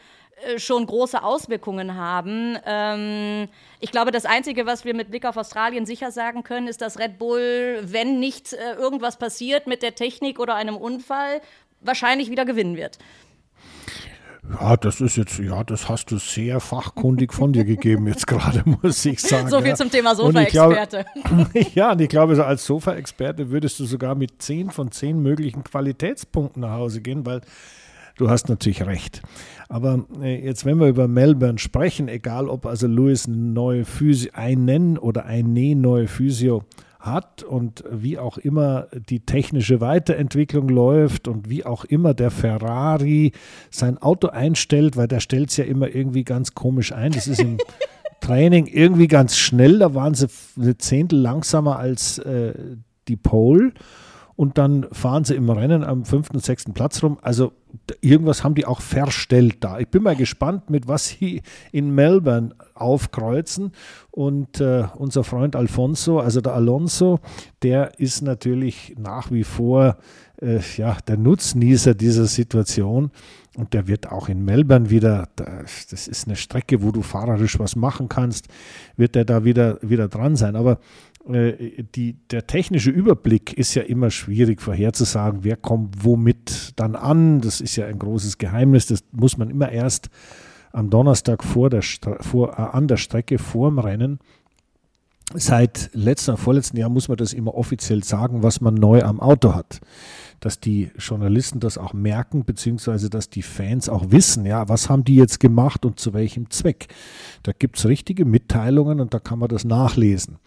äh, 0.45 0.59
schon 0.59 0.85
große 0.85 1.23
Auswirkungen 1.23 1.95
haben. 1.95 2.57
Ähm, 2.65 3.47
ich 3.79 3.91
glaube, 3.91 4.11
das 4.11 4.25
Einzige, 4.25 4.65
was 4.65 4.83
wir 4.83 4.93
mit 4.93 5.09
Blick 5.09 5.25
auf 5.25 5.37
Australien 5.37 5.85
sicher 5.85 6.11
sagen 6.11 6.43
können, 6.43 6.67
ist, 6.67 6.81
dass 6.81 6.99
Red 6.99 7.17
Bull, 7.17 7.79
wenn 7.83 8.19
nicht 8.19 8.53
äh, 8.53 8.73
irgendwas 8.73 9.17
passiert 9.17 9.67
mit 9.67 9.81
der 9.81 9.95
Technik 9.95 10.39
oder 10.39 10.55
einem 10.55 10.75
Unfall, 10.75 11.41
wahrscheinlich 11.81 12.29
wieder 12.29 12.45
gewinnen 12.45 12.75
wird. 12.75 12.97
Ja, 14.51 14.77
das 14.77 15.01
ist 15.01 15.17
jetzt, 15.17 15.39
ja, 15.39 15.63
das 15.63 15.89
hast 15.89 16.11
du 16.11 16.17
sehr 16.17 16.59
fachkundig 16.59 17.33
von 17.33 17.51
dir 17.51 17.65
gegeben, 17.65 18.07
jetzt 18.07 18.27
gerade, 18.27 18.63
muss 18.81 19.03
ich 19.05 19.19
sagen. 19.21 19.49
So 19.49 19.59
viel 19.59 19.69
ja. 19.69 19.75
zum 19.75 19.89
Thema 19.89 20.15
Sofa-Experte. 20.15 21.05
Ja, 21.73 21.91
und 21.91 22.01
ich 22.01 22.09
glaube, 22.09 22.35
so 22.35 22.43
als 22.43 22.65
Sofa-Experte 22.65 23.49
würdest 23.49 23.79
du 23.79 23.85
sogar 23.85 24.15
mit 24.15 24.41
zehn 24.41 24.69
von 24.69 24.91
zehn 24.91 25.21
möglichen 25.21 25.63
Qualitätspunkten 25.63 26.61
nach 26.61 26.71
Hause 26.71 27.01
gehen, 27.01 27.25
weil 27.25 27.41
du 28.17 28.29
hast 28.29 28.49
natürlich 28.49 28.85
recht. 28.85 29.21
Aber 29.67 30.05
äh, 30.21 30.43
jetzt, 30.43 30.65
wenn 30.65 30.79
wir 30.79 30.87
über 30.87 31.07
Melbourne 31.07 31.57
sprechen, 31.57 32.07
egal 32.07 32.47
ob 32.47 32.65
also 32.65 32.87
Louis 32.87 33.25
eine 33.27 33.37
neue 33.37 33.85
Physio, 33.85 34.31
einen 34.33 34.97
oder 34.97 35.25
eine 35.25 35.75
neue 35.75 36.07
Physio 36.07 36.63
hat 37.05 37.43
und 37.43 37.83
wie 37.89 38.17
auch 38.17 38.37
immer 38.37 38.87
die 39.09 39.21
technische 39.21 39.81
Weiterentwicklung 39.81 40.69
läuft 40.69 41.27
und 41.27 41.49
wie 41.49 41.65
auch 41.65 41.85
immer 41.85 42.13
der 42.13 42.31
Ferrari 42.31 43.31
sein 43.69 43.97
Auto 43.97 44.27
einstellt, 44.27 44.97
weil 44.97 45.07
der 45.07 45.19
stellt 45.19 45.49
es 45.49 45.57
ja 45.57 45.65
immer 45.65 45.93
irgendwie 45.93 46.23
ganz 46.23 46.55
komisch 46.55 46.91
ein. 46.91 47.11
Das 47.11 47.27
ist 47.27 47.41
im 47.41 47.57
Training 48.21 48.67
irgendwie 48.67 49.07
ganz 49.07 49.37
schnell, 49.37 49.79
da 49.79 49.93
waren 49.93 50.13
sie 50.13 50.27
eine 50.59 50.77
Zehntel 50.77 51.19
langsamer 51.19 51.77
als 51.77 52.17
äh, 52.19 52.53
die 53.07 53.17
Pole 53.17 53.73
und 54.35 54.57
dann 54.57 54.87
fahren 54.91 55.23
sie 55.23 55.35
im 55.35 55.49
Rennen 55.49 55.83
am 55.83 56.05
fünften 56.05 56.37
und 56.37 56.43
sechsten 56.43 56.73
Platz 56.73 57.01
rum. 57.03 57.17
Also 57.21 57.53
irgendwas 58.01 58.43
haben 58.43 58.55
die 58.55 58.65
auch 58.65 58.81
verstellt 58.81 59.57
da. 59.61 59.79
Ich 59.79 59.87
bin 59.87 60.03
mal 60.03 60.15
gespannt, 60.15 60.69
mit 60.69 60.87
was 60.87 61.07
sie 61.07 61.41
in 61.71 61.93
Melbourne 61.95 62.53
aufkreuzen. 62.75 63.71
Und 64.11 64.59
äh, 64.59 64.85
unser 64.95 65.23
Freund 65.23 65.55
Alfonso, 65.55 66.19
also 66.19 66.41
der 66.41 66.53
Alonso, 66.53 67.19
der 67.63 67.99
ist 67.99 68.21
natürlich 68.21 68.95
nach 68.97 69.31
wie 69.31 69.43
vor 69.43 69.97
äh, 70.41 70.59
ja, 70.77 70.97
der 71.07 71.17
Nutznießer 71.17 71.95
dieser 71.95 72.25
Situation. 72.25 73.11
Und 73.57 73.73
der 73.73 73.87
wird 73.87 74.11
auch 74.11 74.27
in 74.27 74.43
Melbourne 74.43 74.89
wieder, 74.89 75.29
das 75.37 76.07
ist 76.09 76.27
eine 76.27 76.35
Strecke, 76.35 76.83
wo 76.83 76.91
du 76.91 77.01
fahrerisch 77.01 77.57
was 77.57 77.77
machen 77.77 78.09
kannst, 78.09 78.49
wird 78.97 79.15
der 79.15 79.23
da 79.23 79.45
wieder, 79.45 79.79
wieder 79.81 80.09
dran 80.09 80.35
sein. 80.35 80.57
Aber 80.57 80.79
äh, 81.29 81.83
die, 81.95 82.17
der 82.31 82.47
technische 82.47 82.91
Überblick 82.91 83.53
ist 83.53 83.73
ja 83.75 83.83
immer 83.83 84.11
schwierig 84.11 84.61
vorherzusagen, 84.61 85.43
wer 85.43 85.55
kommt 85.55 86.03
womit 86.03 86.73
dann 86.75 86.95
an. 86.95 87.39
Das 87.39 87.61
ist 87.61 87.77
ja 87.77 87.85
ein 87.85 87.97
großes 87.97 88.37
Geheimnis. 88.37 88.87
Das 88.87 89.03
muss 89.11 89.37
man 89.37 89.49
immer 89.49 89.71
erst 89.71 90.09
am 90.75 90.89
Donnerstag 90.89 91.43
vor 91.43 91.69
der, 91.69 91.81
vor, 91.81 92.49
äh, 92.59 92.61
an 92.61 92.87
der 92.87 92.97
Strecke 92.97 93.37
vorm 93.37 93.79
Rennen. 93.79 94.19
Seit 95.33 95.89
letzten, 95.93 96.37
vorletzten 96.37 96.77
Jahr 96.77 96.89
muss 96.89 97.07
man 97.07 97.17
das 97.17 97.33
immer 97.33 97.55
offiziell 97.55 98.03
sagen, 98.03 98.43
was 98.43 98.61
man 98.61 98.75
neu 98.75 99.01
am 99.01 99.19
Auto 99.19 99.55
hat. 99.55 99.79
Dass 100.39 100.59
die 100.59 100.91
Journalisten 100.99 101.59
das 101.59 101.79
auch 101.79 101.93
merken, 101.93 102.45
beziehungsweise 102.45 103.09
dass 103.09 103.29
die 103.29 103.41
Fans 103.41 103.89
auch 103.89 104.11
wissen, 104.11 104.45
ja, 104.45 104.69
was 104.69 104.89
haben 104.89 105.03
die 105.03 105.15
jetzt 105.15 105.39
gemacht 105.39 105.85
und 105.85 105.99
zu 105.99 106.13
welchem 106.13 106.51
Zweck. 106.51 106.87
Da 107.41 107.53
gibt 107.57 107.77
es 107.77 107.87
richtige 107.87 108.25
Mitteilungen 108.25 108.99
und 108.99 109.13
da 109.13 109.19
kann 109.19 109.39
man 109.39 109.49
das 109.49 109.65
nachlesen. 109.65 110.37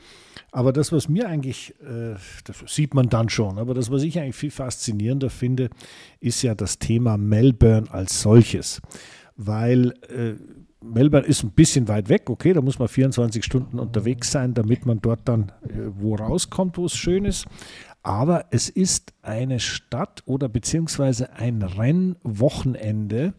Aber 0.52 0.72
das, 0.72 0.92
was 0.92 1.08
mir 1.08 1.28
eigentlich, 1.28 1.74
äh, 1.82 2.14
das 2.44 2.62
sieht 2.66 2.94
man 2.94 3.08
dann 3.08 3.28
schon, 3.28 3.58
aber 3.58 3.74
das, 3.74 3.90
was 3.90 4.02
ich 4.02 4.18
eigentlich 4.18 4.36
viel 4.36 4.50
faszinierender 4.50 5.30
finde, 5.30 5.70
ist 6.20 6.42
ja 6.42 6.54
das 6.54 6.78
Thema 6.78 7.18
Melbourne 7.18 7.90
als 7.90 8.22
solches. 8.22 8.80
Weil 9.38 9.94
äh, 10.10 10.34
Melbourne 10.84 11.26
ist 11.26 11.42
ein 11.42 11.52
bisschen 11.52 11.88
weit 11.88 12.08
weg, 12.08 12.28
okay, 12.28 12.52
da 12.52 12.60
muss 12.60 12.78
man 12.78 12.88
24 12.88 13.44
Stunden 13.44 13.78
unterwegs 13.78 14.30
sein, 14.30 14.52
damit 14.52 14.84
man 14.84 15.00
dort 15.00 15.20
dann 15.26 15.52
äh, 15.62 15.90
wo 15.98 16.16
rauskommt, 16.16 16.76
wo 16.76 16.84
es 16.84 16.96
schön 16.96 17.24
ist. 17.24 17.46
Aber 18.02 18.46
es 18.50 18.68
ist 18.68 19.12
eine 19.22 19.60
Stadt 19.60 20.22
oder 20.24 20.48
beziehungsweise 20.48 21.32
ein 21.34 21.62
Rennwochenende, 21.62 23.34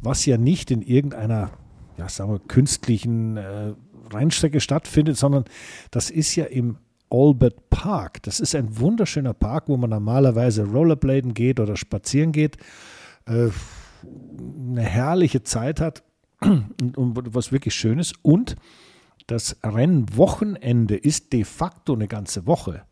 was 0.00 0.26
ja 0.26 0.36
nicht 0.36 0.70
in 0.70 0.82
irgendeiner, 0.82 1.50
ja, 1.96 2.08
sagen 2.08 2.32
wir, 2.32 2.40
künstlichen 2.40 3.36
äh, 3.36 3.72
Rennstrecke 4.12 4.60
stattfindet, 4.60 5.16
sondern 5.16 5.44
das 5.90 6.10
ist 6.10 6.34
ja 6.34 6.44
im 6.44 6.78
Albert 7.08 7.70
Park. 7.70 8.22
Das 8.22 8.40
ist 8.40 8.54
ein 8.54 8.78
wunderschöner 8.78 9.34
Park, 9.34 9.64
wo 9.68 9.76
man 9.76 9.90
normalerweise 9.90 10.64
Rollerbladen 10.64 11.34
geht 11.34 11.60
oder 11.60 11.76
spazieren 11.76 12.32
geht, 12.32 12.56
äh, 13.26 13.48
eine 14.02 14.82
herrliche 14.82 15.42
Zeit 15.42 15.80
hat 15.80 16.02
und, 16.40 16.96
und 16.96 17.34
was 17.34 17.52
wirklich 17.52 17.74
Schönes. 17.74 18.12
Und 18.22 18.56
das 19.26 19.56
Rennwochenende 19.62 20.96
ist 20.96 21.32
de 21.32 21.44
facto 21.44 21.94
eine 21.94 22.08
ganze 22.08 22.46
Woche. 22.46 22.82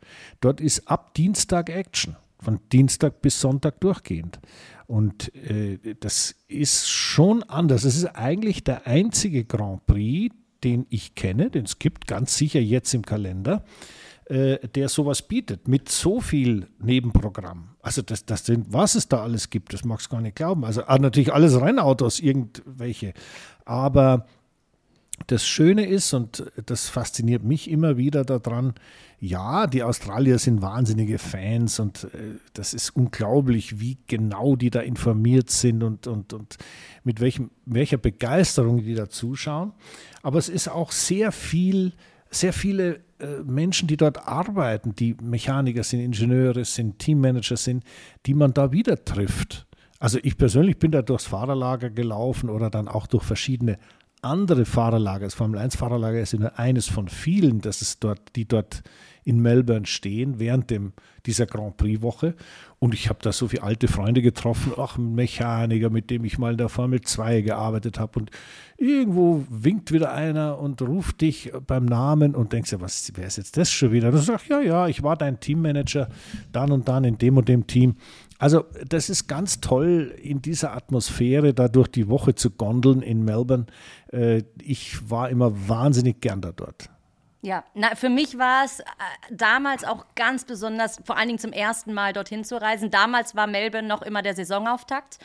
Dort 0.41 0.61
ist 0.61 0.89
ab 0.89 1.15
Dienstag 1.15 1.69
Action, 1.71 2.17
von 2.41 2.61
Dienstag 2.71 3.21
bis 3.23 3.41
Sonntag 3.41 3.81
durchgehend. 3.81 4.39
Und 4.87 5.35
äh, 5.35 5.97
das 5.99 6.37
ist 6.47 6.89
schon 6.89 7.43
anders. 7.43 7.85
Es 7.85 7.97
ist 7.97 8.07
eigentlich 8.07 8.65
der 8.65 8.87
einzige 8.87 9.45
Grand 9.45 9.85
Prix, 9.87 10.35
den 10.65 10.87
ich 10.91 11.15
kenne, 11.15 11.51
den 11.51 11.65
es 11.65 11.79
gibt, 11.79 12.07
ganz 12.07 12.37
sicher 12.37 12.61
jetzt 12.61 12.95
im 12.95 13.05
Kalender, 13.05 13.65
äh, 14.29 14.59
der 14.69 14.89
sowas 14.89 15.23
bietet, 15.23 15.69
mit 15.69 15.89
so 15.89 16.21
viel 16.21 16.67
Nebenprogramm. 16.81 17.71
Also 17.81 18.03
das, 18.03 18.27
das 18.27 18.45
sind, 18.45 18.73
was 18.73 18.95
es 18.95 19.09
da 19.09 19.23
alles 19.23 19.49
gibt, 19.51 19.73
das 19.73 19.85
magst 19.85 20.07
du 20.07 20.11
gar 20.11 20.21
nicht 20.21 20.37
glauben. 20.37 20.65
Also 20.65 20.85
ah, 20.85 20.99
natürlich 20.99 21.33
alles 21.33 21.59
Rennautos, 21.61 22.21
irgendwelche. 22.21 23.15
Aber 23.65 24.27
das 25.27 25.47
Schöne 25.47 25.87
ist, 25.87 26.13
und 26.15 26.45
das 26.67 26.89
fasziniert 26.89 27.43
mich 27.43 27.71
immer 27.71 27.97
wieder 27.97 28.25
daran, 28.25 28.75
ja, 29.21 29.67
die 29.67 29.83
Australier 29.83 30.39
sind 30.39 30.63
wahnsinnige 30.63 31.19
Fans 31.19 31.81
und 31.81 32.05
äh, 32.05 32.37
das 32.53 32.73
ist 32.73 32.91
unglaublich, 32.91 33.81
wie 33.81 33.99
genau 34.07 34.55
die 34.55 34.71
da 34.71 34.81
informiert 34.81 35.51
sind 35.51 35.83
und, 35.83 36.07
und, 36.07 36.33
und 36.33 36.57
mit 37.03 37.21
welchem, 37.21 37.51
welcher 37.65 37.97
Begeisterung 37.97 38.85
die 38.85 38.95
da 38.95 39.09
zuschauen. 39.09 39.73
Aber 40.23 40.39
es 40.39 40.49
ist 40.49 40.69
auch 40.69 40.93
sehr 40.93 41.33
viel, 41.33 41.95
sehr 42.31 42.53
viele 42.53 43.01
äh, 43.19 43.43
Menschen, 43.45 43.89
die 43.89 43.97
dort 43.97 44.27
arbeiten, 44.27 44.95
die 44.95 45.17
Mechaniker 45.21 45.83
sind, 45.83 46.01
Ingenieure 46.01 46.65
sind, 46.65 46.99
Teammanager 46.99 47.57
sind, 47.57 47.85
die 48.27 48.35
man 48.35 48.53
da 48.53 48.73
wieder 48.73 49.05
trifft. 49.05 49.67
Also 49.99 50.19
ich 50.23 50.37
persönlich 50.37 50.79
bin 50.79 50.93
da 50.93 51.03
durchs 51.03 51.27
Fahrerlager 51.27 51.91
gelaufen 51.91 52.51
oder 52.51 52.71
dann 52.71 52.87
auch 52.87 53.07
durch 53.07 53.25
verschiedene 53.25 53.79
andere 54.23 54.65
Fahrerlager. 54.65 55.27
Das 55.27 55.35
Formel 55.35 55.59
1 55.59 55.77
Fahrerlager 55.77 56.21
ist 56.21 56.35
nur 56.35 56.59
eines 56.59 56.89
von 56.89 57.09
vielen, 57.09 57.61
das 57.61 57.83
ist 57.83 58.05
dort, 58.05 58.37
die 58.37 58.47
dort 58.47 58.83
in 59.29 59.41
Melbourne 59.41 59.85
stehen 59.85 60.39
während 60.39 60.71
dem, 60.71 60.95
dieser 61.27 61.45
Grand 61.45 61.77
Prix 61.77 62.01
Woche. 62.01 62.35
Und 62.79 62.95
ich 62.95 63.11
habe 63.11 63.19
da 63.21 63.31
so 63.31 63.49
viele 63.49 63.63
alte 63.63 63.87
Freunde 63.87 64.23
getroffen, 64.23 64.73
auch 64.75 64.97
ein 64.97 65.15
Mechaniker, 65.15 65.91
mit 65.91 66.09
dem 66.09 66.25
ich 66.25 66.39
mal 66.39 66.53
in 66.53 66.57
der 66.59 66.71
Formel 66.71 67.03
2 67.03 67.43
gearbeitet 67.43 67.99
habe. 67.99 68.21
Und 68.21 68.31
irgendwo 68.79 69.45
winkt 69.51 69.93
wieder 69.93 70.15
einer 70.15 70.59
und 70.59 70.81
ruft 70.81 71.21
dich 71.21 71.53
beim 71.67 71.85
Namen 71.85 72.35
und 72.35 72.55
denkst 72.55 72.73
ja, 72.73 72.81
was, 72.81 73.13
wer 73.17 73.27
ist 73.27 73.37
jetzt 73.37 73.59
das 73.59 73.71
schon 73.71 73.93
wieder? 73.93 74.09
Und 74.09 74.15
du 74.15 74.21
sagst, 74.21 74.49
ja, 74.49 74.63
ja, 74.63 74.89
ich 74.89 75.03
war 75.03 75.17
dein 75.17 75.41
Teammanager 75.41 76.09
dann 76.51 76.73
und 76.73 76.89
dann 76.89 77.05
in 77.05 77.19
dem 77.19 77.37
und 77.37 77.51
dem 77.51 77.67
Team. 77.67 77.97
Also 78.39 78.65
das 78.89 79.11
ist 79.11 79.27
ganz 79.27 79.61
toll, 79.61 80.15
in 80.23 80.41
dieser 80.41 80.75
Atmosphäre 80.75 81.53
da 81.53 81.69
durch 81.69 81.89
die 81.89 82.09
Woche 82.09 82.35
zu 82.35 82.51
gondeln 82.51 83.03
in 83.03 83.27
Melbourne. 83.27 83.67
Äh, 84.11 84.45
ich 84.63 85.11
war 85.11 85.29
immer 85.29 85.69
wahnsinnig 85.69 86.23
gern 86.23 86.41
da 86.41 86.53
dort. 86.53 86.89
Ja, 87.41 87.63
na, 87.73 87.95
für 87.95 88.09
mich 88.09 88.37
war 88.37 88.65
es 88.65 88.81
äh, 88.81 88.85
damals 89.31 89.85
auch 89.85 90.07
ganz 90.17 90.45
besonders, 90.45 91.01
vor 91.05 91.17
allen 91.17 91.29
Dingen 91.29 91.39
zum 91.39 91.53
ersten 91.53 91.95
Mal 91.95 92.13
dorthin 92.13 92.43
zu 92.43 92.61
reisen. 92.61 92.91
Damals 92.91 93.37
war 93.37 93.47
Melbourne 93.47 93.87
noch 93.87 94.03
immer 94.03 94.23
der 94.23 94.35
Saisonauftakt. 94.35 95.19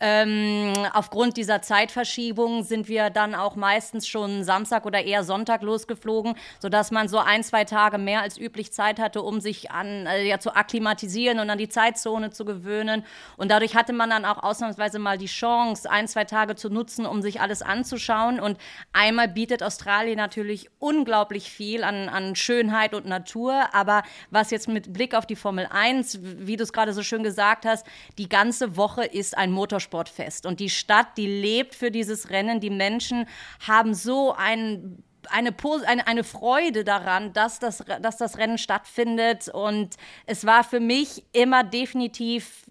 Ähm, 0.00 0.72
aufgrund 0.94 1.36
dieser 1.36 1.60
Zeitverschiebung 1.60 2.62
sind 2.62 2.88
wir 2.88 3.10
dann 3.10 3.34
auch 3.34 3.54
meistens 3.54 4.08
schon 4.08 4.44
Samstag 4.44 4.86
oder 4.86 5.04
eher 5.04 5.24
Sonntag 5.24 5.60
losgeflogen, 5.60 6.36
sodass 6.58 6.90
man 6.90 7.08
so 7.08 7.18
ein, 7.18 7.44
zwei 7.44 7.64
Tage 7.64 7.98
mehr 7.98 8.22
als 8.22 8.38
üblich 8.38 8.72
Zeit 8.72 8.98
hatte, 8.98 9.20
um 9.20 9.40
sich 9.40 9.70
an, 9.70 10.06
äh, 10.06 10.24
ja, 10.24 10.38
zu 10.38 10.56
akklimatisieren 10.56 11.38
und 11.38 11.50
an 11.50 11.58
die 11.58 11.68
Zeitzone 11.68 12.30
zu 12.30 12.46
gewöhnen. 12.46 13.04
Und 13.36 13.50
dadurch 13.50 13.76
hatte 13.76 13.92
man 13.92 14.08
dann 14.08 14.24
auch 14.24 14.42
ausnahmsweise 14.42 14.98
mal 14.98 15.18
die 15.18 15.26
Chance, 15.26 15.90
ein, 15.90 16.08
zwei 16.08 16.24
Tage 16.24 16.54
zu 16.54 16.70
nutzen, 16.70 17.04
um 17.04 17.20
sich 17.20 17.42
alles 17.42 17.60
anzuschauen. 17.60 18.40
Und 18.40 18.56
einmal 18.94 19.28
bietet 19.28 19.62
Australien 19.62 20.16
natürlich 20.16 20.70
unglaublich 20.78 21.50
viel 21.50 21.57
an, 21.84 22.08
an 22.08 22.36
Schönheit 22.36 22.94
und 22.94 23.06
Natur. 23.06 23.74
Aber 23.74 24.02
was 24.30 24.50
jetzt 24.50 24.68
mit 24.68 24.92
Blick 24.92 25.14
auf 25.14 25.26
die 25.26 25.36
Formel 25.36 25.68
1, 25.70 26.20
wie 26.22 26.56
du 26.56 26.62
es 26.62 26.72
gerade 26.72 26.92
so 26.92 27.02
schön 27.02 27.22
gesagt 27.22 27.64
hast, 27.64 27.86
die 28.18 28.28
ganze 28.28 28.76
Woche 28.76 29.04
ist 29.04 29.36
ein 29.36 29.50
Motorsportfest. 29.52 30.46
Und 30.46 30.60
die 30.60 30.70
Stadt, 30.70 31.16
die 31.16 31.26
lebt 31.26 31.74
für 31.74 31.90
dieses 31.90 32.30
Rennen. 32.30 32.60
Die 32.60 32.70
Menschen 32.70 33.26
haben 33.66 33.94
so 33.94 34.34
ein 34.34 35.02
eine, 35.30 35.54
eine, 35.86 36.06
eine 36.06 36.24
Freude 36.24 36.84
daran, 36.84 37.32
dass 37.32 37.58
das, 37.58 37.84
dass 38.00 38.16
das 38.16 38.38
Rennen 38.38 38.58
stattfindet. 38.58 39.48
Und 39.48 39.96
es 40.26 40.46
war 40.46 40.64
für 40.64 40.80
mich 40.80 41.24
immer 41.32 41.64
definitiv 41.64 42.64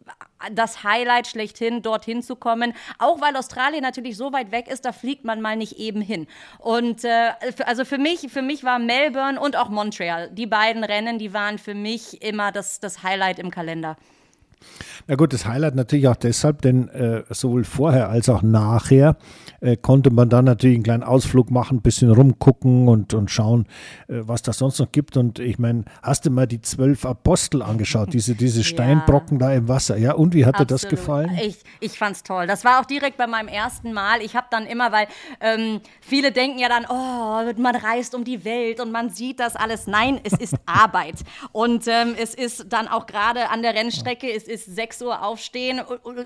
das 0.52 0.84
Highlight 0.84 1.28
schlechthin, 1.28 1.82
dorthin 1.82 2.22
zu 2.22 2.36
kommen. 2.36 2.74
Auch 3.00 3.22
weil 3.22 3.36
Australien 3.36 3.82
natürlich 3.82 4.18
so 4.18 4.32
weit 4.34 4.52
weg 4.52 4.68
ist, 4.68 4.86
da 4.86 4.92
fliegt 4.92 5.24
man 5.26 5.42
mal 5.42 5.56
nicht 5.56 5.78
eben 5.78 6.02
hin. 6.02 6.28
Und 6.60 7.04
äh, 7.04 7.32
also 7.66 7.86
für 7.86 7.98
mich, 7.98 8.32
für 8.32 8.42
mich 8.42 8.64
war 8.64 8.80
Melbourne 8.80 9.40
und 9.40 9.56
auch 9.56 9.70
Montreal, 9.70 10.30
die 10.32 10.48
beiden 10.48 10.84
Rennen, 10.84 11.20
die 11.20 11.34
waren 11.34 11.58
für 11.58 11.74
mich 11.74 12.22
immer 12.22 12.52
das, 12.52 12.80
das 12.80 13.04
Highlight 13.04 13.40
im 13.40 13.52
Kalender. 13.52 13.98
Na 15.08 15.16
gut, 15.16 15.34
das 15.34 15.46
Highlight 15.46 15.76
natürlich 15.76 16.08
auch 16.08 16.16
deshalb, 16.16 16.62
denn 16.62 16.90
äh, 16.90 17.24
sowohl 17.30 17.64
vorher 17.64 18.10
als 18.10 18.30
auch 18.30 18.42
nachher 18.42 19.16
äh, 19.62 19.78
konnte 19.78 20.10
man 20.10 20.30
dann 20.30 20.46
natürlich 20.46 20.76
einen 20.76 20.84
kleinen 20.84 21.04
Ausflug 21.04 21.52
machen, 21.52 21.78
ein 21.78 21.82
bisschen 21.82 22.12
rumgucken 22.12 22.88
und, 22.88 23.14
und 23.14 23.32
schauen, 23.32 23.68
äh, 24.08 24.20
was 24.22 24.42
das 24.42 24.58
sonst 24.58 24.80
noch 24.80 24.92
gibt. 24.92 25.18
Und 25.18 25.40
ich 25.40 25.60
meine, 25.60 25.86
hast 26.02 26.26
du 26.26 26.30
mal 26.30 26.48
die 26.48 26.62
zwölf 26.62 27.06
Apostel 27.06 27.62
angeschaut, 27.62 28.14
diese, 28.14 28.36
diese 28.36 28.64
Steinbrocken 28.66 29.40
ja. 29.40 29.48
da 29.48 29.54
im 29.54 29.68
Wasser? 29.68 29.98
Ja, 29.98 30.14
und 30.14 30.34
wie 30.34 30.46
hat 30.46 30.56
Absolut. 30.56 30.70
dir 30.70 30.74
das 30.74 30.90
gefallen? 30.90 31.38
Ich, 31.42 31.58
ich 31.80 31.98
fand 31.98 32.18
es 32.18 32.24
toll. 32.24 32.48
Das 32.48 32.66
war 32.66 32.82
auch 32.82 32.86
direkt 32.86 33.18
bei 33.18 33.28
meinem 33.28 33.48
ersten 33.48 33.94
Mal. 33.94 34.22
Ich 34.22 34.36
habe 34.36 34.48
dann 34.52 34.66
immer, 34.66 34.92
weil 34.92 35.08
ähm, 35.42 35.82
viele 36.02 36.32
denken 36.32 36.60
ja 36.60 36.70
dann, 36.70 36.86
oh, 36.90 37.60
man 37.62 37.76
reist 37.76 38.16
um 38.16 38.24
die 38.24 38.44
Welt 38.44 38.80
und 38.80 38.92
man 38.92 39.10
sieht 39.10 39.40
das 39.40 39.56
alles. 39.56 39.88
Nein, 39.88 40.20
es 40.24 40.34
ist 40.34 40.56
Arbeit. 40.66 41.16
Und 41.52 41.88
ähm, 41.88 42.16
es 42.22 42.34
ist 42.34 42.66
dann 42.70 42.88
auch 42.88 43.06
gerade 43.06 43.50
an 43.50 43.62
der 43.62 43.74
Rennstrecke, 43.74 44.32
es 44.32 44.47
ist 44.48 44.66
6 44.66 45.02
Uhr 45.02 45.24
aufstehen, 45.24 45.82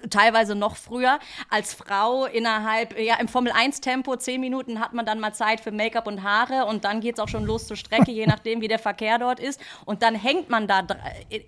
teilweise 0.10 0.56
noch 0.56 0.76
früher. 0.76 1.20
Als 1.50 1.74
Frau 1.74 2.26
innerhalb, 2.26 2.98
ja, 3.00 3.16
im 3.20 3.28
Formel-1-Tempo, 3.28 4.16
10 4.16 4.40
Minuten 4.40 4.80
hat 4.80 4.94
man 4.94 5.06
dann 5.06 5.20
mal 5.20 5.34
Zeit 5.34 5.60
für 5.60 5.72
Make-up 5.72 6.08
und 6.08 6.24
Haare 6.24 6.66
und 6.66 6.86
dann 6.86 7.02
geht 7.02 7.16
es 7.16 7.20
auch 7.20 7.28
schon 7.28 7.46
los 7.46 7.68
zur 7.68 7.78
Strecke, 7.78 8.12
je 8.12 8.28
nachdem, 8.28 8.62
wie 8.62 8.68
der 8.68 8.80
Verkehr 8.80 9.18
dort 9.18 9.40
ist. 9.40 9.60
Und 9.86 10.04
dann 10.04 10.16
hängt 10.16 10.50
man 10.50 10.68
da, 10.68 10.86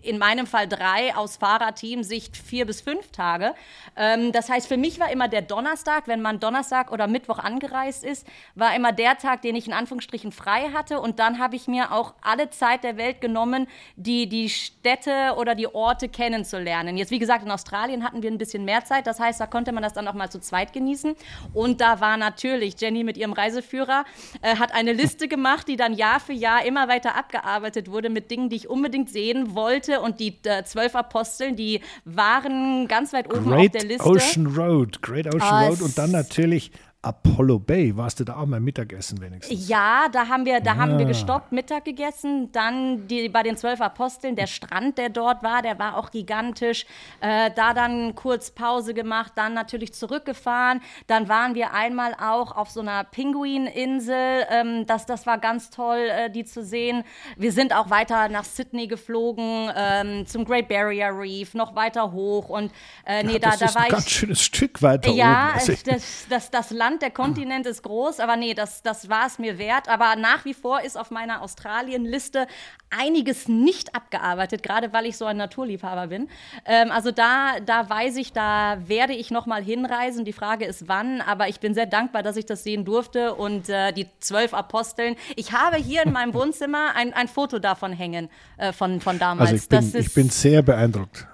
in 0.01 0.17
meinem 0.17 0.47
Fall 0.47 0.67
drei, 0.67 1.15
aus 1.15 1.37
Fahrerteam-Sicht 1.37 2.35
vier 2.35 2.65
bis 2.65 2.81
fünf 2.81 3.11
Tage. 3.11 3.53
Ähm, 3.95 4.31
das 4.31 4.49
heißt, 4.49 4.67
für 4.67 4.77
mich 4.77 4.99
war 4.99 5.11
immer 5.11 5.27
der 5.27 5.41
Donnerstag, 5.43 6.07
wenn 6.07 6.21
man 6.21 6.39
Donnerstag 6.39 6.91
oder 6.91 7.07
Mittwoch 7.07 7.39
angereist 7.39 8.03
ist, 8.03 8.25
war 8.55 8.75
immer 8.75 8.91
der 8.91 9.17
Tag, 9.17 9.41
den 9.41 9.55
ich 9.55 9.67
in 9.67 9.73
Anführungsstrichen 9.73 10.31
frei 10.31 10.69
hatte. 10.73 10.99
Und 10.99 11.19
dann 11.19 11.39
habe 11.39 11.55
ich 11.55 11.67
mir 11.67 11.91
auch 11.91 12.13
alle 12.21 12.49
Zeit 12.49 12.83
der 12.83 12.97
Welt 12.97 13.21
genommen, 13.21 13.67
die, 13.95 14.27
die 14.27 14.49
Städte 14.49 15.35
oder 15.37 15.55
die 15.55 15.67
Orte 15.67 16.09
kennenzulernen 16.09 16.62
lernen. 16.63 16.97
Jetzt, 16.97 17.11
wie 17.11 17.19
gesagt, 17.19 17.43
in 17.45 17.51
Australien 17.51 18.03
hatten 18.03 18.23
wir 18.23 18.31
ein 18.31 18.37
bisschen 18.37 18.65
mehr 18.65 18.83
Zeit. 18.85 19.05
Das 19.07 19.19
heißt, 19.19 19.39
da 19.39 19.47
konnte 19.47 19.71
man 19.71 19.83
das 19.83 19.93
dann 19.93 20.07
auch 20.07 20.13
mal 20.13 20.29
zu 20.29 20.39
zweit 20.39 20.73
genießen. 20.73 21.15
Und 21.53 21.81
da 21.81 21.99
war 21.99 22.17
natürlich 22.17 22.75
Jenny 22.79 23.03
mit 23.03 23.17
ihrem 23.17 23.33
Reiseführer, 23.33 24.05
äh, 24.41 24.55
hat 24.55 24.73
eine 24.73 24.93
Liste 24.93 25.27
gemacht, 25.27 25.67
die 25.67 25.75
dann 25.75 25.93
Jahr 25.93 26.19
für 26.19 26.33
Jahr 26.33 26.65
immer 26.65 26.87
weiter 26.87 27.15
abgearbeitet 27.15 27.91
wurde 27.91 28.09
mit 28.09 28.31
Dingen, 28.31 28.49
die 28.49 28.55
ich 28.55 28.69
unbedingt 28.69 29.09
sehen 29.09 29.55
wollte. 29.55 30.01
Und 30.01 30.19
die 30.19 30.37
äh, 30.45 30.63
zwölf 30.63 30.95
Aposteln, 30.95 31.55
die 31.55 31.81
waren 32.05 32.87
ganz 32.87 33.13
weit 33.13 33.33
oben 33.33 33.45
Great 33.45 33.67
auf 33.67 33.71
der 33.71 33.83
Liste. 33.83 34.09
Ocean 34.09 34.47
Road, 34.47 35.01
Great 35.01 35.27
Ocean 35.27 35.65
oh, 35.65 35.67
Road. 35.69 35.81
Und 35.81 35.97
dann 35.97 36.11
natürlich 36.11 36.71
Apollo 37.03 37.59
Bay. 37.59 37.95
Warst 37.95 38.21
du 38.21 38.23
da 38.23 38.37
auch 38.37 38.45
mal 38.45 38.61
Mittagessen 38.61 39.21
wenigstens? 39.21 39.67
Ja, 39.67 40.07
da 40.11 40.29
haben 40.29 40.45
wir, 40.45 40.61
da 40.61 40.71
ja. 40.71 40.77
haben 40.77 40.97
wir 40.97 41.05
ah. 41.05 41.09
gestoppt, 41.09 41.51
Mittag 41.51 41.83
gegessen. 41.83 42.51
Dann 42.53 43.07
die, 43.07 43.27
bei 43.27 43.43
den 43.43 43.57
zwölf 43.57 43.81
Aposteln, 43.81 44.37
der 44.37 44.47
Strand, 44.47 44.97
der 44.97 45.09
dort 45.09 45.43
war, 45.43 45.61
der 45.61 45.77
war 45.79 45.97
auch 45.97 46.11
gigantisch. 46.11 46.85
Äh, 47.19 47.51
da 47.55 47.73
dann 47.73 48.15
kurz 48.15 48.51
Pause 48.51 48.93
gemacht, 48.93 49.33
dann 49.35 49.53
natürlich 49.53 49.93
zurückgefahren. 49.93 50.81
Dann 51.07 51.27
waren 51.27 51.55
wir 51.55 51.73
einmal 51.73 52.13
auch 52.13 52.55
auf 52.55 52.69
so 52.69 52.79
einer 52.79 53.03
Pinguininsel. 53.03 54.45
Ähm, 54.49 54.85
das, 54.87 55.05
das 55.05 55.27
war 55.27 55.37
ganz 55.39 55.69
toll, 55.71 56.07
äh, 56.09 56.29
die 56.29 56.45
zu 56.45 56.63
sehen. 56.63 57.03
Wir 57.35 57.51
sind 57.51 57.75
auch 57.75 57.89
weiter 57.89 58.29
nach 58.29 58.45
Sydney 58.45 58.87
geflogen, 58.87 59.69
ähm, 59.75 60.25
zum 60.25 60.45
Great 60.45 60.69
Barrier 60.69 61.09
Reef, 61.13 61.53
noch 61.53 61.75
weiter 61.75 62.13
hoch. 62.13 62.47
Und 62.47 62.71
äh, 63.05 63.23
nee, 63.23 63.33
ja, 63.33 63.39
da, 63.39 63.57
da 63.57 63.75
war 63.75 63.83
ein 63.83 63.89
ganz 63.89 64.09
schönes 64.09 64.41
Stück 64.41 64.81
weiter 64.81 65.11
ja, 65.11 65.53
oben. 65.55 65.67
Ja, 65.67 65.83
das, 65.85 66.27
das, 66.29 66.51
das 66.51 66.71
Land 66.71 66.92
Land, 66.93 67.01
der 67.01 67.11
Kontinent 67.11 67.65
ist 67.65 67.83
groß, 67.83 68.19
aber 68.19 68.35
nee, 68.35 68.53
das, 68.53 68.81
das 68.81 69.09
war 69.09 69.25
es 69.25 69.39
mir 69.39 69.57
wert. 69.57 69.89
Aber 69.89 70.15
nach 70.15 70.45
wie 70.45 70.53
vor 70.53 70.81
ist 70.81 70.97
auf 70.97 71.11
meiner 71.11 71.41
Australien-Liste 71.41 72.47
einiges 72.89 73.47
nicht 73.47 73.95
abgearbeitet, 73.95 74.61
gerade 74.61 74.93
weil 74.93 75.05
ich 75.05 75.17
so 75.17 75.25
ein 75.25 75.37
Naturliebhaber 75.37 76.07
bin. 76.07 76.29
Ähm, 76.65 76.91
also 76.91 77.11
da, 77.11 77.59
da 77.65 77.89
weiß 77.89 78.17
ich, 78.17 78.33
da 78.33 78.77
werde 78.85 79.13
ich 79.13 79.31
noch 79.31 79.45
mal 79.45 79.63
hinreisen. 79.63 80.25
Die 80.25 80.33
Frage 80.33 80.65
ist, 80.65 80.87
wann. 80.87 81.21
Aber 81.21 81.47
ich 81.47 81.59
bin 81.59 81.73
sehr 81.73 81.87
dankbar, 81.87 82.21
dass 82.21 82.37
ich 82.37 82.45
das 82.45 82.63
sehen 82.63 82.85
durfte. 82.85 83.33
Und 83.33 83.69
äh, 83.69 83.91
die 83.91 84.07
zwölf 84.19 84.53
Aposteln. 84.53 85.15
Ich 85.35 85.51
habe 85.51 85.77
hier 85.77 86.03
in 86.03 86.11
meinem 86.11 86.33
Wohnzimmer 86.33 86.95
ein, 86.95 87.13
ein 87.13 87.27
Foto 87.27 87.59
davon 87.59 87.93
hängen, 87.93 88.29
äh, 88.57 88.71
von, 88.71 89.01
von 89.01 89.17
damals. 89.17 89.51
Also 89.51 89.63
ich 89.63 89.91
bin, 89.91 90.01
ich 90.01 90.13
bin 90.13 90.29
sehr 90.29 90.61
beeindruckt. 90.61 91.27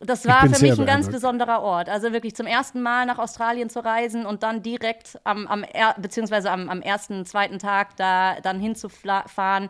Das 0.00 0.26
war 0.26 0.48
für 0.48 0.62
mich 0.62 0.78
ein 0.78 0.86
ganz 0.86 1.08
besonderer 1.08 1.60
Ort. 1.60 1.88
Also 1.88 2.12
wirklich 2.12 2.36
zum 2.36 2.46
ersten 2.46 2.82
Mal 2.82 3.06
nach 3.06 3.18
Australien 3.18 3.68
zu 3.68 3.84
reisen 3.84 4.26
und 4.26 4.42
dann 4.42 4.62
direkt 4.62 5.18
am, 5.24 5.46
am 5.48 5.64
beziehungsweise 6.00 6.50
am, 6.50 6.68
am 6.68 6.82
ersten, 6.82 7.26
zweiten 7.26 7.58
Tag 7.58 7.96
da 7.96 8.40
dann 8.40 8.60
hinzufahren. 8.60 9.68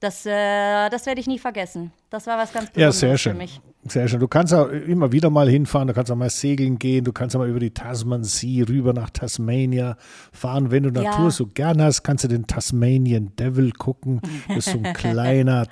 Das, 0.00 0.24
äh, 0.24 0.88
das 0.90 1.06
werde 1.06 1.20
ich 1.20 1.26
nie 1.26 1.38
vergessen. 1.38 1.92
Das 2.08 2.26
war 2.26 2.38
was 2.38 2.52
ganz 2.52 2.70
Besonderes 2.70 3.00
ja, 3.00 3.08
sehr 3.08 3.18
schön. 3.18 3.32
für 3.32 3.38
mich. 3.38 3.60
Sehr 3.84 4.08
schön. 4.08 4.20
Du 4.20 4.28
kannst 4.28 4.54
auch 4.54 4.68
immer 4.68 5.12
wieder 5.12 5.28
mal 5.28 5.48
hinfahren, 5.48 5.88
du 5.88 5.94
kannst 5.94 6.10
auch 6.10 6.16
mal 6.16 6.30
segeln 6.30 6.78
gehen, 6.78 7.04
du 7.04 7.12
kannst 7.12 7.34
auch 7.34 7.40
mal 7.40 7.48
über 7.48 7.60
die 7.60 7.72
Tasman 7.72 8.22
Sea 8.22 8.64
rüber 8.66 8.92
nach 8.92 9.10
Tasmania 9.10 9.96
fahren. 10.32 10.70
Wenn 10.70 10.84
du 10.84 10.90
Natur 10.90 11.24
ja. 11.24 11.30
so 11.30 11.46
gern 11.46 11.82
hast, 11.82 12.02
kannst 12.04 12.24
du 12.24 12.28
den 12.28 12.46
Tasmanian 12.46 13.34
Devil 13.36 13.72
gucken. 13.72 14.20
Das 14.48 14.58
ist 14.58 14.72
so 14.72 14.78
ein 14.78 14.92
kleiner 14.94 15.66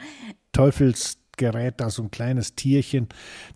Teufels 0.53 1.18
gerät 1.37 1.74
da 1.78 1.91
so 1.91 2.03
ein 2.03 2.11
kleines 2.11 2.55
Tierchen, 2.55 3.09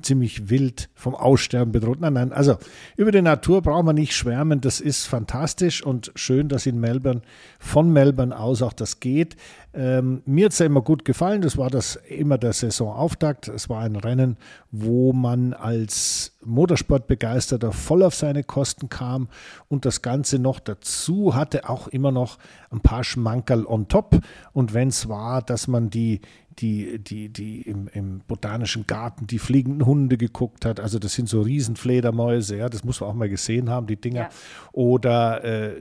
ziemlich 0.03 0.51
wild, 0.51 0.91
vom 0.95 1.15
Aussterben 1.15 1.73
bedroht. 1.73 2.01
Nein, 2.01 2.15
nein, 2.15 2.33
also 2.33 2.57
über 2.97 3.13
die 3.13 3.23
Natur 3.23 3.63
braucht 3.63 3.85
man 3.85 3.97
nicht 3.97 4.15
schwärmen. 4.15 4.61
Das 4.61 4.81
ist 4.81 5.07
fantastisch 5.07 5.83
und 5.83 6.13
schön, 6.15 6.49
dass 6.49 6.67
in 6.67 6.81
Melbourne, 6.81 7.23
von 7.59 7.93
Melbourne 7.93 8.39
aus 8.39 8.63
auch 8.63 8.73
das 8.73 9.01
geht. 9.01 9.37
Ähm, 9.73 10.23
mir 10.27 10.47
hat 10.47 10.53
es 10.53 10.59
ja 10.59 10.67
immer 10.67 10.83
gut 10.83 11.05
gefallen. 11.05 11.43
Das 11.43 11.57
war 11.57 11.71
das 11.71 11.97
immer 12.09 12.39
der 12.39 12.53
Saisonauftakt. 12.53 13.49
Es 13.49 13.69
war 13.69 13.83
ein 13.83 13.97
Rennen, 13.97 14.37
wo 14.73 15.13
man 15.13 15.53
als 15.53 16.33
Motorsportbegeisterter 16.45 17.73
voll 17.73 18.03
auf 18.03 18.15
seine 18.15 18.43
Kosten 18.43 18.89
kam 18.89 19.29
und 19.69 19.85
das 19.85 20.03
Ganze 20.03 20.39
noch 20.39 20.59
dazu 20.59 21.35
hatte 21.35 21.69
auch 21.69 21.89
immer 21.89 22.11
noch 22.13 22.39
ein 22.71 22.81
paar 22.81 23.05
Schmankerl 23.05 23.65
on 23.67 23.89
top. 23.89 24.19
Und 24.53 24.75
wenn 24.75 24.89
es 24.89 25.09
war, 25.09 25.43
dass 25.43 25.69
man 25.69 25.91
die 25.91 26.21
die, 26.61 26.99
die, 26.99 27.29
die 27.29 27.63
im, 27.63 27.89
im, 27.93 28.21
botanischen 28.27 28.87
Garten 28.87 29.27
die 29.27 29.39
fliegenden 29.39 29.87
Hunde 29.87 30.17
geguckt 30.17 30.65
hat. 30.65 30.81
Also 30.81 30.99
das 30.99 31.15
sind 31.15 31.29
so 31.29 31.41
Riesenfledermäuse, 31.41 32.57
ja, 32.57 32.69
das 32.69 32.85
muss 32.85 33.01
man 33.01 33.11
auch 33.11 33.15
mal 33.15 33.29
gesehen 33.29 33.71
haben, 33.71 33.87
die 33.87 33.97
Dinger. 33.97 34.21
Ja. 34.23 34.29
Oder 34.73 35.45
äh, 35.45 35.77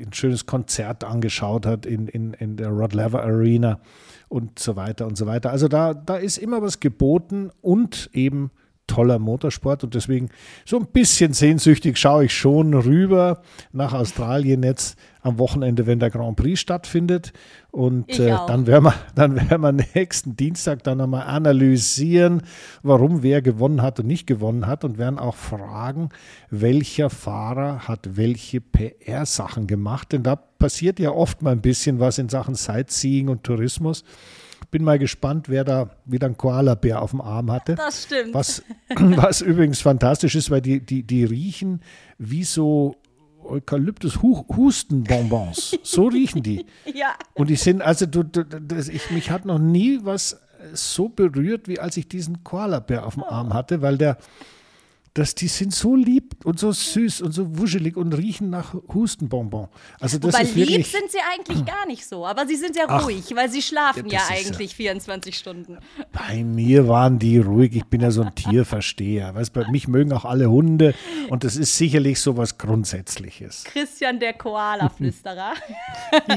ein 0.00 0.12
schönes 0.12 0.46
Konzert 0.46 1.04
angeschaut 1.04 1.66
hat 1.66 1.86
in, 1.86 2.08
in, 2.08 2.34
in 2.34 2.56
der 2.56 2.68
Rod 2.68 2.94
Laver 2.94 3.22
Arena 3.22 3.80
und 4.28 4.58
so 4.58 4.76
weiter 4.76 5.06
und 5.06 5.16
so 5.16 5.26
weiter. 5.26 5.50
Also 5.50 5.68
da, 5.68 5.94
da 5.94 6.16
ist 6.16 6.38
immer 6.38 6.62
was 6.62 6.80
geboten 6.80 7.50
und 7.60 8.10
eben 8.12 8.50
toller 8.86 9.18
Motorsport 9.18 9.84
und 9.84 9.94
deswegen 9.94 10.28
so 10.64 10.78
ein 10.78 10.86
bisschen 10.86 11.32
sehnsüchtig 11.32 11.96
schaue 11.96 12.26
ich 12.26 12.34
schon 12.36 12.74
rüber 12.74 13.42
nach 13.72 13.92
Australien 13.92 14.62
jetzt 14.62 14.98
am 15.22 15.38
Wochenende, 15.38 15.86
wenn 15.86 16.00
der 16.00 16.10
Grand 16.10 16.36
Prix 16.36 16.60
stattfindet. 16.60 17.32
Und 17.70 18.18
äh, 18.18 18.28
dann 18.46 18.66
werden 18.66 18.84
wir, 18.84 18.94
dann 19.14 19.36
werden 19.36 19.62
wir 19.62 19.72
nächsten 19.72 20.36
Dienstag 20.36 20.82
dann 20.84 21.00
einmal 21.00 21.26
analysieren, 21.26 22.42
warum 22.82 23.22
wer 23.22 23.40
gewonnen 23.40 23.80
hat 23.80 24.00
und 24.00 24.06
nicht 24.06 24.26
gewonnen 24.26 24.66
hat 24.66 24.84
und 24.84 24.98
werden 24.98 25.18
auch 25.18 25.34
fragen, 25.34 26.10
welcher 26.50 27.08
Fahrer 27.08 27.88
hat 27.88 28.16
welche 28.16 28.60
PR-Sachen 28.60 29.66
gemacht. 29.66 30.12
Denn 30.12 30.22
da 30.22 30.36
passiert 30.36 31.00
ja 31.00 31.10
oft 31.10 31.40
mal 31.40 31.52
ein 31.52 31.62
bisschen 31.62 32.00
was 32.00 32.18
in 32.18 32.28
Sachen 32.28 32.54
Sightseeing 32.54 33.28
und 33.28 33.44
Tourismus. 33.44 34.04
Bin 34.74 34.82
mal 34.82 34.98
gespannt, 34.98 35.48
wer 35.48 35.62
da 35.62 35.90
wieder 36.04 36.26
einen 36.26 36.36
Koala-Bär 36.36 37.00
auf 37.00 37.12
dem 37.12 37.20
Arm 37.20 37.52
hatte. 37.52 37.76
Das 37.76 38.02
stimmt. 38.02 38.34
Was, 38.34 38.60
was 38.96 39.40
übrigens 39.40 39.80
fantastisch 39.80 40.34
ist, 40.34 40.50
weil 40.50 40.62
die, 40.62 40.84
die, 40.84 41.04
die 41.04 41.22
riechen 41.22 41.80
wie 42.18 42.42
so 42.42 42.96
Eukalyptus-Hustenbonbons. 43.44 45.78
So 45.84 46.08
riechen 46.08 46.42
die. 46.42 46.66
ja. 46.92 47.14
Und 47.34 47.50
die 47.50 47.54
sind, 47.54 47.82
also 47.82 48.06
du, 48.06 48.24
du 48.24 48.44
das, 48.44 48.88
ich, 48.88 49.12
mich 49.12 49.30
hat 49.30 49.44
noch 49.44 49.60
nie 49.60 50.00
was 50.02 50.40
so 50.72 51.08
berührt, 51.08 51.68
wie 51.68 51.78
als 51.78 51.96
ich 51.96 52.08
diesen 52.08 52.42
Koala-Bär 52.42 53.06
auf 53.06 53.14
dem 53.14 53.22
Arm 53.22 53.54
hatte, 53.54 53.80
weil 53.80 53.96
der, 53.96 54.18
dass 55.14 55.34
die 55.36 55.46
sind 55.46 55.72
so 55.72 55.94
lieb 55.94 56.44
und 56.44 56.58
so 56.58 56.72
süß 56.72 57.20
und 57.22 57.30
so 57.32 57.56
wuschelig 57.58 57.96
und 57.96 58.12
riechen 58.14 58.50
nach 58.50 58.74
Hustenbonbon. 58.92 59.68
Also 60.00 60.18
das 60.18 60.34
Wobei 60.34 60.42
ist 60.42 60.56
lieb 60.56 60.68
wirklich, 60.68 60.90
sind 60.90 61.08
sie 61.10 61.18
eigentlich 61.32 61.64
gar 61.66 61.86
nicht 61.86 62.04
so, 62.06 62.26
aber 62.26 62.46
sie 62.48 62.56
sind 62.56 62.74
sehr 62.74 62.86
Ach, 62.88 63.04
ruhig, 63.06 63.24
weil 63.36 63.48
sie 63.48 63.62
schlafen 63.62 64.06
ja, 64.08 64.14
ja, 64.28 64.34
ist 64.34 64.44
ja- 64.44 64.50
eigentlich 64.50 64.74
24 64.74 65.38
Stunden. 65.38 65.78
Bei 66.12 66.42
mir 66.42 66.88
waren 66.88 67.18
die 67.20 67.38
ruhig. 67.38 67.76
Ich 67.76 67.84
bin 67.84 68.00
ja 68.00 68.10
so 68.10 68.22
ein 68.22 68.34
Tierversteher. 68.34 69.34
Weißt, 69.36 69.52
bei 69.52 69.70
mich 69.70 69.86
mögen 69.86 70.12
auch 70.12 70.24
alle 70.24 70.50
Hunde 70.50 70.94
und 71.30 71.44
das 71.44 71.54
ist 71.56 71.76
sicherlich 71.78 72.20
so 72.20 72.36
was 72.36 72.58
Grundsätzliches. 72.58 73.64
Christian 73.64 74.18
der 74.18 74.32
Koala-Flüsterer. 74.32 75.52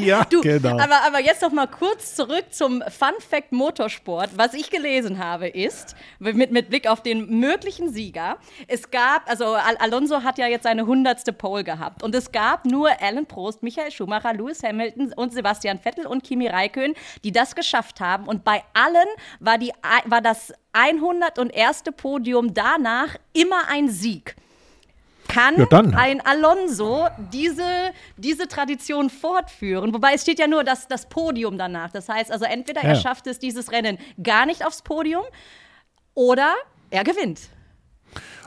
Ja, 0.01 0.25
Du, 0.25 0.41
genau. 0.41 0.77
aber, 0.79 1.01
aber 1.05 1.19
jetzt 1.23 1.41
noch 1.41 1.51
mal 1.51 1.67
kurz 1.67 2.15
zurück 2.15 2.45
zum 2.51 2.83
Fun 2.89 3.13
Fact 3.19 3.51
Motorsport. 3.51 4.31
Was 4.37 4.53
ich 4.53 4.69
gelesen 4.69 5.17
habe, 5.19 5.47
ist, 5.47 5.95
mit, 6.19 6.51
mit 6.51 6.69
Blick 6.69 6.87
auf 6.87 7.01
den 7.01 7.39
möglichen 7.39 7.91
Sieger, 7.91 8.37
es 8.67 8.91
gab, 8.91 9.29
also 9.29 9.45
Al 9.55 9.77
Alonso 9.77 10.23
hat 10.23 10.37
ja 10.37 10.47
jetzt 10.47 10.63
seine 10.63 10.85
hundertste 10.85 11.31
Pole 11.33 11.63
gehabt 11.63 12.03
und 12.03 12.13
es 12.13 12.31
gab 12.31 12.65
nur 12.65 12.89
Alan 13.01 13.25
Prost, 13.25 13.63
Michael 13.63 13.91
Schumacher, 13.91 14.33
Lewis 14.33 14.61
Hamilton 14.63 15.13
und 15.13 15.31
Sebastian 15.33 15.79
Vettel 15.79 16.05
und 16.05 16.23
Kimi 16.23 16.47
Räikkönen, 16.47 16.95
die 17.23 17.31
das 17.31 17.55
geschafft 17.55 17.99
haben 18.01 18.27
und 18.27 18.43
bei 18.43 18.63
allen 18.73 19.07
war, 19.39 19.57
die, 19.57 19.71
war 20.05 20.21
das 20.21 20.53
101. 20.73 21.83
Podium 21.95 22.53
danach 22.53 23.15
immer 23.33 23.69
ein 23.69 23.89
Sieg. 23.89 24.35
Kann 25.29 25.57
Ja, 25.57 25.65
dann. 25.65 25.93
ein 25.93 26.25
Alonso 26.25 27.07
diese, 27.33 27.91
diese 28.15 28.47
Tradition 28.47 29.09
fortführen? 29.09 29.93
Wobei 29.93 30.13
es 30.13 30.21
steht 30.21 30.39
ja 30.39 30.47
nur 30.47 30.63
das, 30.63 30.87
das 30.87 31.09
Podium 31.09 31.57
danach. 31.57 31.91
Das 31.91 32.07
heißt 32.07 32.31
also, 32.31 32.45
entweder 32.45 32.81
er 32.81 32.93
Ja. 32.93 32.95
schafft 32.95 33.27
es, 33.27 33.37
dieses 33.37 33.71
Rennen 33.73 33.97
gar 34.23 34.45
nicht 34.45 34.65
aufs 34.65 34.81
Podium 34.81 35.23
oder 36.13 36.53
er 36.91 37.03
gewinnt. 37.03 37.41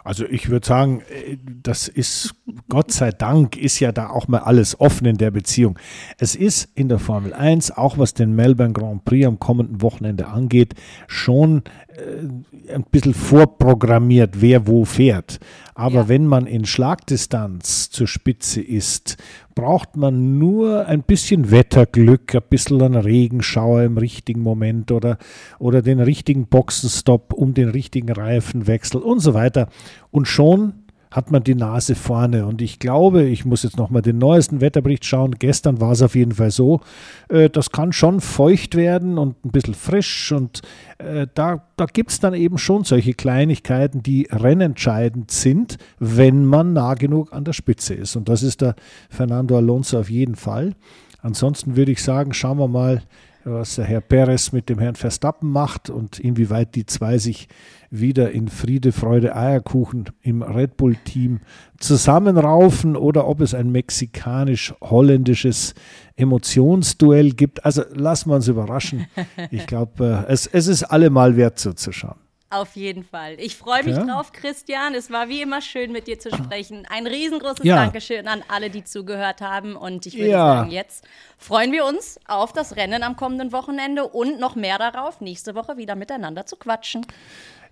Also 0.04 0.24
ich 0.24 0.48
würde 0.48 0.66
sagen, 0.66 1.00
äh, 1.10 1.36
das 1.62 1.88
ist, 1.88 2.34
Gott 2.68 2.92
sei 2.92 3.10
Dank, 3.10 3.56
ist 3.56 3.80
ja 3.80 3.92
da 3.92 4.08
auch 4.10 4.28
mal 4.28 4.38
alles 4.40 4.78
offen 4.80 5.06
in 5.06 5.16
der 5.16 5.30
Beziehung. 5.30 5.78
Es 6.18 6.34
ist 6.34 6.68
in 6.74 6.88
der 6.88 6.98
Formel 6.98 7.32
1, 7.34 7.72
auch 7.72 7.98
was 7.98 8.14
den 8.14 8.34
Melbourne 8.34 8.72
Grand 8.72 9.04
Prix 9.04 9.26
am 9.26 9.38
kommenden 9.38 9.82
Wochenende 9.82 10.28
angeht, 10.28 10.74
schon 11.06 11.62
äh, 11.96 12.72
ein 12.74 12.84
bisschen 12.90 13.14
vorprogrammiert, 13.14 14.40
wer 14.40 14.66
wo 14.66 14.84
fährt. 14.84 15.40
Aber 15.74 15.94
Ja. 16.02 16.08
wenn 16.08 16.26
man 16.26 16.46
in 16.46 16.64
Schlagdistanz 16.66 17.90
zur 17.90 18.06
Spitze 18.06 18.60
ist, 18.60 19.16
braucht 19.54 19.96
man 19.96 20.38
nur 20.38 20.86
ein 20.86 21.02
bisschen 21.02 21.50
Wetterglück, 21.50 22.34
ein 22.34 22.42
bisschen 22.48 22.80
einen 22.82 22.94
Regenschauer 23.00 23.82
im 23.82 23.98
richtigen 23.98 24.40
Moment 24.42 24.92
oder, 24.92 25.18
oder 25.58 25.82
den 25.82 26.00
richtigen 26.00 26.46
Boxenstopp 26.46 27.32
um 27.32 27.54
den 27.54 27.68
richtigen 27.68 28.10
Reifenwechsel 28.12 29.00
und 29.00 29.20
so 29.20 29.34
weiter. 29.34 29.68
Und 30.10 30.26
schon 30.26 30.74
hat 31.10 31.32
man 31.32 31.42
die 31.42 31.56
Nase 31.56 31.96
vorne. 31.96 32.46
Und 32.46 32.62
ich 32.62 32.78
glaube, 32.78 33.24
ich 33.24 33.44
muss 33.44 33.64
jetzt 33.64 33.76
nochmal 33.76 34.02
den 34.02 34.18
neuesten 34.18 34.60
Wetterbericht 34.60 35.04
schauen. 35.04 35.34
Gestern 35.38 35.80
war 35.80 35.92
es 35.92 36.02
auf 36.02 36.14
jeden 36.14 36.32
Fall 36.32 36.52
so. 36.52 36.80
Äh, 37.28 37.50
das 37.50 37.72
kann 37.72 37.92
schon 37.92 38.20
feucht 38.20 38.76
werden 38.76 39.18
und 39.18 39.44
ein 39.44 39.50
bisschen 39.50 39.74
frisch. 39.74 40.30
Und 40.30 40.62
äh, 40.98 41.26
da, 41.34 41.66
da 41.76 41.86
gibt 41.86 42.12
es 42.12 42.20
dann 42.20 42.34
eben 42.34 42.58
schon 42.58 42.84
solche 42.84 43.14
Kleinigkeiten, 43.14 44.02
die 44.02 44.28
rennentscheidend 44.30 45.32
sind, 45.32 45.78
wenn 45.98 46.44
man 46.44 46.72
nah 46.74 46.94
genug 46.94 47.32
an 47.32 47.44
der 47.44 47.54
Spitze 47.54 47.94
ist. 47.94 48.14
Und 48.14 48.28
das 48.28 48.44
ist 48.44 48.60
der 48.60 48.76
Fernando 49.08 49.56
Alonso 49.56 49.98
auf 49.98 50.10
jeden 50.10 50.36
Fall. 50.36 50.74
Ansonsten 51.22 51.76
würde 51.76 51.92
ich 51.92 52.02
sagen, 52.02 52.32
schauen 52.32 52.58
wir 52.58 52.68
mal, 52.68 53.02
was 53.44 53.76
der 53.76 53.86
Herr 53.86 54.00
Perez 54.00 54.52
mit 54.52 54.68
dem 54.68 54.78
Herrn 54.78 54.96
Verstappen 54.96 55.50
macht 55.50 55.90
und 55.90 56.18
inwieweit 56.18 56.74
die 56.74 56.86
zwei 56.86 57.18
sich 57.18 57.48
wieder 57.90 58.30
in 58.30 58.48
Friede, 58.48 58.92
Freude, 58.92 59.34
Eierkuchen 59.34 60.10
im 60.22 60.42
Red 60.42 60.76
Bull-Team 60.76 61.40
zusammenraufen 61.78 62.96
oder 62.96 63.26
ob 63.26 63.40
es 63.40 63.54
ein 63.54 63.72
mexikanisch-holländisches 63.72 65.74
Emotionsduell 66.16 67.30
gibt. 67.30 67.64
Also 67.64 67.82
lassen 67.92 68.30
wir 68.30 68.36
uns 68.36 68.48
überraschen. 68.48 69.06
Ich 69.50 69.66
glaube, 69.66 70.26
äh, 70.28 70.32
es, 70.32 70.46
es 70.46 70.68
ist 70.68 70.84
allemal 70.84 71.36
wert 71.36 71.58
zuzuschauen. 71.58 72.19
Auf 72.52 72.74
jeden 72.74 73.04
Fall. 73.04 73.34
Ich 73.38 73.54
freue 73.56 73.84
mich 73.84 73.94
Ja. 73.96 74.04
drauf, 74.04 74.32
Christian. 74.32 74.94
Es 74.94 75.08
war 75.12 75.28
wie 75.28 75.40
immer 75.40 75.60
schön, 75.60 75.92
mit 75.92 76.08
dir 76.08 76.18
zu 76.18 76.30
sprechen. 76.34 76.84
Ein 76.90 77.06
riesengroßes 77.06 77.64
Ja. 77.64 77.76
Dankeschön 77.76 78.26
an 78.26 78.42
alle, 78.48 78.70
die 78.70 78.82
zugehört 78.82 79.40
haben. 79.40 79.76
Und 79.76 80.04
ich 80.06 80.14
würde 80.18 80.30
Ja. 80.30 80.56
sagen, 80.56 80.70
jetzt 80.72 81.04
freuen 81.38 81.70
wir 81.70 81.84
uns 81.86 82.18
auf 82.26 82.52
das 82.52 82.74
Rennen 82.74 83.04
am 83.04 83.14
kommenden 83.14 83.52
Wochenende 83.52 84.02
und 84.08 84.40
noch 84.40 84.56
mehr 84.56 84.78
darauf, 84.78 85.20
nächste 85.20 85.54
Woche 85.54 85.76
wieder 85.76 85.94
miteinander 85.94 86.44
zu 86.44 86.56
quatschen. 86.56 87.06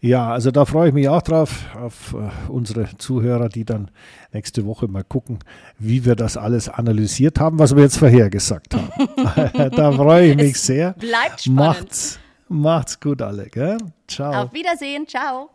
Ja, 0.00 0.30
also 0.30 0.52
da 0.52 0.64
freue 0.64 0.90
ich 0.90 0.94
mich 0.94 1.08
auch 1.08 1.22
drauf, 1.22 1.74
auf 1.74 2.14
äh, 2.14 2.30
unsere 2.48 2.88
Zuhörer, 2.98 3.48
die 3.48 3.64
dann 3.64 3.90
nächste 4.32 4.64
Woche 4.64 4.86
mal 4.86 5.02
gucken, 5.02 5.40
wie 5.80 6.04
wir 6.04 6.14
das 6.14 6.36
alles 6.36 6.68
analysiert 6.68 7.40
haben, 7.40 7.58
was 7.58 7.74
wir 7.74 7.82
jetzt 7.82 7.96
vorhergesagt 7.98 8.74
haben. 8.76 8.92
da 9.74 9.90
freue 9.90 10.30
ich 10.30 10.36
mich 10.36 10.52
Es 10.54 10.66
sehr. 10.66 10.92
bleibt 10.92 11.40
spannend. 11.40 11.58
Macht's, 11.58 12.20
macht's 12.48 13.00
gut 13.00 13.22
alle, 13.22 13.48
gell? 13.48 13.78
Ciao. 14.06 14.44
Auf 14.44 14.52
Wiedersehen. 14.52 15.06
Ciao. 15.06 15.50